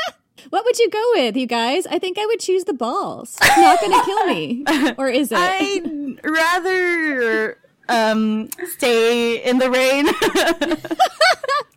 what 0.48 0.64
would 0.64 0.78
you 0.78 0.88
go 0.88 1.04
with, 1.16 1.36
you 1.36 1.46
guys? 1.46 1.86
I 1.86 1.98
think 1.98 2.16
I 2.18 2.24
would 2.24 2.40
choose 2.40 2.64
the 2.64 2.72
balls. 2.72 3.36
It's 3.42 3.58
not 3.58 3.78
going 3.78 3.92
to 3.92 4.04
kill 4.06 4.26
me. 4.26 4.64
Or 4.96 5.10
is 5.10 5.30
it? 5.30 5.38
I'd 5.38 6.18
rather 6.24 7.58
um, 7.88 8.48
stay 8.76 9.42
in 9.42 9.58
the 9.58 9.70
rain. 9.70 10.06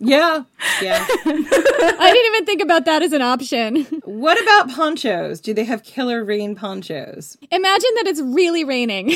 Yeah. 0.01 0.43
Yeah. 0.81 1.05
I 1.09 2.11
didn't 2.13 2.25
even 2.33 2.45
think 2.45 2.61
about 2.61 2.85
that 2.85 3.01
as 3.01 3.11
an 3.11 3.21
option. 3.21 3.83
what 4.05 4.41
about 4.41 4.69
ponchos? 4.73 5.41
Do 5.41 5.53
they 5.53 5.65
have 5.65 5.83
killer 5.83 6.23
rain 6.23 6.55
ponchos? 6.55 7.37
Imagine 7.51 7.89
that 7.95 8.07
it's 8.07 8.21
really 8.21 8.63
raining. 8.63 9.11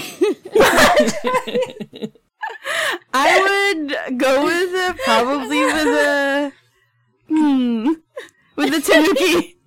I 3.13 3.73
would 3.77 4.19
go 4.19 4.43
with 4.43 4.73
a, 4.73 4.95
probably 5.05 5.63
with 5.63 5.87
a 5.87 6.51
hmm, 7.29 7.93
with 8.57 8.71
the 8.71 8.81
tanuki. 8.81 9.57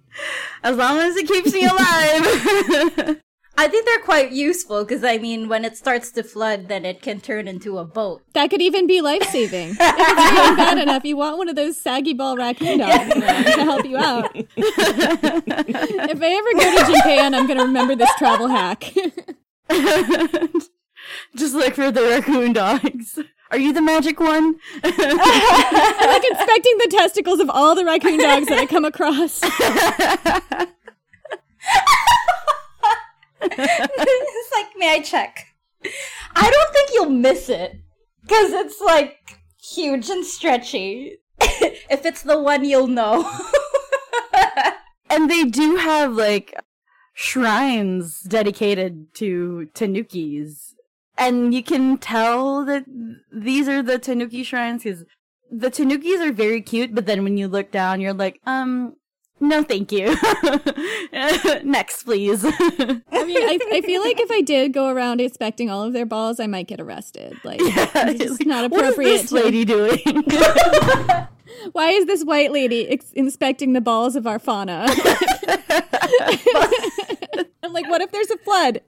As 0.62 0.76
long 0.76 0.98
as 0.98 1.16
it 1.16 1.26
keeps 1.28 1.52
me 1.52 1.64
alive. 1.64 3.20
I 3.58 3.68
think 3.68 3.86
they're 3.86 4.00
quite 4.00 4.32
useful 4.32 4.84
because 4.84 5.02
I 5.02 5.16
mean, 5.16 5.48
when 5.48 5.64
it 5.64 5.76
starts 5.76 6.10
to 6.12 6.22
flood, 6.22 6.68
then 6.68 6.84
it 6.84 7.00
can 7.00 7.20
turn 7.20 7.48
into 7.48 7.78
a 7.78 7.84
boat. 7.84 8.22
That 8.34 8.50
could 8.50 8.60
even 8.60 8.86
be 8.86 9.00
life 9.00 9.22
saving. 9.30 9.70
if 9.70 9.78
it's 9.80 10.32
really 10.32 10.56
bad 10.56 10.78
enough, 10.78 11.04
you 11.04 11.16
want 11.16 11.38
one 11.38 11.48
of 11.48 11.56
those 11.56 11.80
saggy 11.80 12.12
ball 12.12 12.36
raccoon 12.36 12.78
dogs 12.78 13.14
to 13.14 13.64
help 13.64 13.86
you 13.86 13.96
out. 13.96 14.30
if 14.36 16.22
I 16.22 16.30
ever 16.34 16.52
go 16.54 16.84
to 16.86 16.92
Japan, 16.92 17.34
I'm 17.34 17.46
going 17.46 17.58
to 17.58 17.64
remember 17.64 17.96
this 17.96 18.14
travel 18.18 18.48
hack. 18.48 18.92
Just 21.34 21.54
look 21.54 21.74
for 21.74 21.90
the 21.90 22.02
raccoon 22.02 22.52
dogs. 22.52 23.18
Are 23.50 23.58
you 23.58 23.72
the 23.72 23.80
magic 23.80 24.20
one? 24.20 24.56
I'm 24.84 24.92
like 25.16 26.24
inspecting 26.30 26.78
the 26.78 26.88
testicles 26.90 27.40
of 27.40 27.48
all 27.48 27.74
the 27.74 27.84
raccoon 27.84 28.18
dogs 28.18 28.48
that 28.48 28.58
I 28.58 28.66
come 28.66 28.84
across. 28.84 29.40
It's 33.40 34.52
like, 34.54 34.66
may 34.76 34.94
I 34.94 35.00
check? 35.00 35.46
I 36.34 36.50
don't 36.50 36.72
think 36.72 36.90
you'll 36.92 37.10
miss 37.10 37.48
it 37.48 37.80
because 38.22 38.52
it's 38.52 38.80
like 38.80 39.38
huge 39.60 40.08
and 40.10 40.24
stretchy. 40.24 41.18
if 41.40 42.04
it's 42.04 42.22
the 42.22 42.40
one, 42.40 42.64
you'll 42.64 42.86
know. 42.86 43.30
and 45.10 45.30
they 45.30 45.44
do 45.44 45.76
have 45.76 46.12
like 46.12 46.54
shrines 47.14 48.20
dedicated 48.20 49.14
to 49.14 49.68
tanukis. 49.74 50.74
And 51.18 51.54
you 51.54 51.62
can 51.62 51.96
tell 51.96 52.64
that 52.66 52.84
these 53.32 53.68
are 53.68 53.82
the 53.82 53.98
tanuki 53.98 54.42
shrines 54.42 54.82
because 54.82 55.04
the 55.50 55.70
tanukis 55.70 56.20
are 56.20 56.32
very 56.32 56.60
cute, 56.60 56.94
but 56.94 57.06
then 57.06 57.24
when 57.24 57.38
you 57.38 57.48
look 57.48 57.70
down, 57.70 58.00
you're 58.00 58.12
like, 58.12 58.40
um, 58.44 58.96
no, 59.40 59.62
thank 59.62 59.92
you. 59.92 60.16
Next, 61.62 62.04
please. 62.04 62.44
I 62.44 62.50
mean, 63.24 63.42
I, 63.42 63.58
I 63.72 63.80
feel 63.82 64.02
like 64.02 64.18
if 64.18 64.30
I 64.30 64.40
did 64.42 64.72
go 64.72 64.88
around 64.88 65.20
inspecting 65.20 65.70
all 65.70 65.82
of 65.82 65.92
their 65.92 66.06
balls, 66.06 66.40
I 66.40 66.46
might 66.46 66.66
get 66.66 66.80
arrested. 66.80 67.36
Like, 67.44 67.60
it's 67.60 68.24
just 68.24 68.46
not 68.46 68.70
what 68.70 68.84
is 68.84 68.92
appropriate. 68.92 69.22
this 69.22 69.32
lady 69.32 69.64
doing? 69.64 70.00
Why 71.72 71.90
is 71.90 72.06
this 72.06 72.24
white 72.24 72.52
lady 72.52 72.88
ex- 72.88 73.12
inspecting 73.12 73.72
the 73.72 73.80
balls 73.80 74.16
of 74.16 74.26
our 74.26 74.38
fauna? 74.38 74.86
I'm 77.62 77.72
like, 77.72 77.88
what 77.88 78.00
if 78.00 78.12
there's 78.12 78.30
a 78.30 78.38
flood? 78.38 78.80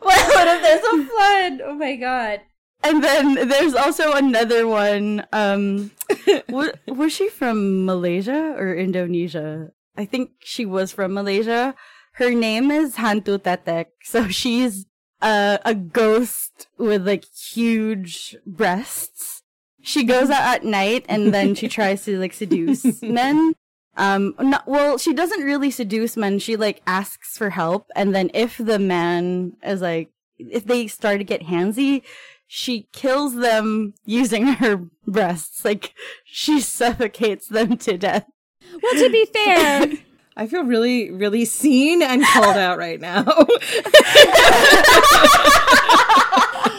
what, 0.00 0.34
what 0.34 0.48
if 0.48 0.62
there's 0.62 0.84
a 0.84 1.04
flood? 1.06 1.60
Oh 1.64 1.74
my 1.74 1.96
god. 1.96 2.40
And 2.82 3.02
then 3.02 3.48
there's 3.48 3.74
also 3.74 4.12
another 4.12 4.66
one. 4.66 5.24
Um, 5.32 5.92
wa- 6.48 6.72
was 6.88 7.12
she 7.12 7.28
from 7.28 7.84
Malaysia 7.84 8.54
or 8.58 8.74
Indonesia? 8.74 9.70
I 9.96 10.04
think 10.04 10.32
she 10.40 10.64
was 10.66 10.92
from 10.92 11.14
Malaysia. 11.14 11.74
Her 12.14 12.30
name 12.30 12.70
is 12.70 12.96
Hantu 12.96 13.38
Tetek. 13.38 13.86
So 14.02 14.28
she's 14.28 14.86
uh, 15.20 15.58
a 15.64 15.74
ghost 15.74 16.66
with 16.76 17.06
like 17.06 17.24
huge 17.24 18.36
breasts. 18.46 19.42
She 19.80 20.04
goes 20.04 20.30
out 20.30 20.42
at 20.42 20.64
night 20.64 21.06
and 21.08 21.32
then 21.32 21.54
she 21.54 21.68
tries 21.76 22.04
to 22.04 22.18
like 22.18 22.32
seduce 22.32 23.02
men. 23.02 23.54
Um, 23.96 24.34
not, 24.40 24.66
well, 24.66 24.98
she 24.98 25.12
doesn't 25.12 25.42
really 25.42 25.70
seduce 25.70 26.16
men. 26.16 26.38
She 26.38 26.56
like 26.56 26.82
asks 26.86 27.36
for 27.36 27.50
help. 27.50 27.86
And 27.94 28.14
then 28.14 28.30
if 28.34 28.58
the 28.58 28.78
man 28.78 29.52
is 29.62 29.80
like, 29.80 30.10
if 30.38 30.64
they 30.64 30.86
start 30.86 31.18
to 31.18 31.24
get 31.24 31.42
handsy, 31.42 32.02
she 32.54 32.86
kills 32.92 33.34
them 33.36 33.94
using 34.04 34.46
her 34.60 34.84
breasts. 35.06 35.64
Like 35.64 35.94
she 36.22 36.60
suffocates 36.60 37.48
them 37.48 37.78
to 37.78 37.96
death. 37.96 38.26
Well, 38.82 38.92
to 38.92 39.08
be 39.10 39.24
fair, 39.32 39.90
I 40.36 40.46
feel 40.46 40.62
really, 40.64 41.10
really 41.10 41.46
seen 41.46 42.02
and 42.02 42.22
called 42.22 42.58
out 42.58 42.76
right 42.76 43.00
now. 43.00 43.24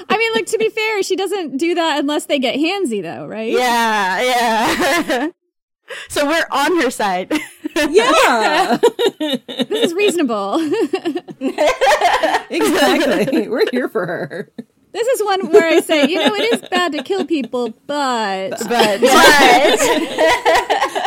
I 0.08 0.16
mean, 0.16 0.32
like 0.34 0.46
to 0.48 0.60
be 0.60 0.70
fair, 0.70 1.02
she 1.02 1.16
doesn't 1.16 1.58
do 1.58 1.74
that 1.74 2.00
unless 2.00 2.28
they 2.28 2.38
get 2.38 2.56
handsy, 2.56 3.02
though, 3.02 3.26
right? 3.26 3.52
Yeah, 3.52 4.22
yeah. 4.22 5.28
so 6.10 6.28
we're 6.28 6.46
on 6.52 6.82
her 6.82 6.92
side. 6.92 7.34
yeah. 7.90 8.78
This 9.20 9.86
is 9.90 9.94
reasonable. 9.96 10.58
exactly. 12.52 13.48
We're 13.50 13.66
here 13.72 13.90
for 13.90 14.06
her. 14.06 14.52
This 14.94 15.08
is 15.08 15.24
one 15.24 15.52
where 15.52 15.68
I 15.68 15.80
say, 15.80 16.08
you 16.08 16.18
know, 16.18 16.36
it 16.36 16.54
is 16.54 16.62
bad 16.70 16.92
to 16.92 17.02
kill 17.02 17.26
people, 17.26 17.74
but 17.88 18.52
But 18.52 18.62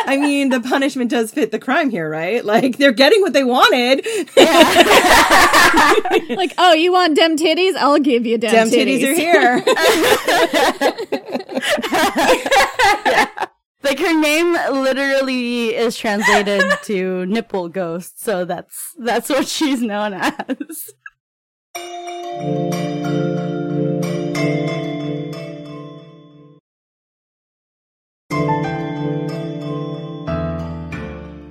I 0.09 0.17
mean, 0.19 0.49
the 0.49 0.59
punishment 0.59 1.09
does 1.09 1.31
fit 1.31 1.51
the 1.51 1.59
crime 1.59 1.89
here, 1.89 2.09
right? 2.09 2.43
Like 2.43 2.77
they're 2.77 2.91
getting 2.91 3.21
what 3.21 3.31
they 3.31 3.45
wanted. 3.45 3.99
like, 6.37 6.53
oh, 6.57 6.73
you 6.73 6.91
want 6.91 7.15
dem 7.15 7.37
titties? 7.37 7.75
I'll 7.77 7.99
give 7.99 8.25
you 8.25 8.37
dem, 8.37 8.67
titties. 8.67 8.71
Dem 8.71 8.87
titties 8.87 9.03
are 9.03 9.13
here. 9.13 9.63
like 13.83 13.99
her 13.99 14.19
name 14.19 14.53
literally 14.83 15.75
is 15.75 15.95
translated 15.95 16.61
to 16.83 17.25
nipple 17.25 17.69
ghost, 17.69 18.21
so 18.21 18.43
that's 18.43 18.93
that's 18.99 19.29
what 19.29 19.47
she's 19.47 19.81
known 19.81 20.13
as. 20.13 20.91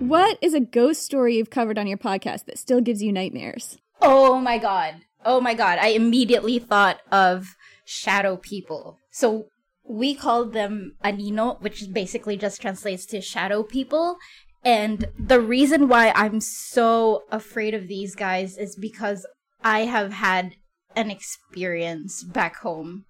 What 0.06 0.38
is 0.40 0.54
a 0.54 0.60
ghost 0.60 1.02
story 1.02 1.36
you've 1.36 1.50
covered 1.50 1.78
on 1.78 1.86
your 1.86 1.98
podcast 1.98 2.44
that 2.44 2.58
still 2.58 2.80
gives 2.80 3.02
you 3.02 3.12
nightmares? 3.12 3.78
Oh 4.00 4.38
my 4.38 4.58
god. 4.58 4.96
Oh 5.24 5.40
my 5.40 5.54
god. 5.54 5.78
I 5.80 5.88
immediately 5.88 6.58
thought 6.58 7.00
of 7.10 7.56
shadow 7.84 8.36
people. 8.36 8.98
So 9.10 9.48
we 9.88 10.14
called 10.14 10.52
them 10.52 10.96
anino, 11.04 11.60
which 11.60 11.92
basically 11.92 12.36
just 12.36 12.60
translates 12.60 13.06
to 13.06 13.20
shadow 13.20 13.62
people. 13.62 14.16
And 14.64 15.06
the 15.18 15.40
reason 15.40 15.88
why 15.88 16.12
I'm 16.14 16.40
so 16.40 17.24
afraid 17.30 17.74
of 17.74 17.88
these 17.88 18.14
guys 18.14 18.56
is 18.56 18.76
because 18.76 19.26
I 19.64 19.80
have 19.80 20.12
had 20.12 20.54
an 20.94 21.10
experience 21.10 22.22
back 22.22 22.56
home 22.56 23.04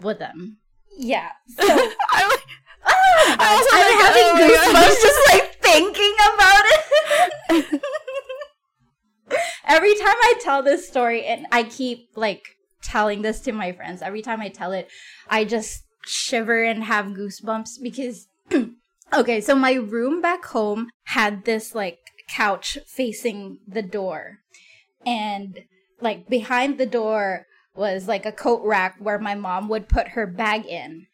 with 0.00 0.18
them. 0.18 0.58
Yeah. 0.96 1.30
So 1.58 1.90
I, 3.26 3.46
I'm 3.48 3.58
was 3.58 3.68
like, 3.72 4.00
having 4.06 4.28
oh 4.30 4.38
goosebumps 4.46 4.98
just 5.02 5.20
like 5.32 5.46
thinking 5.62 6.14
about 6.34 6.64
it. 6.68 7.82
every 9.66 9.94
time 9.94 10.16
I 10.20 10.34
tell 10.40 10.62
this 10.62 10.88
story, 10.88 11.24
and 11.24 11.46
I 11.52 11.64
keep 11.64 12.08
like 12.14 12.42
telling 12.82 13.22
this 13.22 13.40
to 13.40 13.52
my 13.52 13.72
friends, 13.72 14.02
every 14.02 14.22
time 14.22 14.40
I 14.40 14.48
tell 14.48 14.72
it, 14.72 14.88
I 15.28 15.44
just 15.44 15.84
shiver 16.04 16.62
and 16.62 16.84
have 16.84 17.06
goosebumps 17.06 17.82
because, 17.82 18.28
okay, 19.12 19.40
so 19.40 19.54
my 19.54 19.72
room 19.74 20.22
back 20.22 20.44
home 20.46 20.88
had 21.04 21.44
this 21.44 21.74
like 21.74 21.98
couch 22.28 22.78
facing 22.86 23.58
the 23.66 23.82
door, 23.82 24.38
and 25.04 25.60
like 26.00 26.28
behind 26.28 26.78
the 26.78 26.86
door 26.86 27.46
was 27.74 28.08
like 28.08 28.24
a 28.24 28.32
coat 28.32 28.62
rack 28.64 28.96
where 28.98 29.18
my 29.18 29.34
mom 29.34 29.68
would 29.68 29.88
put 29.88 30.08
her 30.08 30.26
bag 30.26 30.64
in. 30.66 31.06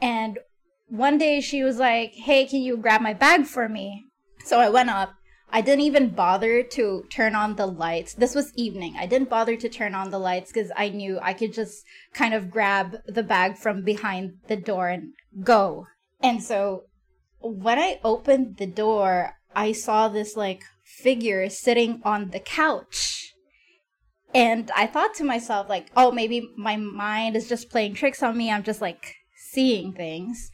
And 0.00 0.38
one 0.88 1.18
day 1.18 1.40
she 1.40 1.62
was 1.62 1.78
like, 1.78 2.12
Hey, 2.14 2.46
can 2.46 2.60
you 2.60 2.76
grab 2.76 3.00
my 3.00 3.14
bag 3.14 3.46
for 3.46 3.68
me? 3.68 4.04
So 4.44 4.58
I 4.58 4.68
went 4.68 4.90
up. 4.90 5.14
I 5.50 5.60
didn't 5.60 5.84
even 5.84 6.10
bother 6.10 6.62
to 6.62 7.04
turn 7.10 7.34
on 7.34 7.54
the 7.54 7.66
lights. 7.66 8.14
This 8.14 8.34
was 8.34 8.52
evening. 8.56 8.96
I 8.98 9.06
didn't 9.06 9.30
bother 9.30 9.56
to 9.56 9.68
turn 9.68 9.94
on 9.94 10.10
the 10.10 10.18
lights 10.18 10.52
because 10.52 10.72
I 10.76 10.88
knew 10.88 11.18
I 11.22 11.34
could 11.34 11.52
just 11.52 11.84
kind 12.12 12.34
of 12.34 12.50
grab 12.50 12.96
the 13.06 13.22
bag 13.22 13.56
from 13.56 13.82
behind 13.82 14.38
the 14.48 14.56
door 14.56 14.88
and 14.88 15.12
go. 15.44 15.86
And 16.20 16.42
so 16.42 16.84
when 17.40 17.78
I 17.78 18.00
opened 18.02 18.56
the 18.56 18.66
door, 18.66 19.34
I 19.54 19.72
saw 19.72 20.08
this 20.08 20.36
like 20.36 20.62
figure 20.84 21.48
sitting 21.48 22.00
on 22.04 22.30
the 22.30 22.40
couch. 22.40 23.32
And 24.34 24.70
I 24.76 24.86
thought 24.86 25.14
to 25.14 25.24
myself, 25.24 25.68
like, 25.68 25.86
oh, 25.96 26.10
maybe 26.10 26.50
my 26.56 26.76
mind 26.76 27.36
is 27.36 27.48
just 27.48 27.70
playing 27.70 27.94
tricks 27.94 28.22
on 28.22 28.36
me. 28.36 28.50
I'm 28.50 28.64
just 28.64 28.80
like 28.80 29.14
seeing 29.36 29.92
things. 29.92 30.50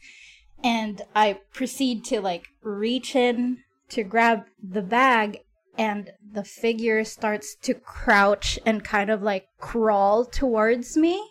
And 0.63 1.01
I 1.15 1.39
proceed 1.53 2.05
to 2.05 2.21
like 2.21 2.47
reach 2.61 3.15
in 3.15 3.59
to 3.89 4.03
grab 4.03 4.45
the 4.61 4.81
bag, 4.81 5.39
and 5.77 6.11
the 6.31 6.43
figure 6.43 7.03
starts 7.03 7.55
to 7.63 7.73
crouch 7.73 8.57
and 8.65 8.83
kind 8.83 9.09
of 9.09 9.21
like 9.21 9.47
crawl 9.59 10.25
towards 10.25 10.95
me. 10.97 11.21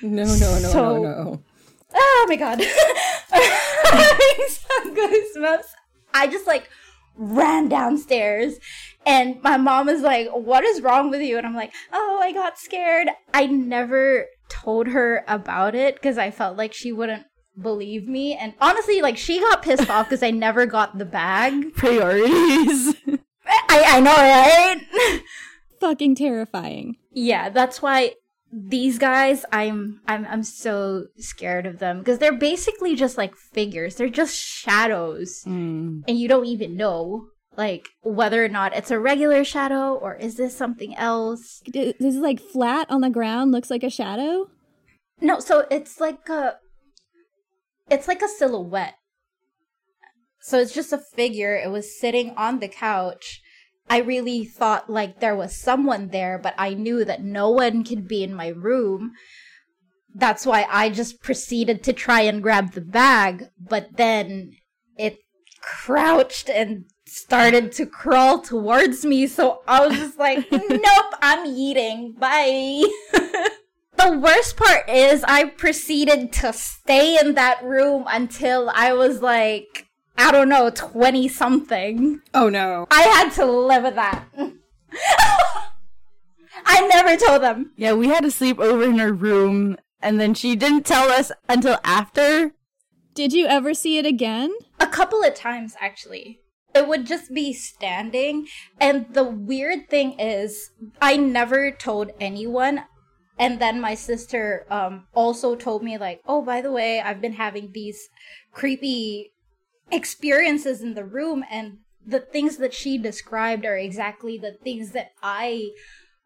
No, 0.00 0.24
no, 0.24 0.30
no, 0.32 0.36
So- 0.36 1.02
no, 1.02 1.02
no. 1.02 1.42
Oh 1.94 2.26
my 2.28 2.36
god. 2.36 2.58
Having 3.30 4.46
some 4.48 4.94
goosebumps. 4.96 5.66
I 6.14 6.26
just 6.26 6.46
like 6.46 6.68
ran 7.16 7.68
downstairs 7.68 8.54
and 9.04 9.42
my 9.42 9.56
mom 9.58 9.88
is 9.88 10.00
like, 10.02 10.28
What 10.30 10.64
is 10.64 10.80
wrong 10.80 11.10
with 11.10 11.20
you? 11.20 11.36
And 11.36 11.46
I'm 11.46 11.54
like, 11.54 11.72
Oh, 11.92 12.20
I 12.22 12.32
got 12.32 12.58
scared. 12.58 13.08
I 13.34 13.46
never 13.46 14.26
told 14.48 14.88
her 14.88 15.24
about 15.28 15.74
it 15.74 15.96
because 15.96 16.16
I 16.18 16.30
felt 16.30 16.56
like 16.56 16.72
she 16.72 16.92
wouldn't 16.92 17.24
believe 17.60 18.08
me. 18.08 18.34
And 18.34 18.54
honestly, 18.60 19.02
like 19.02 19.16
she 19.16 19.40
got 19.40 19.62
pissed 19.62 19.90
off 19.90 20.08
because 20.08 20.22
I 20.22 20.30
never 20.30 20.66
got 20.66 20.98
the 20.98 21.04
bag. 21.04 21.74
Priorities. 21.76 22.94
I, 23.46 23.84
I 23.86 24.00
know, 24.00 24.14
right? 24.14 25.22
Fucking 25.80 26.14
terrifying. 26.14 26.96
yeah, 27.12 27.48
that's 27.48 27.82
why 27.82 28.14
these 28.52 28.98
guys 28.98 29.46
I'm 29.50 30.00
I'm 30.06 30.26
I'm 30.26 30.42
so 30.42 31.06
scared 31.16 31.64
of 31.64 31.78
them 31.78 32.00
because 32.00 32.18
they're 32.18 32.36
basically 32.36 32.94
just 32.94 33.16
like 33.16 33.34
figures. 33.34 33.96
They're 33.96 34.08
just 34.08 34.36
shadows. 34.36 35.42
Mm. 35.46 36.04
And 36.06 36.18
you 36.18 36.28
don't 36.28 36.46
even 36.46 36.76
know 36.76 37.28
like 37.56 37.88
whether 38.02 38.44
or 38.44 38.48
not 38.48 38.74
it's 38.74 38.90
a 38.90 38.98
regular 38.98 39.44
shadow 39.44 39.94
or 39.94 40.14
is 40.16 40.36
this 40.36 40.56
something 40.56 40.94
else. 40.96 41.62
This 41.66 41.94
is 41.98 42.16
like 42.16 42.40
flat 42.40 42.90
on 42.90 43.00
the 43.00 43.10
ground, 43.10 43.52
looks 43.52 43.70
like 43.70 43.82
a 43.82 43.90
shadow. 43.90 44.50
No, 45.20 45.38
so 45.38 45.66
it's 45.70 46.00
like 46.00 46.28
a 46.28 46.56
it's 47.92 48.08
like 48.08 48.22
a 48.22 48.28
silhouette. 48.28 48.94
So 50.40 50.58
it's 50.58 50.74
just 50.74 50.92
a 50.92 50.98
figure. 50.98 51.56
It 51.56 51.70
was 51.70 51.98
sitting 51.98 52.34
on 52.36 52.58
the 52.58 52.68
couch. 52.68 53.40
I 53.88 53.98
really 53.98 54.44
thought 54.44 54.90
like 54.90 55.20
there 55.20 55.36
was 55.36 55.54
someone 55.54 56.08
there, 56.08 56.38
but 56.38 56.54
I 56.56 56.74
knew 56.74 57.04
that 57.04 57.22
no 57.22 57.50
one 57.50 57.84
could 57.84 58.08
be 58.08 58.24
in 58.24 58.34
my 58.34 58.48
room. 58.48 59.12
That's 60.14 60.44
why 60.46 60.66
I 60.68 60.90
just 60.90 61.22
proceeded 61.22 61.82
to 61.84 61.92
try 61.92 62.22
and 62.22 62.42
grab 62.42 62.72
the 62.72 62.80
bag, 62.80 63.48
but 63.58 63.96
then 63.96 64.56
it 64.96 65.18
crouched 65.60 66.48
and 66.50 66.84
started 67.06 67.72
to 67.72 67.86
crawl 67.86 68.40
towards 68.40 69.04
me. 69.04 69.26
So 69.26 69.62
I 69.68 69.86
was 69.86 69.96
just 69.96 70.18
like, 70.18 70.50
nope, 70.52 71.14
I'm 71.20 71.46
eating. 71.46 72.14
Bye. 72.18 72.84
the 74.02 74.18
worst 74.18 74.56
part 74.56 74.88
is 74.88 75.24
I 75.24 75.44
proceeded 75.44 76.32
to 76.34 76.52
stay 76.52 77.18
in 77.20 77.34
that 77.34 77.62
room 77.62 78.04
until 78.08 78.70
I 78.74 78.92
was 78.92 79.22
like, 79.22 79.86
I 80.16 80.32
don't 80.32 80.48
know, 80.48 80.70
20 80.70 81.28
something. 81.28 82.20
Oh 82.34 82.48
no. 82.48 82.86
I 82.90 83.02
had 83.02 83.30
to 83.34 83.46
live 83.46 83.84
with 83.84 83.94
that. 83.94 84.24
I 86.64 86.86
never 86.86 87.16
told 87.16 87.42
them. 87.42 87.72
Yeah, 87.76 87.92
we 87.94 88.08
had 88.08 88.24
to 88.24 88.30
sleep 88.30 88.58
over 88.58 88.82
in 88.84 88.98
her 88.98 89.12
room, 89.12 89.76
and 90.00 90.20
then 90.20 90.34
she 90.34 90.54
didn't 90.54 90.84
tell 90.84 91.10
us 91.10 91.32
until 91.48 91.78
after. 91.82 92.52
Did 93.14 93.32
you 93.32 93.46
ever 93.46 93.74
see 93.74 93.98
it 93.98 94.06
again? 94.06 94.52
A 94.78 94.86
couple 94.86 95.22
of 95.22 95.34
times, 95.34 95.76
actually. 95.80 96.40
It 96.74 96.88
would 96.88 97.06
just 97.06 97.32
be 97.32 97.52
standing. 97.52 98.46
And 98.80 99.06
the 99.12 99.24
weird 99.24 99.88
thing 99.88 100.18
is, 100.18 100.70
I 101.00 101.16
never 101.16 101.70
told 101.70 102.12
anyone. 102.20 102.84
And 103.38 103.60
then 103.60 103.80
my 103.80 103.94
sister 103.94 104.66
um, 104.70 105.06
also 105.14 105.56
told 105.56 105.82
me, 105.82 105.98
like, 105.98 106.20
oh, 106.26 106.42
by 106.42 106.60
the 106.60 106.70
way, 106.70 107.00
I've 107.00 107.20
been 107.20 107.32
having 107.32 107.72
these 107.72 108.08
creepy 108.52 109.32
experiences 109.90 110.82
in 110.82 110.94
the 110.94 111.04
room. 111.04 111.44
And 111.50 111.78
the 112.06 112.20
things 112.20 112.58
that 112.58 112.74
she 112.74 112.98
described 112.98 113.64
are 113.64 113.76
exactly 113.76 114.38
the 114.38 114.52
things 114.62 114.92
that 114.92 115.12
I 115.22 115.70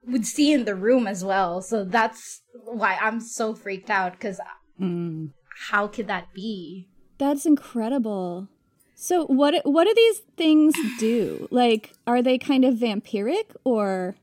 would 0.07 0.27
see 0.27 0.53
in 0.53 0.65
the 0.65 0.75
room 0.75 1.07
as 1.07 1.25
well. 1.25 1.63
So 1.63 1.85
that's 1.85 2.43
why 2.65 2.99
I'm 3.01 3.21
so 3.21 3.55
freaked 3.55 3.91
out 3.91 4.13
because 4.13 4.41
Mm. 4.81 5.31
how 5.71 5.87
could 5.89 6.07
that 6.07 6.33
be? 6.35 6.89
That's 7.19 7.47
incredible. 7.47 8.49
So 8.95 9.25
what 9.27 9.55
what 9.65 9.85
do 9.85 9.95
these 9.95 10.21
things 10.37 10.75
do? 10.99 11.49
Like 11.51 11.93
are 12.07 12.23
they 12.23 12.39
kind 12.39 12.65
of 12.65 12.75
vampiric 12.75 13.55
or 13.65 14.17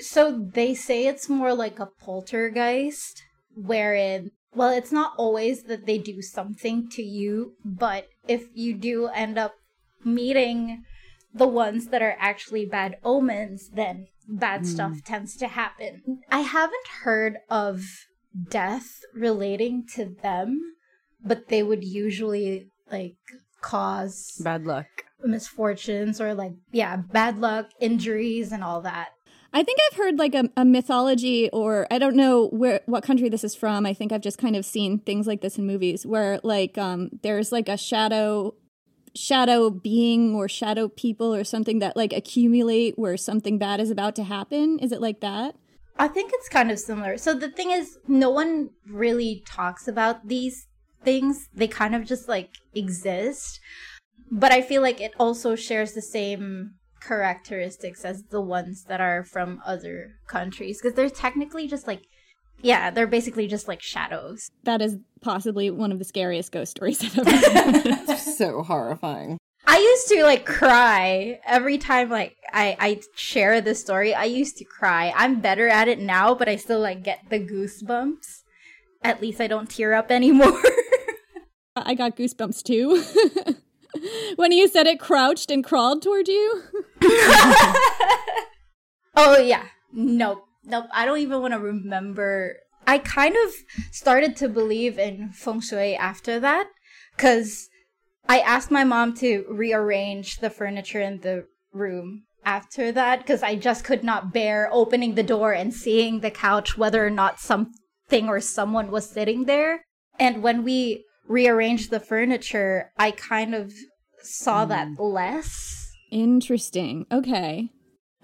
So 0.00 0.48
they 0.52 0.74
say 0.74 1.06
it's 1.06 1.28
more 1.28 1.54
like 1.54 1.78
a 1.78 1.88
poltergeist, 2.00 3.22
wherein, 3.54 4.30
well, 4.54 4.70
it's 4.70 4.92
not 4.92 5.12
always 5.16 5.64
that 5.64 5.86
they 5.86 5.98
do 5.98 6.20
something 6.22 6.88
to 6.90 7.02
you, 7.02 7.54
but 7.64 8.06
if 8.28 8.44
you 8.54 8.74
do 8.74 9.06
end 9.06 9.38
up 9.38 9.54
meeting 10.04 10.82
the 11.32 11.48
ones 11.48 11.88
that 11.88 12.02
are 12.02 12.16
actually 12.18 12.64
bad 12.64 12.96
omens, 13.04 13.70
then 13.70 14.06
bad 14.28 14.60
hmm. 14.60 14.66
stuff 14.66 14.92
tends 15.04 15.36
to 15.36 15.48
happen. 15.48 16.20
I 16.30 16.40
haven't 16.40 16.86
heard 17.02 17.38
of 17.50 17.84
death 18.48 19.00
relating 19.14 19.84
to 19.94 20.14
them, 20.22 20.60
but 21.24 21.48
they 21.48 21.62
would 21.62 21.84
usually 21.84 22.68
like 22.90 23.16
cause 23.60 24.40
Bad 24.42 24.64
luck. 24.64 24.86
misfortunes 25.22 26.20
or 26.20 26.34
like 26.34 26.52
yeah 26.70 26.96
bad 26.96 27.40
luck 27.40 27.66
injuries 27.80 28.52
and 28.52 28.62
all 28.62 28.82
that 28.82 29.08
I 29.54 29.62
think 29.62 29.78
I've 29.86 29.96
heard 29.96 30.18
like 30.18 30.34
a, 30.34 30.50
a 30.56 30.64
mythology 30.64 31.48
or 31.50 31.86
I 31.88 31.98
don't 31.98 32.16
know 32.16 32.48
where 32.48 32.80
what 32.86 33.04
country 33.04 33.28
this 33.28 33.44
is 33.44 33.54
from. 33.54 33.86
I 33.86 33.94
think 33.94 34.10
I've 34.10 34.20
just 34.20 34.36
kind 34.36 34.56
of 34.56 34.64
seen 34.64 34.98
things 34.98 35.28
like 35.28 35.42
this 35.42 35.56
in 35.58 35.66
movies 35.66 36.04
where 36.04 36.40
like 36.42 36.76
um 36.76 37.10
there's 37.22 37.52
like 37.52 37.68
a 37.68 37.76
shadow 37.76 38.54
shadow 39.14 39.70
being 39.70 40.34
or 40.34 40.48
shadow 40.48 40.88
people 40.88 41.32
or 41.32 41.44
something 41.44 41.78
that 41.78 41.96
like 41.96 42.12
accumulate 42.12 42.98
where 42.98 43.16
something 43.16 43.56
bad 43.56 43.78
is 43.78 43.90
about 43.90 44.16
to 44.16 44.24
happen. 44.24 44.80
Is 44.80 44.90
it 44.90 45.00
like 45.00 45.20
that? 45.20 45.54
I 45.96 46.08
think 46.08 46.32
it's 46.34 46.48
kind 46.48 46.72
of 46.72 46.80
similar. 46.80 47.16
So 47.16 47.34
the 47.34 47.48
thing 47.48 47.70
is, 47.70 47.98
no 48.08 48.30
one 48.30 48.70
really 48.88 49.44
talks 49.46 49.86
about 49.86 50.26
these 50.26 50.66
things. 51.04 51.48
They 51.54 51.68
kind 51.68 51.94
of 51.94 52.04
just 52.04 52.28
like 52.28 52.50
exist. 52.74 53.60
But 54.32 54.50
I 54.50 54.62
feel 54.62 54.82
like 54.82 55.00
it 55.00 55.14
also 55.20 55.54
shares 55.54 55.92
the 55.92 56.02
same 56.02 56.74
characteristics 57.06 58.04
as 58.04 58.22
the 58.30 58.40
ones 58.40 58.84
that 58.84 59.00
are 59.00 59.24
from 59.24 59.60
other 59.64 60.12
countries 60.26 60.80
because 60.80 60.94
they're 60.96 61.10
technically 61.10 61.66
just 61.68 61.86
like 61.86 62.02
yeah, 62.62 62.90
they're 62.90 63.06
basically 63.06 63.46
just 63.46 63.68
like 63.68 63.82
shadows. 63.82 64.48
That 64.62 64.80
is 64.80 64.96
possibly 65.20 65.70
one 65.70 65.92
of 65.92 65.98
the 65.98 66.04
scariest 66.04 66.50
ghost 66.50 66.70
stories 66.70 67.02
I've 67.02 67.18
ever 67.18 67.94
heard. 67.94 68.18
so 68.18 68.62
horrifying. 68.62 69.36
I 69.66 69.78
used 69.78 70.08
to 70.08 70.22
like 70.22 70.46
cry 70.46 71.40
every 71.44 71.78
time 71.78 72.10
like 72.10 72.36
I 72.52 72.76
I 72.78 73.00
share 73.16 73.60
this 73.60 73.80
story. 73.80 74.14
I 74.14 74.24
used 74.24 74.56
to 74.58 74.64
cry. 74.64 75.12
I'm 75.16 75.40
better 75.40 75.68
at 75.68 75.88
it 75.88 75.98
now, 75.98 76.34
but 76.34 76.48
I 76.48 76.56
still 76.56 76.80
like 76.80 77.02
get 77.02 77.20
the 77.28 77.40
goosebumps. 77.40 78.42
At 79.02 79.20
least 79.20 79.40
I 79.40 79.46
don't 79.46 79.68
tear 79.68 79.92
up 79.94 80.10
anymore. 80.10 80.60
I 81.76 81.94
got 81.94 82.16
goosebumps 82.16 82.62
too. 82.62 83.02
when 84.36 84.52
you 84.52 84.68
said 84.68 84.86
it 84.86 85.00
crouched 85.00 85.50
and 85.50 85.64
crawled 85.64 86.02
toward 86.02 86.28
you. 86.28 86.62
oh 89.16 89.38
yeah. 89.38 89.64
Nope. 89.92 90.44
Nope. 90.64 90.86
I 90.92 91.04
don't 91.04 91.18
even 91.18 91.40
want 91.40 91.54
to 91.54 91.60
remember. 91.60 92.56
I 92.86 92.98
kind 92.98 93.34
of 93.46 93.54
started 93.90 94.36
to 94.36 94.48
believe 94.48 94.98
in 94.98 95.30
feng 95.32 95.60
shui 95.60 95.96
after 95.96 96.38
that 96.40 96.66
cuz 97.16 97.68
I 98.28 98.40
asked 98.40 98.70
my 98.70 98.84
mom 98.84 99.14
to 99.16 99.44
rearrange 99.48 100.38
the 100.38 100.50
furniture 100.50 101.00
in 101.00 101.20
the 101.20 101.46
room 101.72 102.24
after 102.44 102.92
that 102.92 103.20
because 103.20 103.42
I 103.42 103.56
just 103.56 103.84
could 103.84 104.04
not 104.04 104.32
bear 104.32 104.68
opening 104.72 105.14
the 105.14 105.22
door 105.22 105.52
and 105.52 105.72
seeing 105.72 106.20
the 106.20 106.30
couch 106.30 106.76
whether 106.76 107.04
or 107.06 107.10
not 107.10 107.40
something 107.40 108.28
or 108.28 108.40
someone 108.40 108.90
was 108.90 109.08
sitting 109.08 109.44
there. 109.44 109.84
And 110.18 110.42
when 110.42 110.62
we 110.62 111.04
rearranged 111.26 111.90
the 111.90 112.00
furniture, 112.00 112.92
I 112.96 113.10
kind 113.12 113.54
of 113.54 113.72
saw 114.22 114.64
that 114.66 114.98
less. 114.98 115.92
Interesting. 116.10 117.06
Okay. 117.10 117.70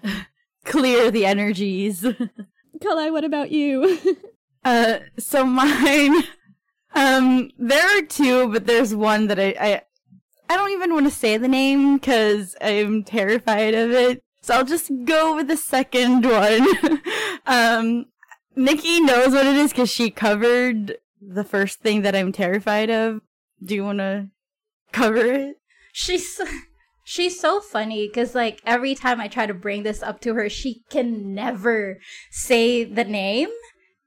Clear 0.65 1.11
the 1.11 1.25
energies. 1.25 2.01
Kalai, 2.81 3.11
what 3.11 3.23
about 3.23 3.51
you? 3.51 3.97
Uh, 4.63 4.99
so 5.17 5.43
mine 5.43 6.23
Um, 6.93 7.49
there 7.57 7.97
are 7.97 8.03
two, 8.03 8.47
but 8.53 8.67
there's 8.67 8.93
one 8.93 9.25
that 9.25 9.39
I 9.39 9.55
I, 9.59 9.81
I 10.47 10.55
don't 10.55 10.71
even 10.71 10.93
want 10.93 11.05
to 11.07 11.11
say 11.11 11.35
the 11.37 11.47
name 11.47 11.95
because 11.97 12.55
I'm 12.61 13.03
terrified 13.03 13.73
of 13.73 13.89
it. 13.89 14.21
So 14.41 14.53
I'll 14.53 14.63
just 14.65 14.91
go 15.05 15.35
with 15.35 15.47
the 15.47 15.57
second 15.57 16.25
one. 16.27 16.67
um, 17.47 18.05
Nikki 18.55 19.01
knows 19.01 19.33
what 19.33 19.47
it 19.47 19.55
is 19.55 19.71
because 19.71 19.89
she 19.89 20.11
covered 20.11 20.97
the 21.21 21.43
first 21.43 21.79
thing 21.79 22.01
that 22.01 22.15
I'm 22.15 22.31
terrified 22.31 22.89
of. 22.89 23.21
Do 23.63 23.75
you 23.75 23.83
want 23.83 23.99
to 23.99 24.29
cover 24.91 25.17
it? 25.17 25.57
She's 25.93 26.41
she's 27.03 27.39
so 27.39 27.59
funny 27.59 28.07
because 28.07 28.33
like 28.33 28.61
every 28.65 28.95
time 28.95 29.19
I 29.19 29.27
try 29.27 29.45
to 29.45 29.53
bring 29.53 29.83
this 29.83 30.01
up 30.01 30.19
to 30.21 30.33
her, 30.33 30.49
she 30.49 30.83
can 30.89 31.33
never 31.33 31.99
say 32.31 32.83
the 32.83 33.03
name 33.03 33.49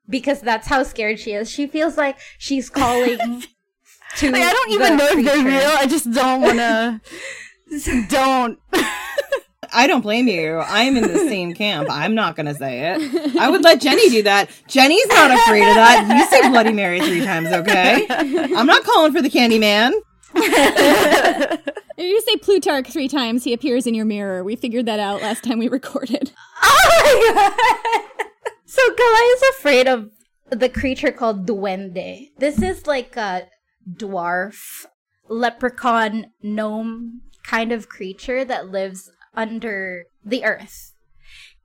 because 0.09 0.41
that's 0.41 0.67
how 0.67 0.83
scared 0.83 1.21
she 1.21 1.33
is. 1.33 1.51
She 1.51 1.67
feels 1.67 1.97
like 1.97 2.19
she's 2.39 2.69
calling 2.69 3.19
to. 4.17 4.31
Like, 4.31 4.43
I 4.43 4.53
don't 4.53 4.71
even 4.73 4.97
know 4.97 5.09
if 5.11 5.25
they're 5.25 5.45
real. 5.45 5.77
I 5.79 5.87
just 5.87 6.11
don't 6.11 6.41
want 6.41 6.59
to. 6.59 7.01
don't. 8.09 8.59
I 9.73 9.87
don't 9.87 10.01
blame 10.01 10.29
you. 10.29 10.59
I'm 10.59 10.97
in 10.97 11.03
the 11.05 11.19
same 11.29 11.55
camp. 11.55 11.89
I'm 11.91 12.15
not 12.15 12.37
going 12.37 12.47
to 12.47 12.55
say 12.55 12.95
it. 12.95 13.37
I 13.37 13.49
would 13.51 13.63
let 13.63 13.81
Jenny 13.81 14.09
do 14.11 14.23
that. 14.25 14.51
Jenny's 14.69 15.07
not 15.09 15.31
afraid 15.31 15.69
of 15.69 15.75
that. 15.75 16.17
You 16.19 16.27
say 16.27 16.49
Bloody 16.49 16.73
Mary 16.73 17.01
three 17.01 17.25
times, 17.25 17.49
okay? 17.49 18.07
I'm 18.11 18.67
not 18.67 18.85
calling 18.85 19.13
for 19.13 19.23
the 19.23 19.31
candy 19.31 19.59
man. 19.59 19.95
If 21.97 22.05
you 22.05 22.21
say 22.23 22.37
Plutarch 22.37 22.89
three 22.89 23.09
times, 23.09 23.45
he 23.45 23.53
appears 23.53 23.87
in 23.87 23.95
your 23.95 24.05
mirror. 24.05 24.43
We 24.43 24.57
figured 24.57 24.87
that 24.87 24.99
out 24.99 25.23
last 25.23 25.45
time 25.45 25.59
we 25.59 25.69
recorded. 25.69 26.33
Oh 26.67 27.23
my 27.27 27.35
god! 27.35 28.53
So 28.65 28.83
Kalai 28.91 29.35
is 29.35 29.43
afraid 29.59 29.87
of 29.87 30.11
the 30.51 30.69
creature 30.69 31.13
called 31.13 31.47
Duende. 31.47 32.31
This 32.39 32.63
is 32.63 32.87
like 32.87 33.17
a 33.17 33.49
dwarf, 33.91 34.87
leprechaun, 35.29 36.27
gnome 36.43 37.21
kind 37.45 37.71
of 37.73 37.89
creature 37.89 38.45
that 38.45 38.69
lives 38.71 39.11
under 39.37 40.07
the 40.25 40.45
earth. 40.45 40.93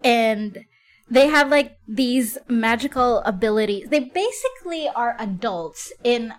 And 0.03 0.65
they 1.09 1.28
have 1.28 1.49
like 1.49 1.78
these 1.88 2.38
magical 2.47 3.20
abilities. 3.20 3.89
They 3.89 3.99
basically 3.99 4.88
are 4.88 5.15
adults 5.20 5.91
in 6.03 6.34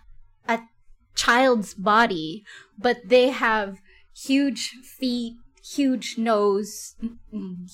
a 0.49 0.61
child's 1.15 1.75
body, 1.75 2.45
but 2.79 2.99
they 3.07 3.31
have 3.31 3.79
huge 4.15 4.71
feet, 4.99 5.35
huge 5.63 6.17
nose, 6.19 6.97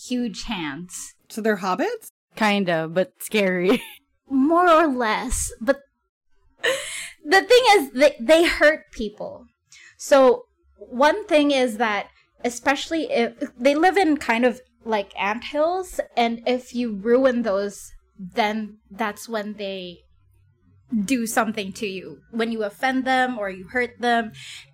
huge 0.06 0.44
hands. 0.44 1.14
So 1.28 1.40
they're 1.40 1.58
hobbits? 1.58 2.10
kind 2.36 2.68
of, 2.68 2.94
but 2.94 3.14
scary. 3.20 3.82
More 4.30 4.68
or 4.68 4.86
less. 4.86 5.52
But 5.60 5.80
the 7.24 7.42
thing 7.42 7.64
is, 7.70 7.90
they, 7.92 8.16
they 8.20 8.44
hurt 8.44 8.92
people. 8.92 9.46
So, 9.96 10.44
one 10.76 11.26
thing 11.26 11.50
is 11.50 11.78
that, 11.78 12.08
especially 12.44 13.10
if 13.10 13.34
they 13.58 13.74
live 13.74 13.96
in 13.96 14.16
kind 14.16 14.44
of 14.44 14.60
like 14.84 15.12
anthills, 15.20 16.00
and 16.16 16.42
if 16.46 16.74
you 16.74 16.94
ruin 16.94 17.42
those, 17.42 17.92
then 18.18 18.78
that's 18.90 19.28
when 19.28 19.54
they 19.54 19.98
do 21.04 21.26
something 21.26 21.72
to 21.72 21.86
you. 21.86 22.20
When 22.30 22.52
you 22.52 22.62
offend 22.62 23.04
them 23.04 23.38
or 23.38 23.50
you 23.50 23.64
hurt 23.68 24.00
them. 24.00 24.30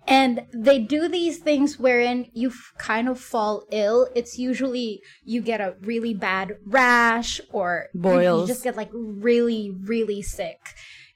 And 0.07 0.45
they 0.53 0.77
do 0.77 1.07
these 1.07 1.39
things 1.39 1.79
wherein 1.79 2.27
you 2.33 2.49
f- 2.49 2.71
kind 2.77 3.09
of 3.09 3.19
fall 3.19 3.63
ill. 3.71 4.07
It's 4.15 4.37
usually 4.37 5.01
you 5.25 5.41
get 5.41 5.59
a 5.59 5.75
really 5.81 6.13
bad 6.13 6.57
rash 6.67 7.41
or 7.51 7.87
you- 7.95 7.99
you 7.99 8.01
Boils. 8.03 8.47
just 8.47 8.63
get 8.63 8.77
like 8.77 8.91
really 8.93 9.71
really 9.71 10.21
sick. 10.21 10.59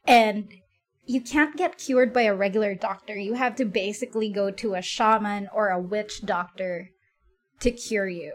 And 0.07 0.51
you 1.07 1.21
can't 1.21 1.55
get 1.55 1.77
cured 1.77 2.13
by 2.13 2.23
a 2.23 2.35
regular 2.35 2.75
doctor. 2.75 3.15
You 3.15 3.33
have 3.35 3.55
to 3.55 3.65
basically 3.65 4.29
go 4.29 4.51
to 4.51 4.75
a 4.75 4.81
shaman 4.81 5.47
or 5.53 5.69
a 5.69 5.81
witch 5.81 6.25
doctor 6.25 6.89
to 7.61 7.71
cure 7.71 8.09
you. 8.09 8.33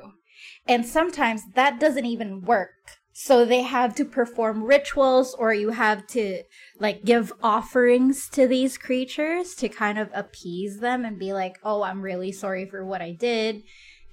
And 0.67 0.85
sometimes 0.85 1.43
that 1.55 1.79
doesn't 1.79 2.07
even 2.07 2.43
work. 2.43 2.71
So 3.13 3.45
they 3.45 3.61
have 3.61 3.95
to 3.97 4.07
perform 4.07 4.65
rituals 4.65 5.35
or 5.35 5.53
you 5.53 5.71
have 5.71 6.07
to 6.09 6.43
like 6.81 7.05
give 7.05 7.31
offerings 7.43 8.29
to 8.31 8.49
these 8.49 8.79
creatures 8.79 9.55
to 9.57 9.69
kind 9.69 9.99
of 9.99 10.09
appease 10.15 10.79
them 10.79 11.05
and 11.05 11.19
be 11.19 11.35
like 11.35 11.59
oh 11.63 11.83
i'm 11.83 12.01
really 12.01 12.33
sorry 12.33 12.65
for 12.65 12.87
what 12.87 13.03
i 13.03 13.13
did. 13.13 13.65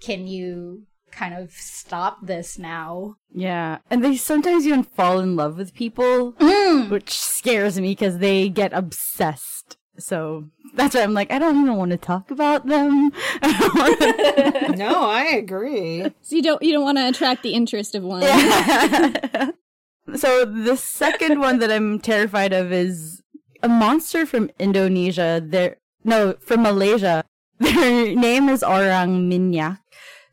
Can 0.02 0.28
you 0.28 0.84
kind 1.12 1.34
of 1.34 1.52
stop 1.52 2.26
this 2.26 2.58
now 2.58 3.16
Yeah, 3.32 3.80
and 3.90 4.04
they 4.04 4.18
sometimes 4.18 4.66
even 4.66 4.84
fall 4.84 5.20
in 5.20 5.36
love 5.36 5.58
with 5.58 5.74
people, 5.74 6.34
mm. 6.34 6.90
which 6.90 7.12
scares 7.12 7.80
me 7.80 7.92
because 7.92 8.18
they 8.18 8.50
get 8.50 8.74
obsessed. 8.74 9.78
So 10.00 10.46
that's 10.74 10.96
why 10.96 11.02
I'm 11.02 11.14
like, 11.14 11.32
I 11.32 11.40
don't 11.40 11.62
even 11.62 11.76
want 11.76 11.92
to 11.92 11.98
talk 11.98 12.32
about 12.32 12.66
them. 12.66 13.12
No, 14.80 15.10
I 15.10 15.26
agree. 15.36 16.04
So 16.22 16.38
you 16.38 16.42
don't 16.42 16.62
you 16.64 16.72
don't 16.72 16.84
want 16.84 16.98
to 16.98 17.10
attract 17.10 17.44
the 17.44 17.54
interest 17.54 17.96
of 17.96 18.04
one. 18.04 18.22
Yeah. 18.22 19.52
so 20.16 20.46
the 20.46 20.78
second 20.78 21.40
one 21.40 21.60
that 21.60 21.70
I'm 21.70 22.00
terrified 22.00 22.54
of 22.54 22.72
is 22.72 23.22
a 23.62 23.68
monster 23.68 24.26
from 24.26 24.52
Indonesia. 24.58 25.44
There, 25.44 25.78
no, 26.06 26.36
from 26.40 26.64
Malaysia. 26.64 27.26
Their 27.60 28.16
name 28.16 28.48
is 28.48 28.64
Orang 28.64 29.30
Minyak. 29.30 29.80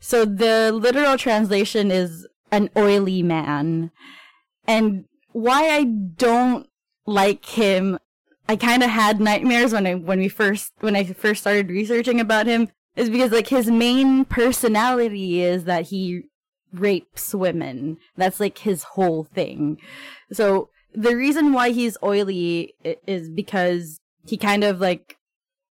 So 0.07 0.25
the 0.25 0.71
literal 0.71 1.19
translation 1.19 1.91
is 1.91 2.29
an 2.53 2.71
oily 2.77 3.25
man. 3.25 3.91
And 4.65 5.07
why 5.33 5.71
I 5.71 5.83
don't 5.83 6.69
like 7.07 7.45
him, 7.45 7.99
I 8.49 8.55
kind 8.55 8.85
of 8.85 8.91
had 8.91 9.21
nightmares 9.21 9.73
when 9.73 9.85
I 9.85 9.95
when 9.97 10.21
we 10.21 10.29
first 10.29 10.75
when 10.79 10.95
I 10.95 11.03
first 11.03 11.41
started 11.41 11.71
researching 11.71 12.21
about 12.21 12.47
him 12.47 12.69
is 12.95 13.11
because 13.11 13.33
like 13.33 13.49
his 13.49 13.69
main 13.69 14.25
personality 14.27 15.43
is 15.43 15.65
that 15.65 15.87
he 15.87 16.23
rapes 16.73 17.35
women. 17.35 17.97
That's 18.17 18.39
like 18.39 18.59
his 18.59 18.85
whole 18.85 19.25
thing. 19.25 19.77
So 20.31 20.71
the 20.95 21.17
reason 21.17 21.53
why 21.53 21.71
he's 21.71 21.99
oily 22.01 22.75
is 23.09 23.29
because 23.29 23.99
he 24.25 24.37
kind 24.37 24.63
of 24.63 24.81
like 24.81 25.17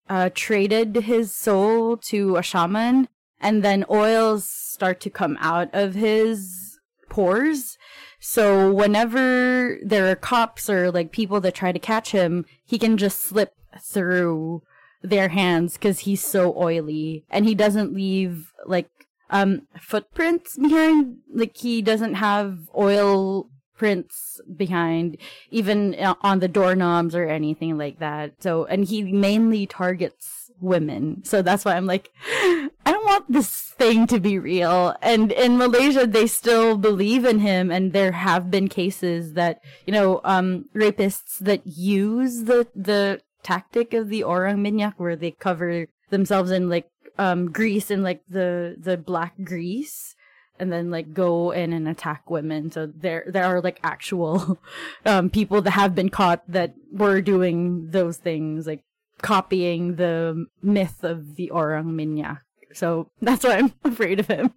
uh 0.10 0.30
traded 0.34 0.94
his 0.98 1.34
soul 1.34 1.96
to 2.10 2.36
a 2.36 2.44
shaman 2.44 3.08
and 3.46 3.62
then 3.62 3.86
oils 3.92 4.44
start 4.44 5.00
to 5.02 5.10
come 5.12 5.38
out 5.40 5.70
of 5.72 5.94
his 5.94 6.80
pores. 7.10 7.78
So 8.20 8.74
whenever 8.74 9.78
there 9.84 10.10
are 10.10 10.16
cops 10.16 10.68
or 10.68 10.90
like 10.90 11.12
people 11.12 11.40
that 11.42 11.54
try 11.54 11.72
to 11.72 11.78
catch 11.78 12.10
him, 12.12 12.46
he 12.66 12.80
can 12.80 12.98
just 12.98 13.22
slip 13.22 13.54
through 13.80 14.64
their 15.04 15.30
hands 15.30 15.74
because 15.74 16.00
he's 16.00 16.26
so 16.26 16.56
oily. 16.58 17.24
And 17.30 17.46
he 17.46 17.54
doesn't 17.54 17.94
leave 17.94 18.52
like 18.66 18.90
um 19.30 19.68
footprints 19.80 20.58
behind. 20.58 21.18
Like 21.32 21.56
he 21.56 21.84
doesn't 21.84 22.16
have 22.16 22.68
oil 22.76 23.52
prints 23.78 24.42
behind 24.56 25.18
even 25.52 25.94
uh, 25.96 26.16
on 26.22 26.40
the 26.40 26.48
doorknobs 26.48 27.14
or 27.14 27.28
anything 27.28 27.78
like 27.78 28.00
that. 28.00 28.42
So 28.42 28.66
and 28.66 28.86
he 28.86 29.04
mainly 29.04 29.68
targets 29.68 30.50
women. 30.60 31.24
So 31.24 31.44
that's 31.44 31.64
why 31.64 31.76
i'm 31.76 31.86
like 31.86 32.10
i 32.32 32.70
want 33.16 33.32
this 33.32 33.74
thing 33.78 34.08
to 34.08 34.20
be 34.20 34.38
real. 34.40 34.96
And 35.02 35.32
in 35.32 35.58
malaysia 35.58 36.06
they 36.06 36.28
still 36.28 36.78
believe 36.78 37.26
in 37.26 37.40
him 37.40 37.72
and 37.72 37.94
there 37.94 38.12
have 38.12 38.52
been 38.52 38.68
cases 38.68 39.34
that 39.34 39.62
you 39.86 39.94
know 39.94 40.22
um 40.24 40.66
rapists 40.76 41.40
that 41.40 41.66
use 41.66 42.44
the 42.44 42.68
the 42.76 43.22
tactic 43.44 43.94
of 43.94 44.10
the 44.10 44.24
orang 44.24 44.58
minyak 44.58 44.94
where 44.98 45.16
they 45.16 45.32
cover 45.32 45.88
themselves 46.10 46.52
in 46.52 46.70
like 46.70 46.90
um 47.18 47.52
grease 47.52 47.90
and 47.92 48.04
like 48.04 48.22
the 48.28 48.76
the 48.78 48.98
black 48.98 49.34
grease 49.44 50.16
and 50.60 50.72
then 50.72 50.90
like 50.90 51.14
go 51.14 51.52
in 51.52 51.74
and 51.74 51.88
attack 51.88 52.30
women. 52.30 52.72
So 52.72 52.88
there 52.88 53.26
there 53.28 53.46
are 53.46 53.62
like 53.62 53.80
actual 53.84 54.60
um 55.06 55.30
people 55.30 55.62
that 55.62 55.72
have 55.72 55.96
been 55.96 56.10
caught 56.10 56.44
that 56.48 56.76
were 56.92 57.22
doing 57.22 57.92
those 57.92 58.18
things 58.18 58.68
like 58.68 58.84
copying 59.22 59.96
the 59.96 60.46
myth 60.62 61.04
of 61.04 61.36
the 61.36 61.50
orang 61.52 61.96
minyak 61.96 62.44
so 62.76 63.10
that's 63.22 63.44
why 63.44 63.58
i'm 63.58 63.74
afraid 63.84 64.20
of 64.20 64.28
him 64.28 64.54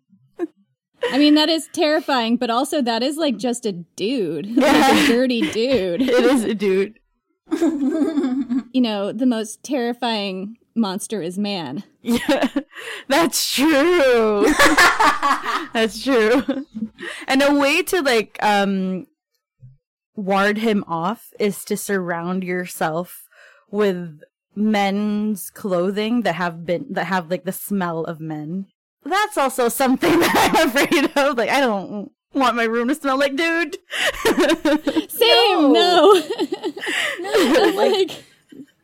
I 1.12 1.16
mean, 1.16 1.36
that 1.36 1.48
is 1.48 1.68
terrifying, 1.72 2.36
but 2.38 2.50
also 2.50 2.82
that 2.82 3.04
is 3.04 3.16
like 3.16 3.36
just 3.36 3.64
a 3.64 3.70
dude, 3.72 4.46
like 4.56 4.92
a 4.92 5.06
dirty 5.06 5.40
dude. 5.52 6.02
it 6.02 6.10
is 6.24 6.42
a 6.42 6.54
dude 6.54 6.98
You 7.52 8.80
know, 8.80 9.12
the 9.12 9.24
most 9.24 9.62
terrifying 9.62 10.56
monster 10.74 11.22
is 11.22 11.38
man. 11.38 11.84
Yeah, 12.02 12.48
that's 13.06 13.54
true. 13.54 14.46
that's 15.72 16.02
true. 16.02 16.42
And 17.28 17.42
a 17.42 17.54
way 17.54 17.82
to 17.84 18.02
like 18.02 18.36
um 18.42 19.06
ward 20.16 20.58
him 20.58 20.84
off 20.88 21.32
is 21.38 21.64
to 21.66 21.76
surround 21.76 22.42
yourself 22.42 23.28
with 23.70 24.20
men's 24.58 25.50
clothing 25.50 26.22
that 26.22 26.34
have 26.34 26.66
been 26.66 26.86
that 26.90 27.06
have 27.06 27.30
like 27.30 27.44
the 27.44 27.52
smell 27.52 28.04
of 28.04 28.20
men. 28.20 28.66
That's 29.04 29.38
also 29.38 29.68
something 29.68 30.10
that 30.20 30.50
I'm 30.54 30.68
afraid 30.68 31.10
of. 31.16 31.38
Like 31.38 31.50
I 31.50 31.60
don't 31.60 32.10
want 32.34 32.56
my 32.56 32.64
room 32.64 32.88
to 32.88 32.94
smell 32.94 33.18
like 33.18 33.36
dude. 33.36 33.78
Same, 35.10 35.72
no. 35.72 36.22
no. 37.20 37.72
like, 37.76 38.24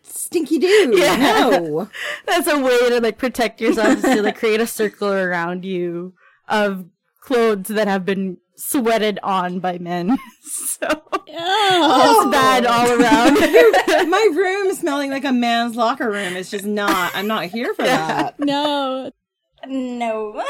Stinky 0.03 0.59
dude. 0.59 0.99
Yeah. 0.99 1.16
No. 1.16 1.89
That's 2.27 2.47
a 2.47 2.59
way 2.59 2.91
to 2.91 3.01
like 3.01 3.18
protect 3.18 3.61
yourself 3.61 4.01
to 4.03 4.22
like 4.22 4.39
create 4.39 4.61
a 4.61 4.66
circle 4.66 5.12
around 5.12 5.64
you 5.64 6.14
of 6.49 6.87
clothes 7.20 7.68
that 7.68 7.89
have 7.89 8.05
been 8.05 8.39
sweated 8.57 9.19
on 9.23 9.59
by 9.61 9.79
men. 9.79 10.17
so 10.43 10.87
oh, 11.37 12.23
it's 12.27 12.31
bad 12.31 12.67
all 12.67 12.91
around. 13.01 14.11
My 14.11 14.29
room 14.35 14.75
smelling 14.75 15.11
like 15.11 15.25
a 15.25 15.33
man's 15.33 15.77
locker 15.77 16.11
room 16.11 16.37
is 16.37 16.51
just 16.51 16.65
not. 16.65 17.13
I'm 17.15 17.27
not 17.27 17.47
here 17.47 17.75
for 17.75 17.83
that. 17.83 18.39
no. 18.39 19.11
No. 19.67 20.33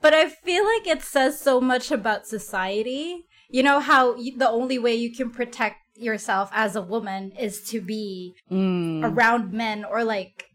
but 0.00 0.14
I 0.14 0.28
feel 0.28 0.64
like 0.64 0.86
it 0.86 1.02
says 1.02 1.40
so 1.40 1.60
much 1.60 1.90
about 1.90 2.26
society. 2.26 3.24
You 3.50 3.62
know 3.62 3.80
how 3.80 4.16
you, 4.16 4.36
the 4.36 4.48
only 4.48 4.78
way 4.78 4.94
you 4.94 5.12
can 5.14 5.30
protect 5.30 5.76
yourself 5.96 6.50
as 6.52 6.74
a 6.76 6.82
woman 6.82 7.32
is 7.38 7.62
to 7.70 7.80
be 7.80 8.34
Mm. 8.50 9.04
around 9.04 9.52
men 9.52 9.84
or 9.84 10.02
like 10.04 10.46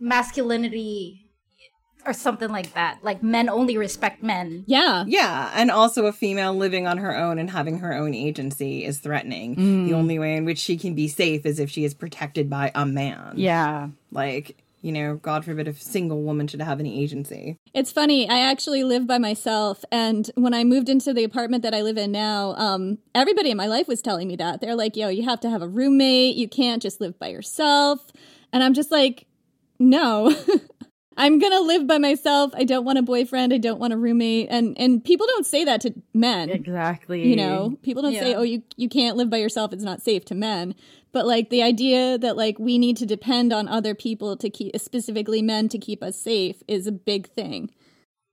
masculinity 0.00 1.27
or 2.08 2.12
something 2.14 2.50
like 2.50 2.72
that. 2.72 2.98
Like 3.02 3.22
men 3.22 3.48
only 3.48 3.76
respect 3.76 4.22
men. 4.22 4.64
Yeah. 4.66 5.04
Yeah, 5.06 5.52
and 5.54 5.70
also 5.70 6.06
a 6.06 6.12
female 6.12 6.54
living 6.54 6.86
on 6.86 6.98
her 6.98 7.14
own 7.14 7.38
and 7.38 7.50
having 7.50 7.78
her 7.80 7.92
own 7.92 8.14
agency 8.14 8.84
is 8.84 8.98
threatening. 8.98 9.86
The 9.86 9.94
only 9.94 10.18
way 10.18 10.36
in 10.36 10.44
which 10.44 10.58
she 10.58 10.76
can 10.76 10.94
be 10.94 11.08
safe 11.08 11.44
is 11.44 11.58
if 11.58 11.70
she 11.70 11.84
is 11.84 11.92
protected 11.94 12.48
by 12.48 12.72
a 12.74 12.86
man. 12.86 13.34
Yeah. 13.36 13.88
Like, 14.10 14.56
you 14.80 14.92
know, 14.92 15.16
God 15.16 15.44
forbid 15.44 15.68
a 15.68 15.74
single 15.74 16.22
woman 16.22 16.46
should 16.46 16.62
have 16.62 16.80
any 16.80 17.02
agency. 17.02 17.56
It's 17.74 17.92
funny. 17.92 18.28
I 18.28 18.38
actually 18.38 18.84
live 18.84 19.06
by 19.06 19.18
myself, 19.18 19.84
and 19.90 20.30
when 20.36 20.54
I 20.54 20.64
moved 20.64 20.88
into 20.88 21.12
the 21.12 21.24
apartment 21.24 21.62
that 21.64 21.74
I 21.74 21.82
live 21.82 21.98
in 21.98 22.12
now, 22.12 22.54
um, 22.54 22.98
everybody 23.14 23.50
in 23.50 23.56
my 23.56 23.66
life 23.66 23.88
was 23.88 24.00
telling 24.00 24.28
me 24.28 24.36
that 24.36 24.60
they're 24.60 24.76
like, 24.76 24.96
"Yo, 24.96 25.08
you 25.08 25.24
have 25.24 25.40
to 25.40 25.50
have 25.50 25.62
a 25.62 25.68
roommate. 25.68 26.36
You 26.36 26.48
can't 26.48 26.80
just 26.80 27.00
live 27.00 27.18
by 27.18 27.28
yourself." 27.28 28.12
And 28.52 28.62
I'm 28.62 28.72
just 28.72 28.90
like, 28.92 29.26
"No." 29.78 30.34
I'm 31.18 31.40
gonna 31.40 31.60
live 31.60 31.86
by 31.88 31.98
myself. 31.98 32.52
I 32.54 32.62
don't 32.62 32.84
want 32.84 32.98
a 32.98 33.02
boyfriend. 33.02 33.52
I 33.52 33.58
don't 33.58 33.80
want 33.80 33.92
a 33.92 33.96
roommate. 33.96 34.46
And 34.50 34.78
and 34.78 35.02
people 35.02 35.26
don't 35.26 35.44
say 35.44 35.64
that 35.64 35.80
to 35.80 35.92
men. 36.14 36.48
Exactly. 36.48 37.28
You 37.28 37.34
know, 37.34 37.76
people 37.82 38.02
don't 38.02 38.14
say, 38.14 38.34
"Oh, 38.34 38.42
you 38.42 38.62
you 38.76 38.88
can't 38.88 39.16
live 39.16 39.28
by 39.28 39.38
yourself. 39.38 39.72
It's 39.72 39.82
not 39.82 40.00
safe 40.00 40.24
to 40.26 40.36
men." 40.36 40.76
But 41.12 41.26
like 41.26 41.50
the 41.50 41.62
idea 41.62 42.18
that 42.18 42.36
like 42.36 42.58
we 42.60 42.78
need 42.78 42.96
to 42.98 43.06
depend 43.06 43.52
on 43.52 43.66
other 43.66 43.94
people 43.96 44.36
to 44.36 44.48
keep, 44.48 44.78
specifically 44.78 45.42
men, 45.42 45.68
to 45.70 45.78
keep 45.78 46.04
us 46.04 46.20
safe 46.20 46.62
is 46.68 46.86
a 46.86 46.92
big 46.92 47.28
thing. 47.28 47.70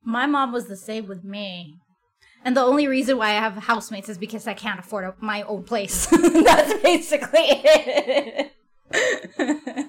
My 0.03 0.27
mom 0.27 0.51
was 0.51 0.67
the 0.67 0.77
same 0.77 1.07
with 1.07 1.23
me. 1.23 1.79
And 2.43 2.55
the 2.55 2.61
only 2.61 2.87
reason 2.87 3.17
why 3.17 3.29
I 3.29 3.39
have 3.39 3.55
housemates 3.55 4.09
is 4.09 4.19
because 4.19 4.45
I 4.45 4.53
can't 4.53 4.79
afford 4.79 5.05
a, 5.05 5.15
my 5.19 5.41
own 5.43 5.63
place. 5.63 6.05
That's 6.11 6.79
basically 6.83 7.39
it. 7.41 8.51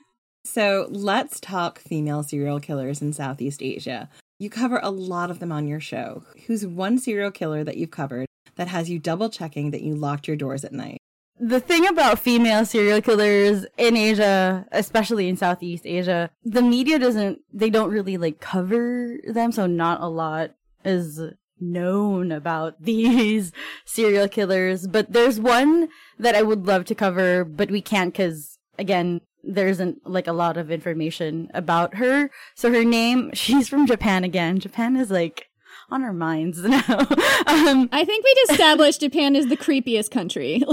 So 0.47 0.87
let's 0.91 1.41
talk 1.41 1.81
female 1.81 2.23
serial 2.23 2.61
killers 2.61 3.03
in 3.03 3.13
Southeast 3.13 3.63
Asia. 3.63 4.09
You 4.39 4.49
cover 4.49 4.79
a 4.83 4.91
lot 4.91 5.31
of 5.31 5.41
them 5.41 5.51
on 5.51 5.67
your 5.67 5.81
show. 5.81 6.23
Who's 6.47 6.67
one 6.67 6.99
serial 6.99 7.31
killer 7.31 7.65
that 7.65 7.77
you've 7.77 7.91
covered 7.91 8.27
that 8.55 8.69
has 8.69 8.89
you 8.89 8.99
double 8.99 9.29
checking 9.29 9.73
that 9.73 9.83
you 9.83 9.95
locked 9.95 10.29
your 10.29 10.37
doors 10.37 10.65
at 10.65 10.73
night? 10.73 10.99
the 11.39 11.61
thing 11.61 11.87
about 11.87 12.19
female 12.19 12.65
serial 12.65 13.03
killers 13.03 13.67
in 13.77 13.97
Asia, 13.97 14.67
especially 14.73 15.29
in 15.29 15.37
Southeast 15.37 15.87
Asia, 15.87 16.31
the 16.45 16.63
media 16.63 16.99
doesn't, 16.99 17.41
they 17.53 17.71
don't 17.71 17.91
really 17.91 18.17
like 18.17 18.41
cover 18.41 19.19
them. 19.29 19.53
So 19.53 19.67
not 19.67 20.01
a 20.01 20.09
lot 20.09 20.53
is 20.85 21.21
known 21.61 22.33
about 22.33 22.81
these 22.83 23.53
serial 23.85 24.29
killers. 24.29 24.87
But 24.87 25.13
there's 25.13 25.39
one 25.39 25.89
that 26.19 26.35
I 26.35 26.43
would 26.43 26.67
love 26.67 26.85
to 26.87 26.95
cover, 26.95 27.45
but 27.45 27.71
we 27.71 27.83
can't 27.83 28.13
because 28.13 28.59
again, 28.79 29.21
there 29.47 29.69
isn't 29.69 30.07
like 30.07 30.27
a 30.27 30.33
lot 30.33 30.57
of 30.57 30.71
information 30.71 31.51
about 31.55 31.95
her. 31.97 32.31
So 32.55 32.73
her 32.73 32.85
name, 32.85 33.31
she's 33.35 33.69
from 33.69 33.87
Japan 33.87 34.25
again. 34.25 34.59
Japan 34.59 34.97
is 34.97 35.11
like 35.11 35.47
on 35.91 36.03
our 36.03 36.13
minds 36.13 36.59
now. 36.63 36.99
um, 37.47 37.89
I 37.93 38.05
think 38.05 38.25
we'd 38.25 38.51
established 38.51 39.01
Japan 39.01 39.37
is 39.37 39.49
the 39.49 39.57
creepiest 39.57 40.11
country. 40.11 40.63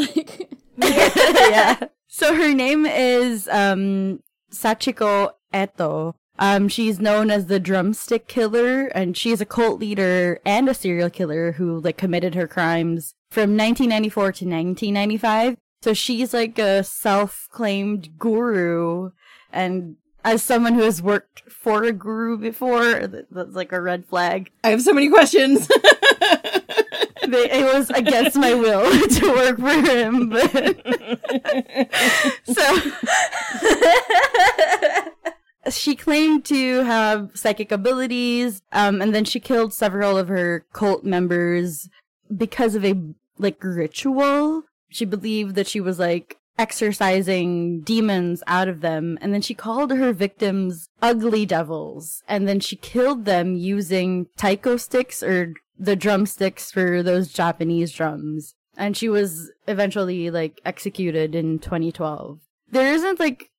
Like, 0.76 0.90
yeah. 0.90 1.80
So 2.08 2.34
her 2.36 2.52
name 2.52 2.88
is 2.88 3.48
um 3.50 4.22
Sachiko 4.52 5.34
Eto. 5.54 6.16
Um, 6.40 6.68
she's 6.68 7.00
known 7.00 7.30
as 7.30 7.46
the 7.46 7.60
drumstick 7.60 8.28
killer, 8.28 8.88
and 8.88 9.16
she's 9.16 9.40
a 9.40 9.46
cult 9.46 9.80
leader 9.80 10.40
and 10.44 10.68
a 10.68 10.74
serial 10.74 11.12
killer 11.12 11.52
who 11.54 11.80
like 11.80 11.96
committed 11.98 12.34
her 12.34 12.48
crimes 12.48 13.14
from 13.30 13.56
1994 13.56 14.24
to 14.24 14.46
1995. 14.46 15.58
So 15.84 15.94
she's 15.94 16.34
like 16.34 16.58
a 16.60 16.82
self-claimed 16.82 18.18
guru, 18.18 19.12
and 19.52 19.98
as 20.24 20.42
someone 20.42 20.76
who 20.76 20.84
has 20.84 21.02
worked 21.02 21.52
for 21.52 21.84
a 21.84 21.92
guru 21.92 22.38
before, 22.38 23.06
that's 23.06 23.54
like 23.54 23.74
a 23.74 23.82
red 23.82 24.06
flag. 24.06 24.50
I 24.64 24.70
have 24.70 24.82
so 24.82 24.94
many 24.94 25.10
questions. 25.10 25.70
They, 27.28 27.50
it 27.52 27.64
was 27.74 27.90
against 27.90 28.36
my 28.36 28.54
will 28.54 29.08
to 29.08 29.28
work 29.30 29.58
for 29.58 29.82
him, 29.82 30.28
but 30.28 30.76
so 32.44 32.92
she 35.70 35.96
claimed 35.96 36.44
to 36.46 36.84
have 36.84 37.32
psychic 37.34 37.72
abilities, 37.72 38.62
um, 38.74 39.02
and 39.02 39.16
then 39.16 39.24
she 39.24 39.40
killed 39.40 39.74
several 39.74 40.18
of 40.18 40.28
her 40.28 40.66
cult 40.74 41.06
members 41.06 41.90
because 42.36 42.76
of 42.76 42.84
a 42.84 43.02
like 43.38 43.64
ritual. 43.64 44.64
She 44.94 45.06
believed 45.06 45.56
that 45.56 45.68
she 45.68 45.82
was 45.82 46.00
like 46.00 46.38
exorcising 46.58 47.82
demons 47.82 48.44
out 48.46 48.68
of 48.68 48.82
them, 48.82 49.18
and 49.22 49.34
then 49.34 49.42
she 49.42 49.54
called 49.54 49.92
her 49.92 50.14
victims 50.14 50.88
ugly 51.02 51.46
devils, 51.46 52.22
and 52.28 52.48
then 52.48 52.60
she 52.60 52.76
killed 52.76 53.26
them 53.26 53.56
using 53.56 54.28
taiko 54.38 54.78
sticks 54.78 55.24
or 55.24 55.54
the 55.80 55.96
drumsticks 55.96 56.72
for 56.72 57.02
those 57.02 57.34
Japanese 57.34 57.92
drums. 57.92 58.54
And 58.78 58.96
she 58.96 59.10
was 59.10 59.52
eventually 59.68 60.30
like 60.30 60.62
executed 60.66 61.36
in 61.36 61.60
2012. 61.60 62.40
There 62.70 62.94
isn't 62.94 63.20
like 63.20 63.50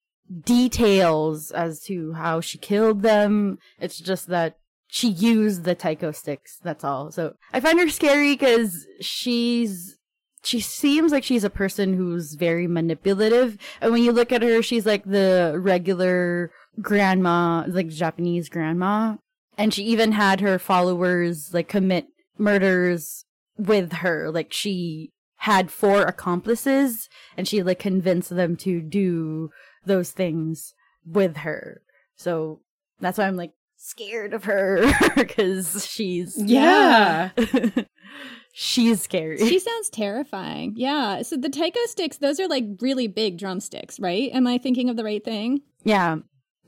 details 0.45 1.51
as 1.51 1.80
to 1.85 2.12
how 2.12 2.41
she 2.41 2.59
killed 2.59 3.03
them. 3.03 3.59
It's 3.80 3.99
just 3.99 4.28
that 4.28 4.57
she 4.87 5.09
used 5.09 5.64
the 5.64 5.74
taiko 5.74 6.12
sticks. 6.12 6.59
That's 6.62 6.85
all. 6.85 7.11
So 7.11 7.35
I 7.53 7.61
find 7.61 7.78
her 7.80 7.89
scary 7.89 8.35
because 8.35 8.87
she's 9.01 9.99
she 10.45 10.61
seems 10.61 11.12
like 11.12 11.24
she's 11.24 11.45
a 11.45 11.51
person 11.51 11.95
who's 11.95 12.34
very 12.34 12.66
manipulative. 12.66 13.59
And 13.80 13.92
when 13.92 14.03
you 14.03 14.12
look 14.12 14.32
at 14.32 14.42
her, 14.42 14.62
she's 14.62 14.86
like 14.86 15.05
the 15.05 15.55
regular 15.59 16.51
grandma, 16.80 17.64
like 17.66 17.88
Japanese 17.88 18.49
grandma. 18.49 19.16
And 19.57 19.72
she 19.72 19.84
even 19.84 20.12
had 20.12 20.40
her 20.40 20.59
followers 20.59 21.55
like 21.55 21.68
commit 21.68 22.07
murders 22.38 23.24
with 23.57 23.92
her. 23.95 24.30
Like 24.30 24.53
she 24.53 25.12
had 25.38 25.70
four 25.70 26.03
accomplices 26.03 27.09
and 27.36 27.47
she 27.47 27.62
like 27.62 27.78
convinced 27.78 28.30
them 28.30 28.57
to 28.57 28.80
do 28.80 29.51
those 29.84 30.11
things 30.11 30.74
with 31.07 31.38
her. 31.38 31.82
So 32.16 32.61
that's 33.01 33.18
why 33.18 33.26
I'm 33.26 33.36
like 33.36 33.53
scared 33.76 34.32
of 34.34 34.45
her 34.45 34.92
because 35.14 35.86
she's 35.86 36.34
yeah. 36.42 37.30
she's 38.57 39.02
scary. 39.02 39.36
she 39.38 39.59
sounds 39.59 39.90
terrifying. 39.90 40.72
Yeah. 40.76 41.22
So 41.22 41.36
the 41.36 41.48
taiko 41.50 41.80
sticks, 41.86 42.16
those 42.18 42.38
are 42.40 42.46
like 42.48 42.64
really 42.80 43.09
big 43.09 43.36
drumsticks, 43.38 43.98
right? 44.00 44.30
Am 44.32 44.46
I 44.46 44.59
thinking 44.59 44.88
of 44.88 44.96
the 44.96 45.05
right 45.05 45.22
thing? 45.24 45.61
Yeah, 45.82 46.18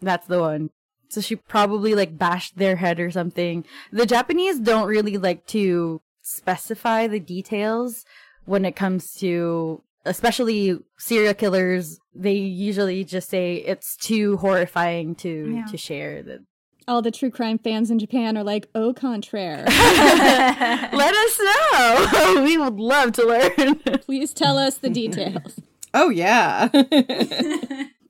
that's 0.02 0.26
the 0.26 0.40
one. 0.40 0.70
So 1.08 1.20
she 1.20 1.36
probably 1.36 1.94
like 1.94 2.18
bashed 2.18 2.58
their 2.58 2.76
head 2.76 2.98
or 2.98 3.10
something. 3.12 3.64
The 3.92 4.04
Japanese 4.06 4.58
don't 4.58 4.88
really 4.88 5.16
like 5.16 5.46
to 5.48 6.02
specify 6.22 7.06
the 7.06 7.20
details 7.20 8.04
when 8.44 8.64
it 8.64 8.74
comes 8.76 9.14
to 9.20 9.82
especially 10.04 10.78
serial 10.98 11.34
killers. 11.34 11.98
They 12.14 12.34
usually 12.34 13.04
just 13.04 13.28
say 13.30 13.56
it's 13.56 13.96
too 13.96 14.36
horrifying 14.38 15.14
to 15.16 15.54
Yeah. 15.58 15.64
to 15.66 15.76
share 15.76 16.22
that 16.24 16.40
All 16.88 17.02
the 17.02 17.10
true 17.10 17.30
crime 17.30 17.58
fans 17.58 17.90
in 17.90 17.98
Japan 17.98 18.36
are 18.36 18.44
like, 18.44 18.68
au 18.72 18.92
contraire. 18.92 19.64
Let 19.66 21.14
us 21.14 21.40
know. 21.40 22.42
we 22.44 22.56
would 22.56 22.78
love 22.78 23.12
to 23.14 23.26
learn. 23.26 23.80
Please 24.02 24.32
tell 24.32 24.56
us 24.56 24.78
the 24.78 24.90
details. 24.90 25.60
Oh, 25.98 26.10
yeah. 26.10 26.68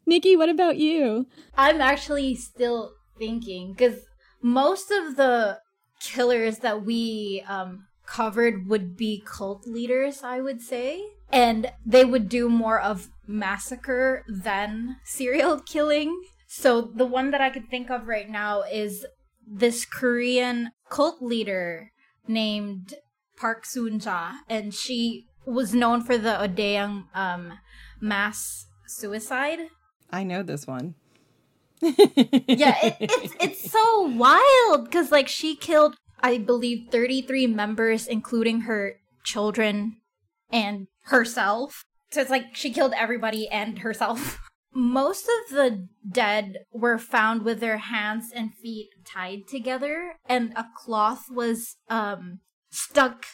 Nikki, 0.06 0.34
what 0.34 0.48
about 0.48 0.76
you? 0.76 1.28
I'm 1.56 1.80
actually 1.80 2.34
still 2.34 2.94
thinking 3.16 3.74
because 3.74 4.00
most 4.42 4.90
of 4.90 5.14
the 5.14 5.60
killers 6.00 6.58
that 6.60 6.84
we 6.84 7.44
um, 7.46 7.86
covered 8.04 8.66
would 8.66 8.96
be 8.96 9.22
cult 9.24 9.68
leaders, 9.68 10.24
I 10.24 10.40
would 10.40 10.62
say. 10.62 11.00
And 11.30 11.70
they 11.84 12.04
would 12.04 12.28
do 12.28 12.48
more 12.48 12.80
of 12.80 13.08
massacre 13.28 14.24
than 14.28 14.96
serial 15.04 15.60
killing. 15.60 16.20
So 16.58 16.80
the 16.80 17.04
one 17.04 17.32
that 17.32 17.42
I 17.42 17.50
could 17.50 17.68
think 17.68 17.90
of 17.90 18.08
right 18.08 18.30
now 18.30 18.62
is 18.62 19.04
this 19.46 19.84
Korean 19.84 20.70
cult 20.88 21.20
leader 21.20 21.92
named 22.26 22.94
Park 23.36 23.66
Soon-ja. 23.66 24.32
And 24.48 24.72
she 24.72 25.26
was 25.44 25.74
known 25.74 26.02
for 26.02 26.16
the 26.16 26.30
Odaeyang 26.30 27.04
um, 27.14 27.52
mass 28.00 28.66
suicide. 28.86 29.68
I 30.10 30.24
know 30.24 30.42
this 30.42 30.66
one. 30.66 30.94
yeah, 31.82 32.78
it, 32.82 32.96
it's 33.00 33.34
it's 33.38 33.70
so 33.70 34.00
wild 34.16 34.86
because 34.86 35.12
like 35.12 35.28
she 35.28 35.54
killed, 35.54 35.94
I 36.22 36.38
believe, 36.38 36.88
thirty 36.90 37.20
three 37.20 37.46
members, 37.46 38.06
including 38.06 38.62
her 38.62 38.94
children 39.24 39.98
and 40.50 40.86
herself. 41.02 41.84
So 42.12 42.22
it's 42.22 42.30
like 42.30 42.56
she 42.56 42.72
killed 42.72 42.94
everybody 42.96 43.46
and 43.48 43.80
herself. 43.80 44.40
Most 44.78 45.24
of 45.24 45.54
the 45.56 45.88
dead 46.06 46.58
were 46.70 46.98
found 46.98 47.42
with 47.42 47.60
their 47.60 47.78
hands 47.78 48.30
and 48.34 48.54
feet 48.54 48.90
tied 49.06 49.48
together, 49.48 50.16
and 50.26 50.52
a 50.54 50.66
cloth 50.76 51.24
was 51.30 51.76
um 51.88 52.40
stuck 52.68 53.24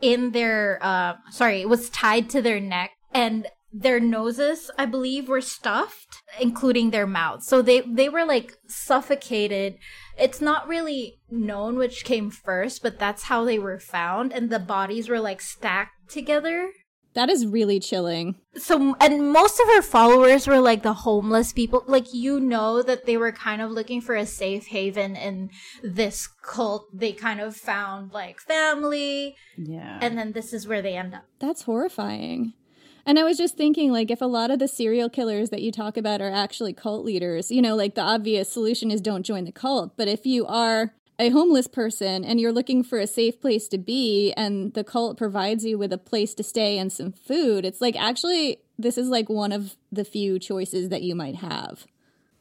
in 0.00 0.32
their 0.32 0.80
uh 0.82 1.14
sorry, 1.30 1.60
it 1.60 1.68
was 1.68 1.88
tied 1.88 2.28
to 2.30 2.42
their 2.42 2.58
neck, 2.58 2.90
and 3.14 3.46
their 3.70 4.00
noses 4.00 4.70
i 4.78 4.86
believe 4.86 5.28
were 5.28 5.42
stuffed 5.42 6.22
including 6.40 6.90
their 6.90 7.06
mouths. 7.06 7.46
So 7.46 7.62
they 7.62 7.82
they 7.82 8.08
were 8.08 8.24
like 8.24 8.56
suffocated. 8.66 9.76
It's 10.18 10.40
not 10.40 10.66
really 10.66 11.20
known 11.30 11.76
which 11.76 12.04
came 12.04 12.30
first 12.30 12.82
but 12.82 12.98
that's 12.98 13.24
how 13.24 13.44
they 13.44 13.58
were 13.58 13.78
found 13.78 14.32
and 14.32 14.50
the 14.50 14.58
bodies 14.58 15.08
were 15.08 15.20
like 15.20 15.40
stacked 15.40 16.10
together 16.10 16.70
That 17.18 17.30
is 17.34 17.46
really 17.46 17.80
chilling. 17.90 18.36
so 18.54 18.94
and 19.00 19.32
most 19.32 19.58
of 19.62 19.66
her 19.74 19.82
followers 19.82 20.46
were 20.46 20.60
like 20.70 20.82
the 20.84 20.92
homeless 21.06 21.52
people 21.52 21.82
like 21.86 22.08
you 22.14 22.38
know 22.52 22.80
that 22.88 23.06
they 23.06 23.16
were 23.22 23.32
kind 23.32 23.60
of 23.64 23.70
looking 23.78 24.00
for 24.00 24.14
a 24.14 24.24
safe 24.24 24.66
haven 24.76 25.16
in 25.16 25.50
this 25.82 26.28
cult 26.52 26.82
they 27.02 27.12
kind 27.26 27.40
of 27.40 27.56
found 27.56 28.12
like 28.12 28.38
family 28.40 29.34
Yeah. 29.56 29.98
and 30.00 30.16
then 30.18 30.32
this 30.32 30.52
is 30.52 30.68
where 30.68 30.82
they 30.82 30.96
end 30.96 31.12
up 31.18 31.24
That's 31.44 31.62
horrifying. 31.62 32.54
And 33.06 33.18
I 33.18 33.24
was 33.24 33.38
just 33.38 33.56
thinking, 33.56 33.90
like, 33.90 34.10
if 34.10 34.20
a 34.20 34.26
lot 34.38 34.50
of 34.50 34.58
the 34.58 34.68
serial 34.68 35.08
killers 35.08 35.48
that 35.48 35.62
you 35.62 35.72
talk 35.72 35.96
about 35.96 36.20
are 36.20 36.30
actually 36.44 36.74
cult 36.74 37.06
leaders, 37.06 37.50
you 37.50 37.62
know, 37.62 37.74
like 37.74 37.94
the 37.94 38.02
obvious 38.02 38.52
solution 38.52 38.90
is 38.90 39.00
don't 39.00 39.22
join 39.30 39.44
the 39.46 39.52
cult. 39.64 39.96
But 39.96 40.08
if 40.08 40.26
you 40.26 40.44
are 40.46 40.92
a 41.18 41.30
homeless 41.30 41.66
person 41.66 42.24
and 42.24 42.40
you're 42.40 42.52
looking 42.52 42.84
for 42.84 42.98
a 42.98 43.06
safe 43.06 43.40
place 43.40 43.66
to 43.68 43.78
be 43.78 44.32
and 44.36 44.72
the 44.74 44.84
cult 44.84 45.16
provides 45.18 45.64
you 45.64 45.76
with 45.76 45.92
a 45.92 45.98
place 45.98 46.32
to 46.34 46.42
stay 46.42 46.78
and 46.78 46.92
some 46.92 47.12
food, 47.12 47.64
it's 47.64 47.80
like 47.80 47.96
actually, 47.96 48.58
this 48.78 48.96
is 48.96 49.08
like 49.08 49.28
one 49.28 49.50
of 49.52 49.76
the 49.90 50.04
few 50.04 50.38
choices 50.38 50.90
that 50.90 51.02
you 51.02 51.14
might 51.16 51.36
have. 51.36 51.86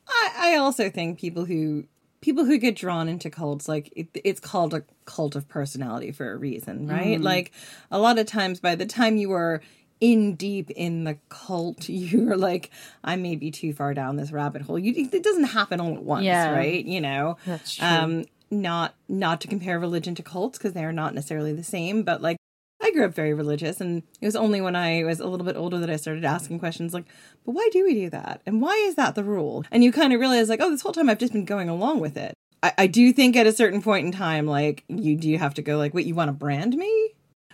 I, 0.07 0.53
I 0.53 0.55
also 0.57 0.89
think 0.89 1.19
people 1.19 1.45
who 1.45 1.85
people 2.21 2.45
who 2.45 2.57
get 2.57 2.75
drawn 2.75 3.07
into 3.09 3.29
cults 3.29 3.67
like 3.67 3.91
it, 3.95 4.07
it's 4.23 4.39
called 4.39 4.73
a 4.73 4.83
cult 5.05 5.35
of 5.35 5.47
personality 5.47 6.11
for 6.11 6.31
a 6.31 6.37
reason 6.37 6.87
right 6.87 7.21
like 7.21 7.51
a 7.91 7.99
lot 7.99 8.17
of 8.17 8.25
times 8.25 8.59
by 8.59 8.73
the 8.73 8.87
time 8.87 9.17
you 9.17 9.31
are 9.33 9.61
in 10.01 10.35
deep 10.35 10.71
in 10.71 11.03
the 11.03 11.17
cult 11.29 11.87
you're 11.89 12.35
like 12.35 12.71
i 13.03 13.15
may 13.15 13.35
be 13.35 13.51
too 13.51 13.71
far 13.71 13.93
down 13.93 14.15
this 14.15 14.31
rabbit 14.31 14.63
hole 14.63 14.79
you, 14.79 14.93
it 15.11 15.21
doesn't 15.23 15.43
happen 15.45 15.79
all 15.79 15.93
at 15.95 16.01
once 16.03 16.23
Yeah. 16.25 16.51
right 16.51 16.83
you 16.83 17.01
know 17.01 17.37
That's 17.45 17.75
true. 17.75 17.85
um 17.85 18.25
not 18.49 18.95
not 19.07 19.41
to 19.41 19.47
compare 19.47 19.79
religion 19.79 20.15
to 20.15 20.23
cults 20.23 20.57
because 20.57 20.73
they 20.73 20.83
are 20.83 20.93
not 20.93 21.13
necessarily 21.13 21.53
the 21.53 21.63
same 21.63 22.03
but 22.03 22.21
like 22.21 22.37
I 22.81 22.91
grew 22.91 23.05
up 23.05 23.13
very 23.13 23.33
religious, 23.33 23.81
and 23.81 24.03
it 24.21 24.25
was 24.25 24.35
only 24.35 24.61
when 24.61 24.75
I 24.75 25.03
was 25.03 25.19
a 25.19 25.27
little 25.27 25.45
bit 25.45 25.55
older 25.55 25.79
that 25.79 25.89
I 25.89 25.95
started 25.95 26.23
asking 26.23 26.59
questions 26.59 26.93
like, 26.93 27.05
but 27.45 27.53
why 27.53 27.67
do 27.71 27.83
we 27.83 27.93
do 27.93 28.09
that? 28.11 28.41
And 28.45 28.61
why 28.61 28.75
is 28.87 28.95
that 28.95 29.15
the 29.15 29.23
rule? 29.23 29.65
And 29.71 29.83
you 29.83 29.91
kind 29.91 30.13
of 30.13 30.19
realize, 30.19 30.47
like, 30.47 30.61
oh, 30.61 30.69
this 30.69 30.81
whole 30.81 30.91
time 30.91 31.09
I've 31.09 31.17
just 31.17 31.33
been 31.33 31.45
going 31.45 31.69
along 31.69 31.99
with 31.99 32.17
it. 32.17 32.33
I, 32.61 32.73
I 32.77 32.87
do 32.87 33.11
think 33.13 33.35
at 33.35 33.47
a 33.47 33.51
certain 33.51 33.81
point 33.81 34.05
in 34.05 34.11
time, 34.11 34.45
like, 34.45 34.83
you 34.87 35.15
do 35.15 35.35
have 35.37 35.55
to 35.55 35.61
go, 35.61 35.77
like, 35.77 35.93
wait, 35.93 36.05
you 36.05 36.15
want 36.15 36.29
to 36.29 36.33
brand 36.33 36.75
me? 36.75 37.13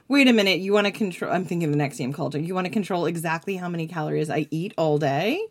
Wait 0.09 0.27
a 0.27 0.33
minute, 0.33 0.59
you 0.59 0.73
want 0.73 0.85
to 0.85 0.91
control. 0.91 1.31
I'm 1.31 1.45
thinking 1.45 1.71
the 1.71 1.77
NXIVM 1.77 2.13
culture. 2.13 2.39
You 2.39 2.53
want 2.53 2.65
to 2.65 2.73
control 2.73 3.05
exactly 3.05 3.55
how 3.55 3.69
many 3.69 3.87
calories 3.87 4.29
I 4.29 4.47
eat 4.51 4.73
all 4.77 4.97
day? 4.97 5.41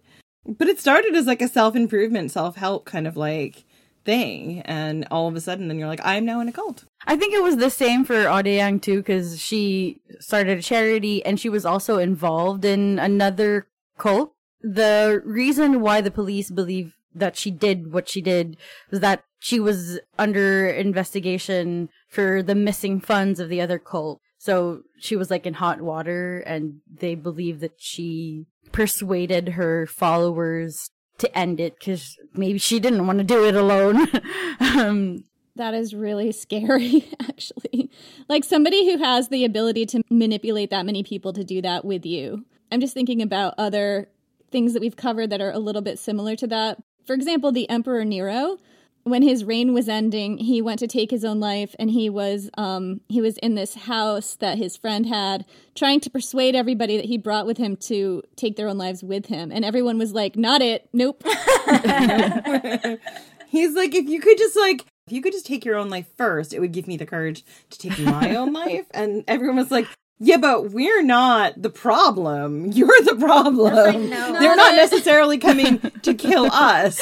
But 0.47 0.69
it 0.69 0.79
started 0.79 1.15
as 1.15 1.27
like 1.27 1.41
a 1.41 1.49
self 1.49 1.75
improvement, 1.75 2.31
self 2.31 2.57
help 2.57 2.85
kind 2.85 3.07
of 3.07 3.17
like 3.17 3.65
thing. 4.05 4.61
And 4.63 5.07
all 5.11 5.29
of 5.29 5.37
a 5.37 5.41
sudden, 5.41 5.69
then 5.69 5.79
you're 5.79 5.89
like, 5.89 6.01
I'm 6.05 6.25
now 6.25 6.41
in 6.41 6.49
a 6.49 6.53
cult. 6.53 6.85
I 7.07 7.17
think 7.17 7.35
it 7.35 7.43
was 7.43 7.57
the 7.57 7.71
same 7.71 8.05
for 8.05 8.25
Odaeyang 8.25 8.83
too, 8.83 8.99
because 8.99 9.41
she 9.41 10.01
started 10.21 10.59
a 10.59 10.63
charity 10.63 11.25
and 11.25 11.39
she 11.39 11.49
was 11.49 11.65
also 11.65 11.99
involved 11.99 12.65
in 12.65 12.99
another 12.99 13.67
cult. 13.99 14.35
The 14.61 15.21
reason 15.25 15.81
why 15.81 16.01
the 16.01 16.11
police 16.11 16.51
believe 16.51 16.97
that 17.15 17.37
she 17.37 17.51
did 17.51 17.93
what 17.93 18.09
she 18.09 18.21
did 18.21 18.57
was 18.91 19.01
that 19.01 19.25
she 19.39 19.59
was 19.59 19.99
under 20.19 20.69
investigation 20.69 21.89
for 22.09 22.43
the 22.43 22.55
missing 22.55 23.01
funds 23.01 23.41
of 23.41 23.49
the 23.49 23.61
other 23.61 23.79
cult. 23.79 24.21
So 24.39 24.83
she 24.99 25.17
was 25.17 25.31
like 25.31 25.47
in 25.47 25.55
hot 25.55 25.81
water 25.81 26.41
and 26.41 26.81
they 26.93 27.15
believe 27.15 27.61
that 27.61 27.75
she 27.79 28.47
persuaded 28.71 29.51
her 29.51 29.87
followers 29.87 30.91
to 31.23 31.39
end 31.39 31.59
it 31.61 31.79
because 31.79 32.19
maybe 32.35 32.59
she 32.59 32.79
didn't 32.79 33.07
want 33.07 33.19
to 33.19 33.25
do 33.25 33.45
it 33.47 33.57
alone. 33.57 34.07
um, 34.61 35.25
That 35.57 35.75
is 35.75 35.95
really 35.95 36.31
scary, 36.33 37.09
actually. 37.21 37.91
Like 38.29 38.45
somebody 38.45 38.91
who 38.91 39.03
has 39.03 39.29
the 39.29 39.45
ability 39.45 39.87
to 39.87 40.03
manipulate 40.11 40.71
that 40.71 40.87
many 40.87 41.03
people 41.03 41.33
to 41.33 41.45
do 41.45 41.63
that 41.63 41.85
with 41.85 42.05
you. 42.05 42.45
I'm 42.71 42.81
just 42.81 42.95
thinking 42.95 43.23
about 43.23 43.55
other 43.59 44.09
things 44.51 44.75
that 44.75 44.81
we've 44.81 44.97
covered 44.97 45.31
that 45.31 45.41
are 45.41 45.51
a 45.51 45.59
little 45.59 45.83
bit 45.83 45.99
similar 45.99 46.37
to 46.37 46.47
that. 46.49 46.83
For 47.07 47.15
example, 47.15 47.53
the 47.53 47.69
Emperor 47.69 48.05
Nero, 48.05 48.59
when 49.05 49.23
his 49.23 49.45
reign 49.45 49.75
was 49.75 49.89
ending, 49.89 50.39
he 50.39 50.63
went 50.63 50.79
to 50.81 50.87
take 50.87 51.11
his 51.11 51.25
own 51.25 51.41
life 51.41 51.75
and 51.79 51.91
he 51.91 52.09
was 52.09 52.51
um 52.57 53.01
he 53.09 53.21
was 53.21 53.39
in 53.39 53.55
this 53.55 53.75
house 53.75 54.37
that 54.37 54.59
his 54.59 54.77
friend 54.77 55.07
had 55.07 55.45
trying 55.75 56.01
to 56.01 56.11
persuade 56.11 56.55
everybody 56.55 56.97
that 56.97 57.07
he 57.07 57.19
brought 57.19 57.47
with 57.47 57.59
him 57.59 57.77
to 57.77 58.23
take 58.37 58.57
their 58.57 58.69
own 58.69 58.79
lives 58.79 59.03
with 59.03 59.27
him. 59.27 59.51
And 59.51 59.65
everyone 59.65 59.99
was 59.99 60.13
like, 60.13 60.37
"Not 60.37 60.63
it. 60.63 60.89
Nope." 60.93 61.25
He's 63.53 63.75
like, 63.75 63.95
if 63.95 64.09
you 64.09 64.19
could 64.19 64.39
just 64.39 64.57
like, 64.57 64.87
if 65.07 65.13
you 65.13 65.21
could 65.21 65.35
just 65.35 65.45
take 65.45 65.67
your 65.67 65.77
own 65.77 65.91
life 65.91 66.07
first, 66.17 66.55
it 66.55 66.61
would 66.61 66.73
give 66.73 66.89
me 66.89 66.97
the 66.97 67.05
courage 67.05 67.45
to 67.69 67.79
take 67.79 67.99
my 67.99 68.35
own 68.35 68.53
life. 68.55 68.87
And 68.93 69.25
everyone 69.29 69.57
was 69.57 69.71
like, 69.71 69.87
yeah, 70.19 70.39
but 70.39 70.71
we're 70.71 71.03
not 71.03 71.61
the 71.61 71.69
problem. 71.69 72.73
You're 72.73 72.89
the 73.05 73.17
problem. 73.17 73.57
like, 73.59 73.99
no. 73.99 74.41
They're 74.41 74.57
not 74.57 74.75
necessarily 74.75 75.37
coming 75.37 75.81
to 76.03 76.15
kill 76.15 76.47
us. 76.51 76.99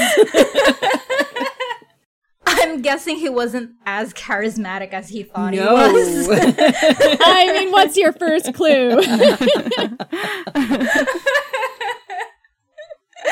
I'm 2.52 2.82
guessing 2.82 3.16
he 3.16 3.28
wasn't 3.28 3.72
as 3.86 4.12
charismatic 4.14 4.92
as 4.92 5.08
he 5.08 5.22
thought 5.22 5.52
he 5.52 5.60
was. 5.60 6.28
I 6.30 7.52
mean, 7.58 7.70
what's 7.70 7.96
your 7.96 8.12
first 8.12 8.52
clue? 8.54 9.00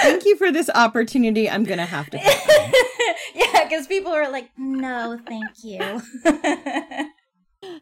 Thank 0.02 0.24
you 0.24 0.36
for 0.36 0.52
this 0.52 0.70
opportunity. 0.74 1.48
I'm 1.48 1.64
going 1.64 1.78
to 1.78 1.84
have 1.84 2.10
to. 2.10 2.18
yeah, 3.34 3.64
because 3.64 3.86
people 3.86 4.12
are 4.12 4.30
like, 4.30 4.50
no, 4.56 5.18
thank 5.26 5.64
you. 5.64 6.02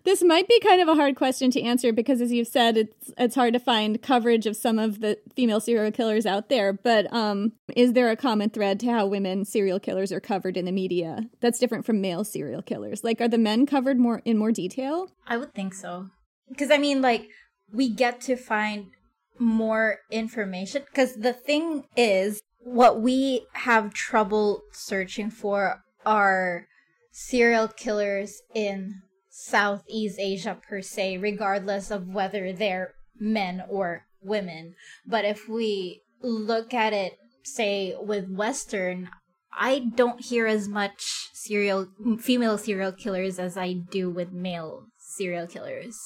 This 0.06 0.22
might 0.22 0.46
be 0.46 0.60
kind 0.60 0.80
of 0.80 0.86
a 0.86 0.94
hard 0.94 1.16
question 1.16 1.50
to 1.50 1.60
answer 1.60 1.92
because, 1.92 2.20
as 2.20 2.30
you've 2.30 2.46
said, 2.46 2.76
it's 2.76 3.12
it's 3.18 3.34
hard 3.34 3.52
to 3.54 3.58
find 3.58 4.00
coverage 4.00 4.46
of 4.46 4.54
some 4.54 4.78
of 4.78 5.00
the 5.00 5.18
female 5.34 5.58
serial 5.58 5.90
killers 5.90 6.24
out 6.24 6.48
there. 6.48 6.72
But 6.72 7.12
um, 7.12 7.54
is 7.74 7.92
there 7.92 8.08
a 8.08 8.16
common 8.16 8.50
thread 8.50 8.78
to 8.80 8.92
how 8.92 9.08
women 9.08 9.44
serial 9.44 9.80
killers 9.80 10.12
are 10.12 10.20
covered 10.20 10.56
in 10.56 10.64
the 10.64 10.70
media 10.70 11.28
that's 11.40 11.58
different 11.58 11.84
from 11.84 12.00
male 12.00 12.22
serial 12.22 12.62
killers? 12.62 13.02
Like, 13.02 13.20
are 13.20 13.26
the 13.26 13.36
men 13.36 13.66
covered 13.66 13.98
more 13.98 14.22
in 14.24 14.38
more 14.38 14.52
detail? 14.52 15.10
I 15.26 15.38
would 15.38 15.52
think 15.54 15.74
so. 15.74 16.06
Because, 16.48 16.70
I 16.70 16.78
mean, 16.78 17.02
like, 17.02 17.28
we 17.72 17.88
get 17.88 18.20
to 18.22 18.36
find 18.36 18.92
more 19.40 19.98
information. 20.12 20.84
Because 20.88 21.16
the 21.16 21.32
thing 21.32 21.82
is, 21.96 22.40
what 22.60 23.00
we 23.00 23.44
have 23.54 23.92
trouble 23.92 24.62
searching 24.70 25.32
for 25.32 25.82
are 26.04 26.68
serial 27.10 27.66
killers 27.66 28.40
in 28.54 29.02
Southeast 29.38 30.18
Asia 30.18 30.58
per 30.66 30.80
se, 30.80 31.18
regardless 31.18 31.90
of 31.90 32.08
whether 32.08 32.54
they're 32.54 32.94
men 33.20 33.62
or 33.68 34.06
women. 34.22 34.74
But 35.06 35.26
if 35.26 35.46
we 35.46 36.00
look 36.22 36.72
at 36.72 36.94
it, 36.94 37.18
say, 37.44 37.94
with 38.00 38.30
Western, 38.30 39.10
I 39.52 39.90
don't 39.94 40.24
hear 40.24 40.46
as 40.46 40.68
much 40.68 41.28
serial 41.34 41.88
female 42.18 42.56
serial 42.56 42.92
killers 42.92 43.38
as 43.38 43.58
I 43.58 43.74
do 43.74 44.08
with 44.08 44.32
male 44.32 44.86
serial 44.98 45.46
killers. 45.46 45.98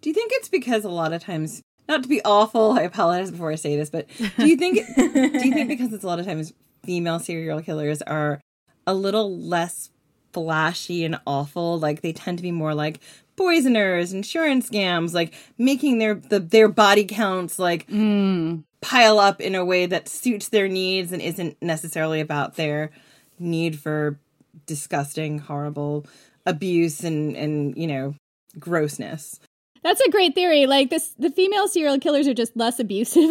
Do 0.00 0.08
you 0.08 0.14
think 0.14 0.32
it's 0.34 0.48
because 0.48 0.84
a 0.86 0.88
lot 0.88 1.12
of 1.12 1.22
times, 1.22 1.60
not 1.90 2.02
to 2.02 2.08
be 2.08 2.22
awful, 2.24 2.72
I 2.72 2.82
apologize 2.82 3.30
before 3.30 3.52
I 3.52 3.56
say 3.56 3.76
this, 3.76 3.90
but 3.90 4.08
do 4.38 4.48
you 4.48 4.56
think 4.56 4.78
do 4.96 5.46
you 5.46 5.52
think 5.52 5.68
because 5.68 5.92
it's 5.92 6.04
a 6.04 6.06
lot 6.06 6.20
of 6.20 6.24
times 6.24 6.54
female 6.82 7.18
serial 7.18 7.60
killers 7.60 8.00
are 8.02 8.40
a 8.86 8.94
little 8.94 9.38
less 9.38 9.90
flashy 10.32 11.04
and 11.04 11.18
awful, 11.26 11.78
like 11.78 12.00
they 12.00 12.12
tend 12.12 12.38
to 12.38 12.42
be 12.42 12.52
more 12.52 12.74
like 12.74 13.00
poisoners, 13.36 14.12
insurance 14.12 14.70
scams, 14.70 15.14
like 15.14 15.34
making 15.58 15.98
their 15.98 16.14
the, 16.14 16.40
their 16.40 16.68
body 16.68 17.04
counts 17.04 17.58
like 17.58 17.86
hmm. 17.86 18.58
pile 18.80 19.18
up 19.18 19.40
in 19.40 19.54
a 19.54 19.64
way 19.64 19.86
that 19.86 20.08
suits 20.08 20.48
their 20.48 20.68
needs 20.68 21.12
and 21.12 21.22
isn't 21.22 21.60
necessarily 21.62 22.20
about 22.20 22.56
their 22.56 22.90
need 23.38 23.78
for 23.78 24.18
disgusting, 24.66 25.38
horrible 25.38 26.06
abuse 26.46 27.04
and 27.04 27.36
and 27.36 27.76
you 27.76 27.86
know 27.86 28.14
grossness. 28.58 29.40
That's 29.82 30.00
a 30.00 30.10
great 30.10 30.34
theory. 30.34 30.66
Like 30.66 30.90
this, 30.90 31.14
the 31.18 31.30
female 31.30 31.66
serial 31.66 31.98
killers 31.98 32.28
are 32.28 32.34
just 32.34 32.56
less 32.56 32.78
abusive. 32.78 33.30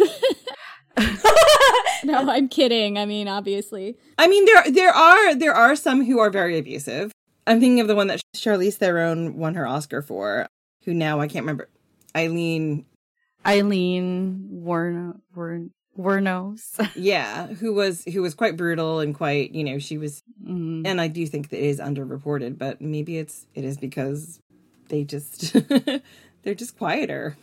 no, 2.04 2.30
I'm 2.30 2.48
kidding. 2.48 2.98
I 2.98 3.06
mean, 3.06 3.28
obviously. 3.28 3.96
I 4.18 4.28
mean, 4.28 4.44
there 4.46 4.70
there 4.70 4.90
are 4.92 5.34
there 5.34 5.54
are 5.54 5.76
some 5.76 6.04
who 6.04 6.18
are 6.18 6.30
very 6.30 6.58
abusive. 6.58 7.12
I'm 7.46 7.58
thinking 7.60 7.80
of 7.80 7.88
the 7.88 7.96
one 7.96 8.06
that 8.06 8.20
Charlize 8.36 8.74
Theron 8.76 9.36
won 9.36 9.54
her 9.54 9.66
Oscar 9.66 10.00
for, 10.02 10.46
who 10.84 10.94
now 10.94 11.20
I 11.20 11.26
can't 11.26 11.42
remember. 11.44 11.68
Eileen 12.16 12.84
Eileen 13.46 14.48
Warno 14.64 15.20
Warn 15.34 15.70
Wuornos. 15.98 16.90
yeah, 16.94 17.48
who 17.48 17.74
was 17.74 18.04
who 18.04 18.22
was 18.22 18.34
quite 18.34 18.56
brutal 18.56 19.00
and 19.00 19.14
quite, 19.14 19.52
you 19.54 19.64
know, 19.64 19.78
she 19.78 19.98
was 19.98 20.22
Mm. 20.44 20.84
and 20.84 21.00
I 21.00 21.06
do 21.06 21.24
think 21.26 21.50
that 21.50 21.58
it 21.58 21.66
is 21.66 21.78
underreported, 21.78 22.58
but 22.58 22.80
maybe 22.80 23.16
it's 23.18 23.46
it 23.54 23.62
is 23.64 23.76
because 23.76 24.40
they 24.88 25.04
just 25.04 25.52
they're 26.42 26.54
just 26.54 26.76
quieter. 26.76 27.36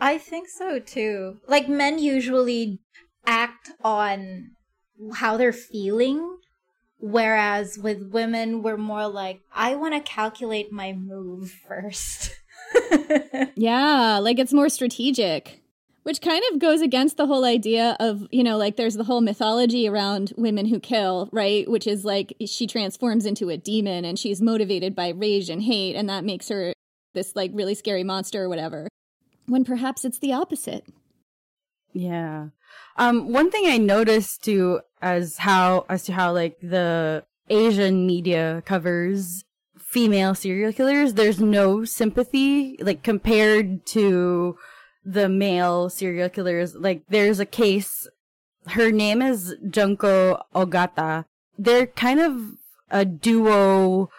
I 0.00 0.18
think 0.18 0.48
so 0.48 0.78
too. 0.78 1.38
Like 1.46 1.68
men 1.68 1.98
usually 1.98 2.80
act 3.26 3.70
on 3.82 4.52
how 5.14 5.36
they're 5.36 5.52
feeling, 5.52 6.38
whereas 6.98 7.78
with 7.78 8.10
women, 8.10 8.62
we're 8.62 8.76
more 8.76 9.08
like, 9.08 9.40
I 9.54 9.76
want 9.76 9.94
to 9.94 10.00
calculate 10.00 10.72
my 10.72 10.92
move 10.92 11.50
first. 11.50 12.34
Yeah, 13.56 14.18
like 14.18 14.38
it's 14.38 14.52
more 14.52 14.68
strategic, 14.68 15.62
which 16.04 16.20
kind 16.20 16.42
of 16.50 16.60
goes 16.60 16.80
against 16.80 17.16
the 17.16 17.26
whole 17.26 17.44
idea 17.44 17.96
of, 18.00 18.26
you 18.30 18.42
know, 18.42 18.56
like 18.56 18.76
there's 18.76 18.94
the 18.94 19.04
whole 19.04 19.20
mythology 19.20 19.88
around 19.88 20.32
women 20.36 20.66
who 20.66 20.80
kill, 20.80 21.28
right? 21.32 21.68
Which 21.68 21.86
is 21.86 22.04
like 22.04 22.34
she 22.46 22.66
transforms 22.66 23.26
into 23.26 23.50
a 23.50 23.56
demon 23.56 24.04
and 24.04 24.18
she's 24.18 24.40
motivated 24.40 24.94
by 24.94 25.08
rage 25.08 25.50
and 25.50 25.62
hate, 25.62 25.96
and 25.96 26.08
that 26.08 26.24
makes 26.24 26.48
her 26.48 26.72
this 27.12 27.34
like 27.34 27.50
really 27.52 27.74
scary 27.74 28.04
monster 28.04 28.44
or 28.44 28.48
whatever. 28.48 28.88
When 29.50 29.64
perhaps 29.64 30.04
it's 30.04 30.18
the 30.18 30.32
opposite. 30.32 30.84
Yeah. 31.92 32.50
Um, 32.96 33.32
one 33.32 33.50
thing 33.50 33.66
I 33.66 33.78
noticed 33.78 34.44
too 34.44 34.80
as 35.02 35.38
how 35.38 35.86
as 35.88 36.04
to 36.04 36.12
how 36.12 36.32
like 36.32 36.56
the 36.60 37.24
Asian 37.48 38.06
media 38.06 38.62
covers 38.64 39.44
female 39.76 40.36
serial 40.36 40.72
killers, 40.72 41.14
there's 41.14 41.40
no 41.40 41.84
sympathy 41.84 42.76
like 42.80 43.02
compared 43.02 43.84
to 43.86 44.56
the 45.04 45.28
male 45.28 45.90
serial 45.90 46.28
killers. 46.28 46.76
Like 46.76 47.02
there's 47.08 47.40
a 47.40 47.46
case 47.46 48.06
her 48.68 48.92
name 48.92 49.20
is 49.20 49.56
Junko 49.68 50.42
Ogata. 50.54 51.24
They're 51.58 51.88
kind 51.88 52.20
of 52.20 52.54
a 52.90 53.04
duo 53.04 54.10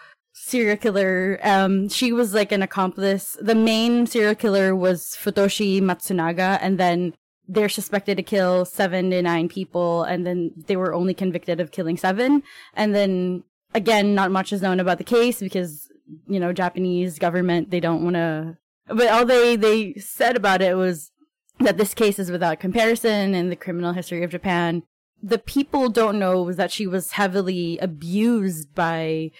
serial 0.52 0.76
killer. 0.76 1.40
Um, 1.42 1.88
she 1.88 2.12
was 2.12 2.34
like 2.34 2.52
an 2.52 2.62
accomplice. 2.62 3.36
The 3.40 3.54
main 3.54 4.06
serial 4.06 4.34
killer 4.34 4.76
was 4.76 5.16
Futoshi 5.20 5.80
Matsunaga, 5.80 6.58
and 6.60 6.78
then 6.78 7.14
they're 7.48 7.68
suspected 7.68 8.16
to 8.18 8.22
kill 8.22 8.64
seven 8.64 9.10
to 9.10 9.22
nine 9.22 9.48
people, 9.48 10.04
and 10.04 10.26
then 10.26 10.52
they 10.66 10.76
were 10.76 10.94
only 10.94 11.14
convicted 11.14 11.58
of 11.58 11.72
killing 11.72 11.96
seven. 11.96 12.42
And 12.74 12.94
then 12.94 13.44
again, 13.74 14.14
not 14.14 14.30
much 14.30 14.52
is 14.52 14.62
known 14.62 14.78
about 14.78 14.98
the 14.98 15.04
case 15.04 15.40
because 15.40 15.88
you 16.28 16.38
know 16.38 16.52
Japanese 16.52 17.18
government 17.18 17.70
they 17.70 17.80
don't 17.80 18.04
want 18.04 18.16
to. 18.16 18.58
But 18.86 19.08
all 19.08 19.24
they 19.24 19.56
they 19.56 19.94
said 19.94 20.36
about 20.36 20.62
it 20.62 20.76
was 20.76 21.10
that 21.60 21.78
this 21.78 21.94
case 21.94 22.18
is 22.18 22.30
without 22.30 22.60
comparison 22.60 23.34
in 23.34 23.48
the 23.48 23.56
criminal 23.56 23.92
history 23.92 24.22
of 24.22 24.30
Japan. 24.30 24.82
The 25.22 25.38
people 25.38 25.88
don't 25.88 26.18
know 26.18 26.42
was 26.42 26.56
that 26.56 26.72
she 26.72 26.86
was 26.86 27.12
heavily 27.12 27.78
abused 27.78 28.74
by 28.74 29.30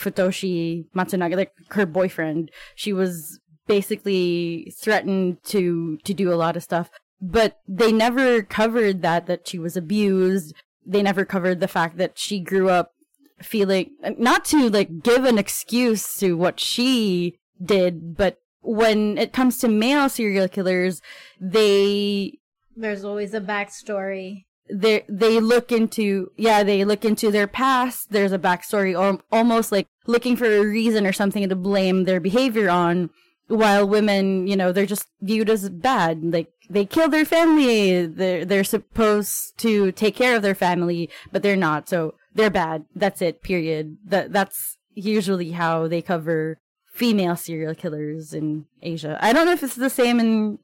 Futoshi 0.00 0.86
Matsunaga, 0.96 1.36
like 1.36 1.52
her 1.70 1.86
boyfriend. 1.86 2.50
She 2.74 2.92
was 2.92 3.38
basically 3.66 4.72
threatened 4.80 5.42
to 5.44 5.98
to 6.04 6.14
do 6.14 6.32
a 6.32 6.40
lot 6.42 6.56
of 6.56 6.62
stuff, 6.62 6.90
but 7.20 7.58
they 7.68 7.92
never 7.92 8.42
covered 8.42 9.02
that 9.02 9.26
that 9.26 9.46
she 9.46 9.58
was 9.58 9.76
abused. 9.76 10.54
They 10.86 11.02
never 11.02 11.24
covered 11.24 11.60
the 11.60 11.68
fact 11.68 11.98
that 11.98 12.18
she 12.18 12.40
grew 12.40 12.70
up 12.70 12.92
feeling 13.42 13.90
not 14.18 14.44
to 14.46 14.68
like 14.68 15.02
give 15.02 15.24
an 15.24 15.38
excuse 15.38 16.14
to 16.16 16.36
what 16.36 16.60
she 16.60 17.38
did, 17.62 18.16
but 18.16 18.38
when 18.62 19.18
it 19.18 19.32
comes 19.32 19.58
to 19.58 19.68
male 19.68 20.08
serial 20.08 20.48
killers, 20.48 21.00
they 21.40 22.38
There's 22.76 23.04
always 23.04 23.34
a 23.34 23.40
backstory. 23.40 24.44
They 24.72 25.04
they 25.08 25.40
look 25.40 25.72
into 25.72 26.30
yeah 26.36 26.62
they 26.62 26.84
look 26.84 27.04
into 27.04 27.30
their 27.30 27.46
past. 27.46 28.10
There's 28.10 28.32
a 28.32 28.38
backstory 28.38 28.98
or 28.98 29.20
almost 29.30 29.72
like 29.72 29.86
looking 30.06 30.36
for 30.36 30.46
a 30.46 30.64
reason 30.64 31.06
or 31.06 31.12
something 31.12 31.48
to 31.48 31.56
blame 31.56 32.04
their 32.04 32.20
behavior 32.20 32.70
on 32.70 33.10
while 33.48 33.86
women 33.86 34.46
you 34.46 34.56
know 34.56 34.72
they're 34.72 34.86
just 34.86 35.08
viewed 35.20 35.50
as 35.50 35.68
bad. 35.68 36.22
Like 36.22 36.52
they 36.68 36.84
kill 36.84 37.08
their 37.08 37.24
family. 37.24 38.06
They're 38.06 38.44
they're 38.44 38.64
supposed 38.64 39.58
to 39.58 39.92
take 39.92 40.16
care 40.16 40.36
of 40.36 40.42
their 40.42 40.54
family 40.54 41.10
but 41.32 41.42
they're 41.42 41.56
not. 41.56 41.88
So 41.88 42.14
they're 42.34 42.50
bad. 42.50 42.84
That's 42.94 43.22
it 43.22 43.42
period. 43.42 43.96
That 44.04 44.32
that's 44.32 44.76
usually 44.94 45.52
how 45.52 45.88
they 45.88 46.02
cover 46.02 46.58
female 46.92 47.36
serial 47.36 47.74
killers 47.74 48.34
in 48.34 48.66
asia. 48.82 49.18
I 49.20 49.32
don't 49.32 49.46
know 49.46 49.52
if 49.52 49.62
it's 49.62 49.76
the 49.76 49.90
same 49.90 50.20
in 50.20 50.58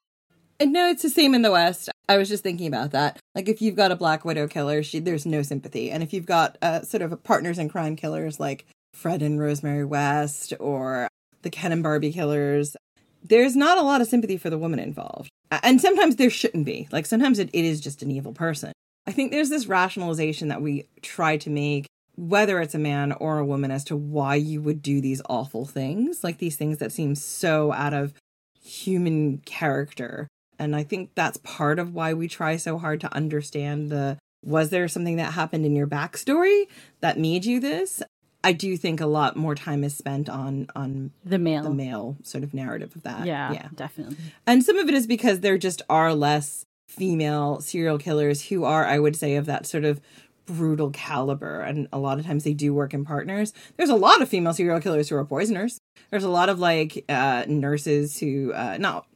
And 0.59 0.73
no, 0.73 0.89
it's 0.89 1.03
the 1.03 1.11
same 1.11 1.35
in 1.35 1.43
the 1.43 1.51
West. 1.51 1.91
I 2.09 2.17
was 2.17 2.29
just 2.29 2.43
thinking 2.43 2.67
about 2.67 2.93
that. 2.93 3.19
Like 3.35 3.49
if 3.49 3.61
you've 3.61 3.77
got 3.77 3.93
a 3.93 3.97
Black 3.97 4.25
Widow 4.25 4.49
killer, 4.49 4.83
she 4.83 5.01
there's 5.01 5.27
no 5.27 5.43
sympathy, 5.43 5.91
and 5.91 6.03
if 6.03 6.13
you've 6.13 6.27
got 6.27 6.57
uh, 6.63 6.83
sort 6.83 7.03
of 7.03 7.23
partners 7.25 7.59
in 7.59 7.69
crime 7.69 7.97
killers 7.97 8.41
like 8.41 8.67
Fred 8.95 9.23
and 9.23 9.39
Rosemary 9.39 9.85
West 9.85 10.55
or 10.59 11.09
the 11.43 11.51
Ken 11.51 11.73
and 11.73 11.83
Barbie 11.83 12.13
killers, 12.13 12.77
there's 13.23 13.57
not 13.57 13.79
a 13.79 13.83
lot 13.83 14.01
of 14.01 14.07
sympathy 14.07 14.39
for 14.39 14.49
the 14.49 14.59
woman 14.59 14.79
involved, 14.79 15.29
and 15.51 15.81
sometimes 15.81 16.17
there 16.17 16.31
shouldn't 16.31 16.65
be. 16.65 16.89
Like 16.91 17.07
sometimes 17.07 17.39
it, 17.39 17.51
it 17.53 17.65
is 17.65 17.81
just 17.81 18.03
an 18.03 18.11
evil 18.11 18.33
person. 18.33 18.73
I 19.07 19.13
think 19.13 19.31
there's 19.31 19.51
this 19.51 19.67
rationalization 19.67 20.49
that 20.49 20.63
we 20.63 20.87
try 21.03 21.37
to 21.39 21.51
make 21.51 21.87
whether 22.17 22.63
it's 22.63 22.75
a 22.75 22.79
man 22.79 23.13
or 23.13 23.39
a 23.39 23.45
woman 23.45 23.71
as 23.71 23.85
to 23.85 23.95
why 23.95 24.35
you 24.37 24.63
would 24.63 24.81
do 24.81 25.03
these 25.03 25.21
awful 25.29 25.67
things 25.67 26.25
like 26.25 26.39
these 26.39 26.57
things 26.57 26.79
that 26.79 26.91
seem 26.91 27.15
so 27.15 27.73
out 27.73 27.93
of 27.93 28.15
human 28.59 29.37
character 29.45 30.27
and 30.59 30.75
I 30.75 30.83
think 30.83 31.11
that's 31.15 31.39
part 31.39 31.79
of 31.79 31.95
why 31.95 32.15
we 32.15 32.29
try 32.29 32.57
so 32.57 32.79
hard 32.79 33.01
to 33.03 33.15
understand 33.15 33.91
the 33.91 34.19
was 34.45 34.71
there 34.71 34.87
something 34.87 35.17
that 35.17 35.33
happened 35.33 35.67
in 35.67 35.75
your 35.75 35.87
backstory 35.87 36.67
that 37.01 37.19
made 37.19 37.45
you 37.45 37.59
this? 37.61 38.03
I 38.45 38.53
do 38.53 38.77
think 38.77 39.01
a 39.01 39.07
lot 39.07 39.37
more 39.37 39.57
time 39.57 39.83
is 39.83 39.97
spent 39.97 40.29
on 40.29 40.69
on 40.77 41.11
the 41.25 41.39
male 41.39 41.65
the 41.65 41.71
male 41.75 42.17
sort 42.23 42.45
of 42.45 42.55
narrative 42.55 42.95
of 42.95 43.03
that. 43.03 43.27
yeah 43.27 43.53
Yeah. 43.53 43.69
definitely 43.75 44.17
And 44.47 44.63
some 44.65 44.79
of 44.79 44.89
it 44.89 44.95
is 44.95 45.07
because 45.07 45.41
there 45.41 45.59
just 45.59 45.83
are 45.89 46.15
less 46.15 46.65
female 46.89 47.61
serial 47.61 47.99
killers 47.99 48.47
who 48.47 48.65
are, 48.65 48.87
I 48.87 48.99
would 48.99 49.17
say, 49.17 49.35
of 49.35 49.47
that 49.47 49.67
sort 49.67 49.85
of 49.85 50.01
brutal 50.47 50.91
caliber. 50.91 51.61
And 51.61 51.89
a 51.93 51.99
lot 51.99 52.21
of 52.21 52.27
times 52.27 52.45
they 52.45 52.55
do 52.55 52.73
work 52.73 52.95
in 52.95 53.05
partners. 53.05 53.53
There's 53.77 53.91
a 53.91 53.97
lot 53.97 54.23
of 54.23 54.29
female 54.29 54.55
serial 54.55 54.81
killers 54.81 55.09
who 55.09 55.17
are 55.17 55.25
poisoners. 55.25 55.79
There's 56.11 56.23
a 56.23 56.31
lot 56.31 56.49
of 56.49 56.61
like 56.61 57.05
uh, 57.09 57.45
nurses 57.49 58.21
who, 58.21 58.53
uh, 58.53 58.77
not 58.79 59.07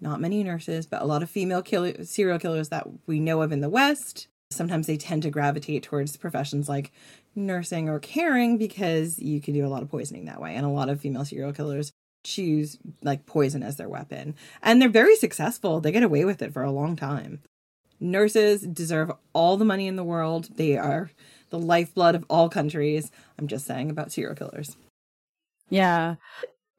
not 0.00 0.20
many 0.20 0.42
nurses, 0.42 0.86
but 0.86 1.02
a 1.02 1.06
lot 1.06 1.22
of 1.22 1.30
female 1.30 1.62
serial 2.02 2.38
killers 2.38 2.68
that 2.70 2.86
we 3.06 3.20
know 3.20 3.42
of 3.42 3.52
in 3.52 3.60
the 3.60 3.68
West. 3.68 4.28
Sometimes 4.50 4.86
they 4.86 4.96
tend 4.96 5.22
to 5.22 5.30
gravitate 5.30 5.82
towards 5.82 6.16
professions 6.16 6.68
like 6.68 6.92
nursing 7.36 7.88
or 7.88 8.00
caring 8.00 8.58
because 8.58 9.18
you 9.18 9.40
can 9.40 9.54
do 9.54 9.64
a 9.64 9.68
lot 9.68 9.82
of 9.82 9.90
poisoning 9.90 10.24
that 10.24 10.40
way. 10.40 10.54
And 10.54 10.66
a 10.66 10.70
lot 10.70 10.88
of 10.88 11.00
female 11.00 11.24
serial 11.24 11.52
killers 11.52 11.92
choose 12.24 12.78
like 13.02 13.26
poison 13.26 13.62
as 13.62 13.76
their 13.76 13.88
weapon. 13.88 14.34
And 14.62 14.80
they're 14.80 14.88
very 14.88 15.16
successful. 15.16 15.80
They 15.80 15.92
get 15.92 16.02
away 16.02 16.24
with 16.24 16.42
it 16.42 16.52
for 16.52 16.62
a 16.62 16.72
long 16.72 16.96
time. 16.96 17.40
Nurses 18.00 18.62
deserve 18.62 19.12
all 19.32 19.56
the 19.56 19.64
money 19.64 19.86
in 19.86 19.96
the 19.96 20.04
world. 20.04 20.48
They 20.56 20.76
are 20.76 21.10
the 21.50 21.58
lifeblood 21.58 22.14
of 22.14 22.24
all 22.28 22.48
countries. 22.48 23.10
I'm 23.38 23.46
just 23.46 23.66
saying 23.66 23.90
about 23.90 24.12
serial 24.12 24.34
killers. 24.34 24.76
Yeah. 25.68 26.16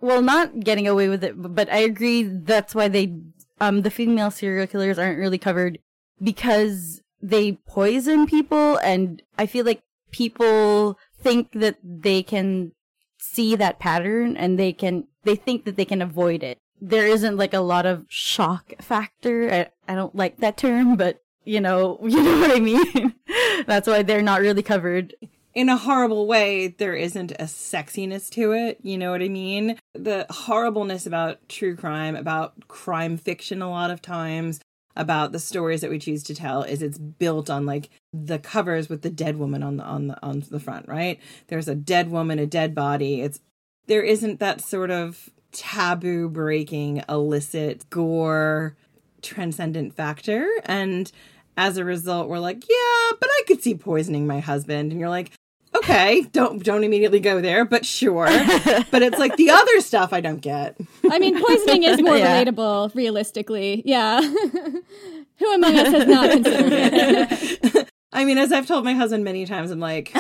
Well, 0.01 0.21
not 0.21 0.59
getting 0.61 0.87
away 0.87 1.09
with 1.09 1.23
it, 1.23 1.33
but 1.37 1.71
I 1.71 1.77
agree 1.77 2.23
that's 2.23 2.75
why 2.75 2.87
they 2.87 3.13
um 3.59 3.83
the 3.83 3.91
female 3.91 4.31
serial 4.31 4.67
killers 4.67 4.97
aren't 4.97 5.19
really 5.19 5.37
covered 5.37 5.77
because 6.21 7.01
they 7.21 7.53
poison 7.67 8.25
people 8.25 8.77
and 8.77 9.21
I 9.37 9.45
feel 9.45 9.65
like 9.65 9.83
people 10.11 10.97
think 11.21 11.51
that 11.53 11.77
they 11.83 12.23
can 12.23 12.71
see 13.19 13.55
that 13.55 13.79
pattern 13.79 14.35
and 14.35 14.57
they 14.57 14.73
can 14.73 15.07
they 15.23 15.35
think 15.35 15.65
that 15.65 15.75
they 15.77 15.85
can 15.85 16.01
avoid 16.01 16.43
it. 16.43 16.57
There 16.81 17.05
isn't 17.05 17.37
like 17.37 17.53
a 17.53 17.59
lot 17.59 17.85
of 17.85 18.05
shock 18.09 18.73
factor. 18.81 19.53
I, 19.53 19.91
I 19.91 19.95
don't 19.95 20.15
like 20.15 20.37
that 20.37 20.57
term, 20.57 20.95
but 20.95 21.21
you 21.43 21.61
know, 21.61 21.99
you 22.03 22.23
know 22.23 22.39
what 22.39 22.55
I 22.55 22.59
mean? 22.59 23.13
that's 23.67 23.87
why 23.87 24.01
they're 24.01 24.23
not 24.23 24.41
really 24.41 24.63
covered. 24.63 25.15
In 25.53 25.69
a 25.69 25.77
horrible 25.77 26.27
way, 26.27 26.69
there 26.69 26.95
isn't 26.95 27.31
a 27.31 27.43
sexiness 27.43 28.29
to 28.31 28.53
it. 28.53 28.79
You 28.83 28.97
know 28.97 29.11
what 29.11 29.21
I 29.21 29.29
mean? 29.29 29.77
The 29.93 30.25
horribleness 30.29 31.05
about 31.05 31.47
true 31.49 31.75
crime, 31.75 32.15
about 32.15 32.67
crime 32.67 33.17
fiction, 33.17 33.61
a 33.61 33.69
lot 33.69 33.91
of 33.91 34.01
times, 34.01 34.59
about 34.95 35.31
the 35.31 35.39
stories 35.39 35.81
that 35.81 35.89
we 35.89 35.99
choose 35.99 36.23
to 36.23 36.35
tell, 36.35 36.63
is 36.63 36.81
it's 36.81 36.97
built 36.97 37.49
on 37.49 37.65
like 37.65 37.89
the 38.13 38.39
covers 38.39 38.89
with 38.89 39.01
the 39.01 39.09
dead 39.09 39.37
woman 39.37 39.63
on 39.63 39.77
the 39.77 39.83
on 39.83 40.07
the 40.07 40.17
on 40.23 40.43
the 40.49 40.59
front, 40.59 40.87
right? 40.87 41.19
There's 41.47 41.67
a 41.67 41.75
dead 41.75 42.09
woman, 42.09 42.39
a 42.39 42.47
dead 42.47 42.73
body. 42.73 43.21
It's 43.21 43.39
there 43.87 44.03
isn't 44.03 44.39
that 44.39 44.61
sort 44.61 44.91
of 44.91 45.29
taboo 45.51 46.29
breaking, 46.29 47.03
illicit, 47.09 47.89
gore, 47.89 48.77
transcendent 49.21 49.93
factor. 49.95 50.47
And 50.65 51.11
as 51.57 51.77
a 51.77 51.85
result, 51.85 52.29
we're 52.29 52.39
like, 52.39 52.63
yeah, 52.69 53.11
but 53.19 53.29
I 53.29 53.43
could 53.47 53.61
see 53.61 53.75
poisoning 53.75 54.25
my 54.27 54.39
husband. 54.39 54.91
And 54.91 54.99
you're 54.99 55.09
like, 55.09 55.31
okay, 55.75 56.21
don't 56.31 56.63
don't 56.63 56.83
immediately 56.83 57.19
go 57.19 57.41
there, 57.41 57.65
but 57.65 57.85
sure. 57.85 58.25
but 58.91 59.01
it's 59.01 59.17
like 59.19 59.35
the 59.37 59.49
other 59.49 59.81
stuff 59.81 60.13
I 60.13 60.21
don't 60.21 60.41
get. 60.41 60.77
I 61.09 61.19
mean, 61.19 61.41
poisoning 61.43 61.83
is 61.83 62.01
more 62.01 62.17
Yeah. 62.21 62.43
relatable, 62.43 62.93
realistically. 62.95 63.81
Yeah. 63.85 64.21
Who 65.39 65.53
among 65.55 65.75
us 65.77 65.87
has 65.91 66.07
not 66.07 66.29
considered 66.31 66.73
it? 66.73 67.89
I 68.13 68.25
mean, 68.25 68.37
as 68.37 68.51
I've 68.51 68.67
told 68.67 68.83
my 68.83 68.93
husband 68.93 69.23
many 69.23 69.45
times, 69.45 69.71
I'm 69.71 69.79
like, 69.79 70.11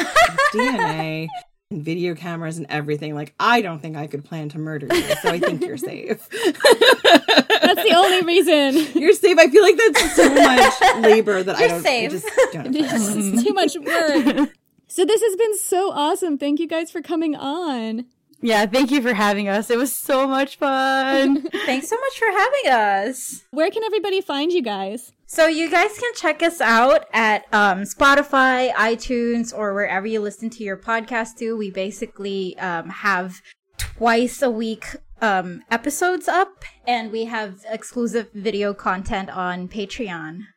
DNA 0.53 1.27
and 1.69 1.83
video 1.83 2.15
cameras 2.15 2.57
and 2.57 2.65
everything. 2.69 3.13
Like, 3.13 3.33
I 3.39 3.61
don't 3.61 3.79
think 3.81 3.97
I 3.97 4.07
could 4.07 4.23
plan 4.25 4.49
to 4.49 4.57
murder 4.59 4.87
you, 4.89 5.01
so 5.21 5.29
I 5.29 5.39
think 5.39 5.61
you're 5.63 5.77
safe. 5.77 6.27
That's 6.29 7.83
the 7.83 7.93
only 7.95 8.21
reason. 8.23 8.99
You're 9.01 9.13
safe. 9.13 9.37
I 9.37 9.47
feel 9.47 9.61
like 9.61 9.77
that's 9.77 10.15
so 10.15 10.33
much 10.33 11.03
labor 11.03 11.43
that 11.43 11.55
I 11.57 11.59
You're 11.59 11.69
don't. 11.69 11.85
I 11.85 12.07
just 12.07 12.29
don't. 12.53 12.75
It's 12.75 13.43
too 13.43 13.53
much 13.53 13.75
work. 13.77 14.49
So 14.91 15.05
this 15.05 15.21
has 15.21 15.37
been 15.37 15.57
so 15.57 15.89
awesome. 15.93 16.37
Thank 16.37 16.59
you 16.59 16.67
guys 16.67 16.91
for 16.91 17.01
coming 17.01 17.33
on. 17.33 18.07
Yeah, 18.41 18.65
thank 18.65 18.91
you 18.91 19.01
for 19.01 19.13
having 19.13 19.47
us. 19.47 19.69
It 19.69 19.77
was 19.77 19.95
so 19.95 20.27
much 20.27 20.57
fun. 20.57 21.43
Thanks 21.65 21.87
so 21.87 21.95
much 21.95 22.19
for 22.19 22.29
having 22.29 22.71
us. 23.07 23.45
Where 23.51 23.71
can 23.71 23.85
everybody 23.85 24.19
find 24.19 24.51
you 24.51 24.61
guys? 24.61 25.13
So 25.27 25.47
you 25.47 25.71
guys 25.71 25.97
can 25.97 26.13
check 26.15 26.43
us 26.43 26.59
out 26.59 27.05
at 27.13 27.45
um, 27.53 27.83
Spotify, 27.83 28.73
iTunes, 28.73 29.57
or 29.57 29.73
wherever 29.73 30.05
you 30.05 30.19
listen 30.19 30.49
to 30.49 30.63
your 30.65 30.75
podcast 30.75 31.37
to. 31.37 31.55
We 31.55 31.71
basically 31.71 32.59
um, 32.59 32.89
have 32.89 33.41
twice 33.77 34.41
a 34.41 34.51
week 34.51 34.87
um, 35.21 35.63
episodes 35.71 36.27
up, 36.27 36.65
and 36.85 37.13
we 37.13 37.25
have 37.25 37.63
exclusive 37.69 38.29
video 38.33 38.73
content 38.73 39.29
on 39.29 39.69
Patreon. 39.69 40.47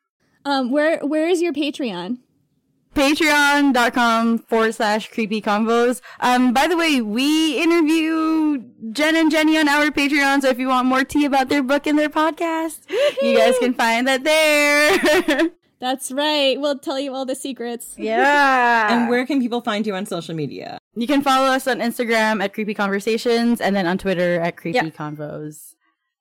Um, 0.44 0.72
where 0.72 0.98
where 1.06 1.28
is 1.28 1.40
your 1.40 1.52
Patreon? 1.52 2.18
Patreon.com 2.94 4.38
forward 4.38 4.74
slash 4.74 5.10
creepy 5.10 5.42
convos. 5.42 6.00
Um, 6.20 6.52
by 6.52 6.66
the 6.66 6.76
way, 6.76 7.00
we 7.00 7.60
interview 7.62 8.62
Jen 8.92 9.16
and 9.16 9.30
Jenny 9.30 9.58
on 9.58 9.68
our 9.68 9.86
Patreon, 9.90 10.42
so 10.42 10.48
if 10.48 10.58
you 10.58 10.68
want 10.68 10.86
more 10.86 11.04
tea 11.04 11.24
about 11.24 11.48
their 11.48 11.62
book 11.62 11.86
and 11.86 11.98
their 11.98 12.08
podcast, 12.08 12.80
you 13.22 13.36
guys 13.36 13.54
can 13.58 13.74
find 13.74 14.06
that 14.08 14.24
there. 14.24 15.50
That's 15.80 16.10
right. 16.12 16.58
We'll 16.58 16.78
tell 16.78 16.98
you 16.98 17.12
all 17.12 17.26
the 17.26 17.34
secrets. 17.34 17.94
Yeah. 17.98 18.94
And 18.94 19.10
where 19.10 19.26
can 19.26 19.40
people 19.40 19.60
find 19.60 19.86
you 19.86 19.94
on 19.94 20.06
social 20.06 20.34
media? 20.34 20.78
you 20.96 21.06
can 21.06 21.22
follow 21.22 21.48
us 21.48 21.66
on 21.66 21.80
Instagram 21.80 22.42
at 22.42 22.54
creepy 22.54 22.72
conversations 22.72 23.60
and 23.60 23.74
then 23.74 23.86
on 23.86 23.98
Twitter 23.98 24.40
at 24.40 24.56
creepy 24.56 24.90
convos. 24.90 25.74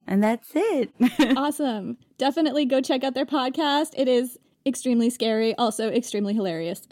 And 0.06 0.22
that's 0.22 0.50
it. 0.54 0.90
awesome. 1.38 1.98
Definitely 2.18 2.66
go 2.66 2.82
check 2.82 3.04
out 3.04 3.14
their 3.14 3.26
podcast. 3.26 3.91
It 3.95 4.08
is 4.08 4.38
extremely 4.65 5.10
scary, 5.10 5.56
also 5.56 5.90
extremely 5.90 6.34
hilarious. 6.34 6.81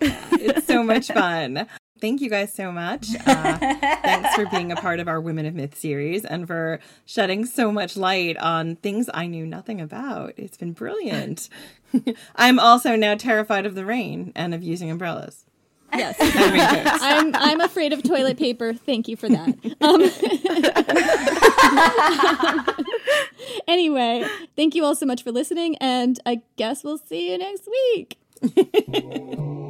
It's 0.42 0.66
so 0.66 0.82
much 0.82 1.08
fun. 1.08 1.66
Thank 2.00 2.22
you 2.22 2.30
guys 2.30 2.52
so 2.54 2.72
much. 2.72 3.08
Uh, 3.26 3.58
thanks 3.58 4.34
for 4.34 4.46
being 4.46 4.72
a 4.72 4.76
part 4.76 5.00
of 5.00 5.08
our 5.08 5.20
Women 5.20 5.44
of 5.44 5.54
Myth 5.54 5.76
series 5.76 6.24
and 6.24 6.46
for 6.46 6.80
shedding 7.04 7.44
so 7.44 7.70
much 7.70 7.94
light 7.96 8.38
on 8.38 8.76
things 8.76 9.10
I 9.12 9.26
knew 9.26 9.44
nothing 9.44 9.82
about. 9.82 10.32
It's 10.38 10.56
been 10.56 10.72
brilliant. 10.72 11.50
I'm 12.36 12.58
also 12.58 12.96
now 12.96 13.16
terrified 13.16 13.66
of 13.66 13.74
the 13.74 13.84
rain 13.84 14.32
and 14.34 14.54
of 14.54 14.62
using 14.62 14.90
umbrellas. 14.90 15.44
Yes. 15.94 16.16
I'm 17.02 17.34
I'm 17.34 17.60
afraid 17.60 17.92
of 17.92 18.02
toilet 18.02 18.38
paper. 18.38 18.72
Thank 18.74 19.08
you 19.08 19.16
for 19.16 19.28
that. 19.28 19.56
Um, 19.80 20.02
anyway, 23.68 24.26
thank 24.56 24.74
you 24.74 24.84
all 24.84 24.94
so 24.94 25.06
much 25.06 25.22
for 25.22 25.32
listening, 25.32 25.76
and 25.78 26.18
I 26.26 26.42
guess 26.56 26.84
we'll 26.84 26.98
see 26.98 27.30
you 27.32 27.38
next 27.38 27.68
week. 27.68 28.18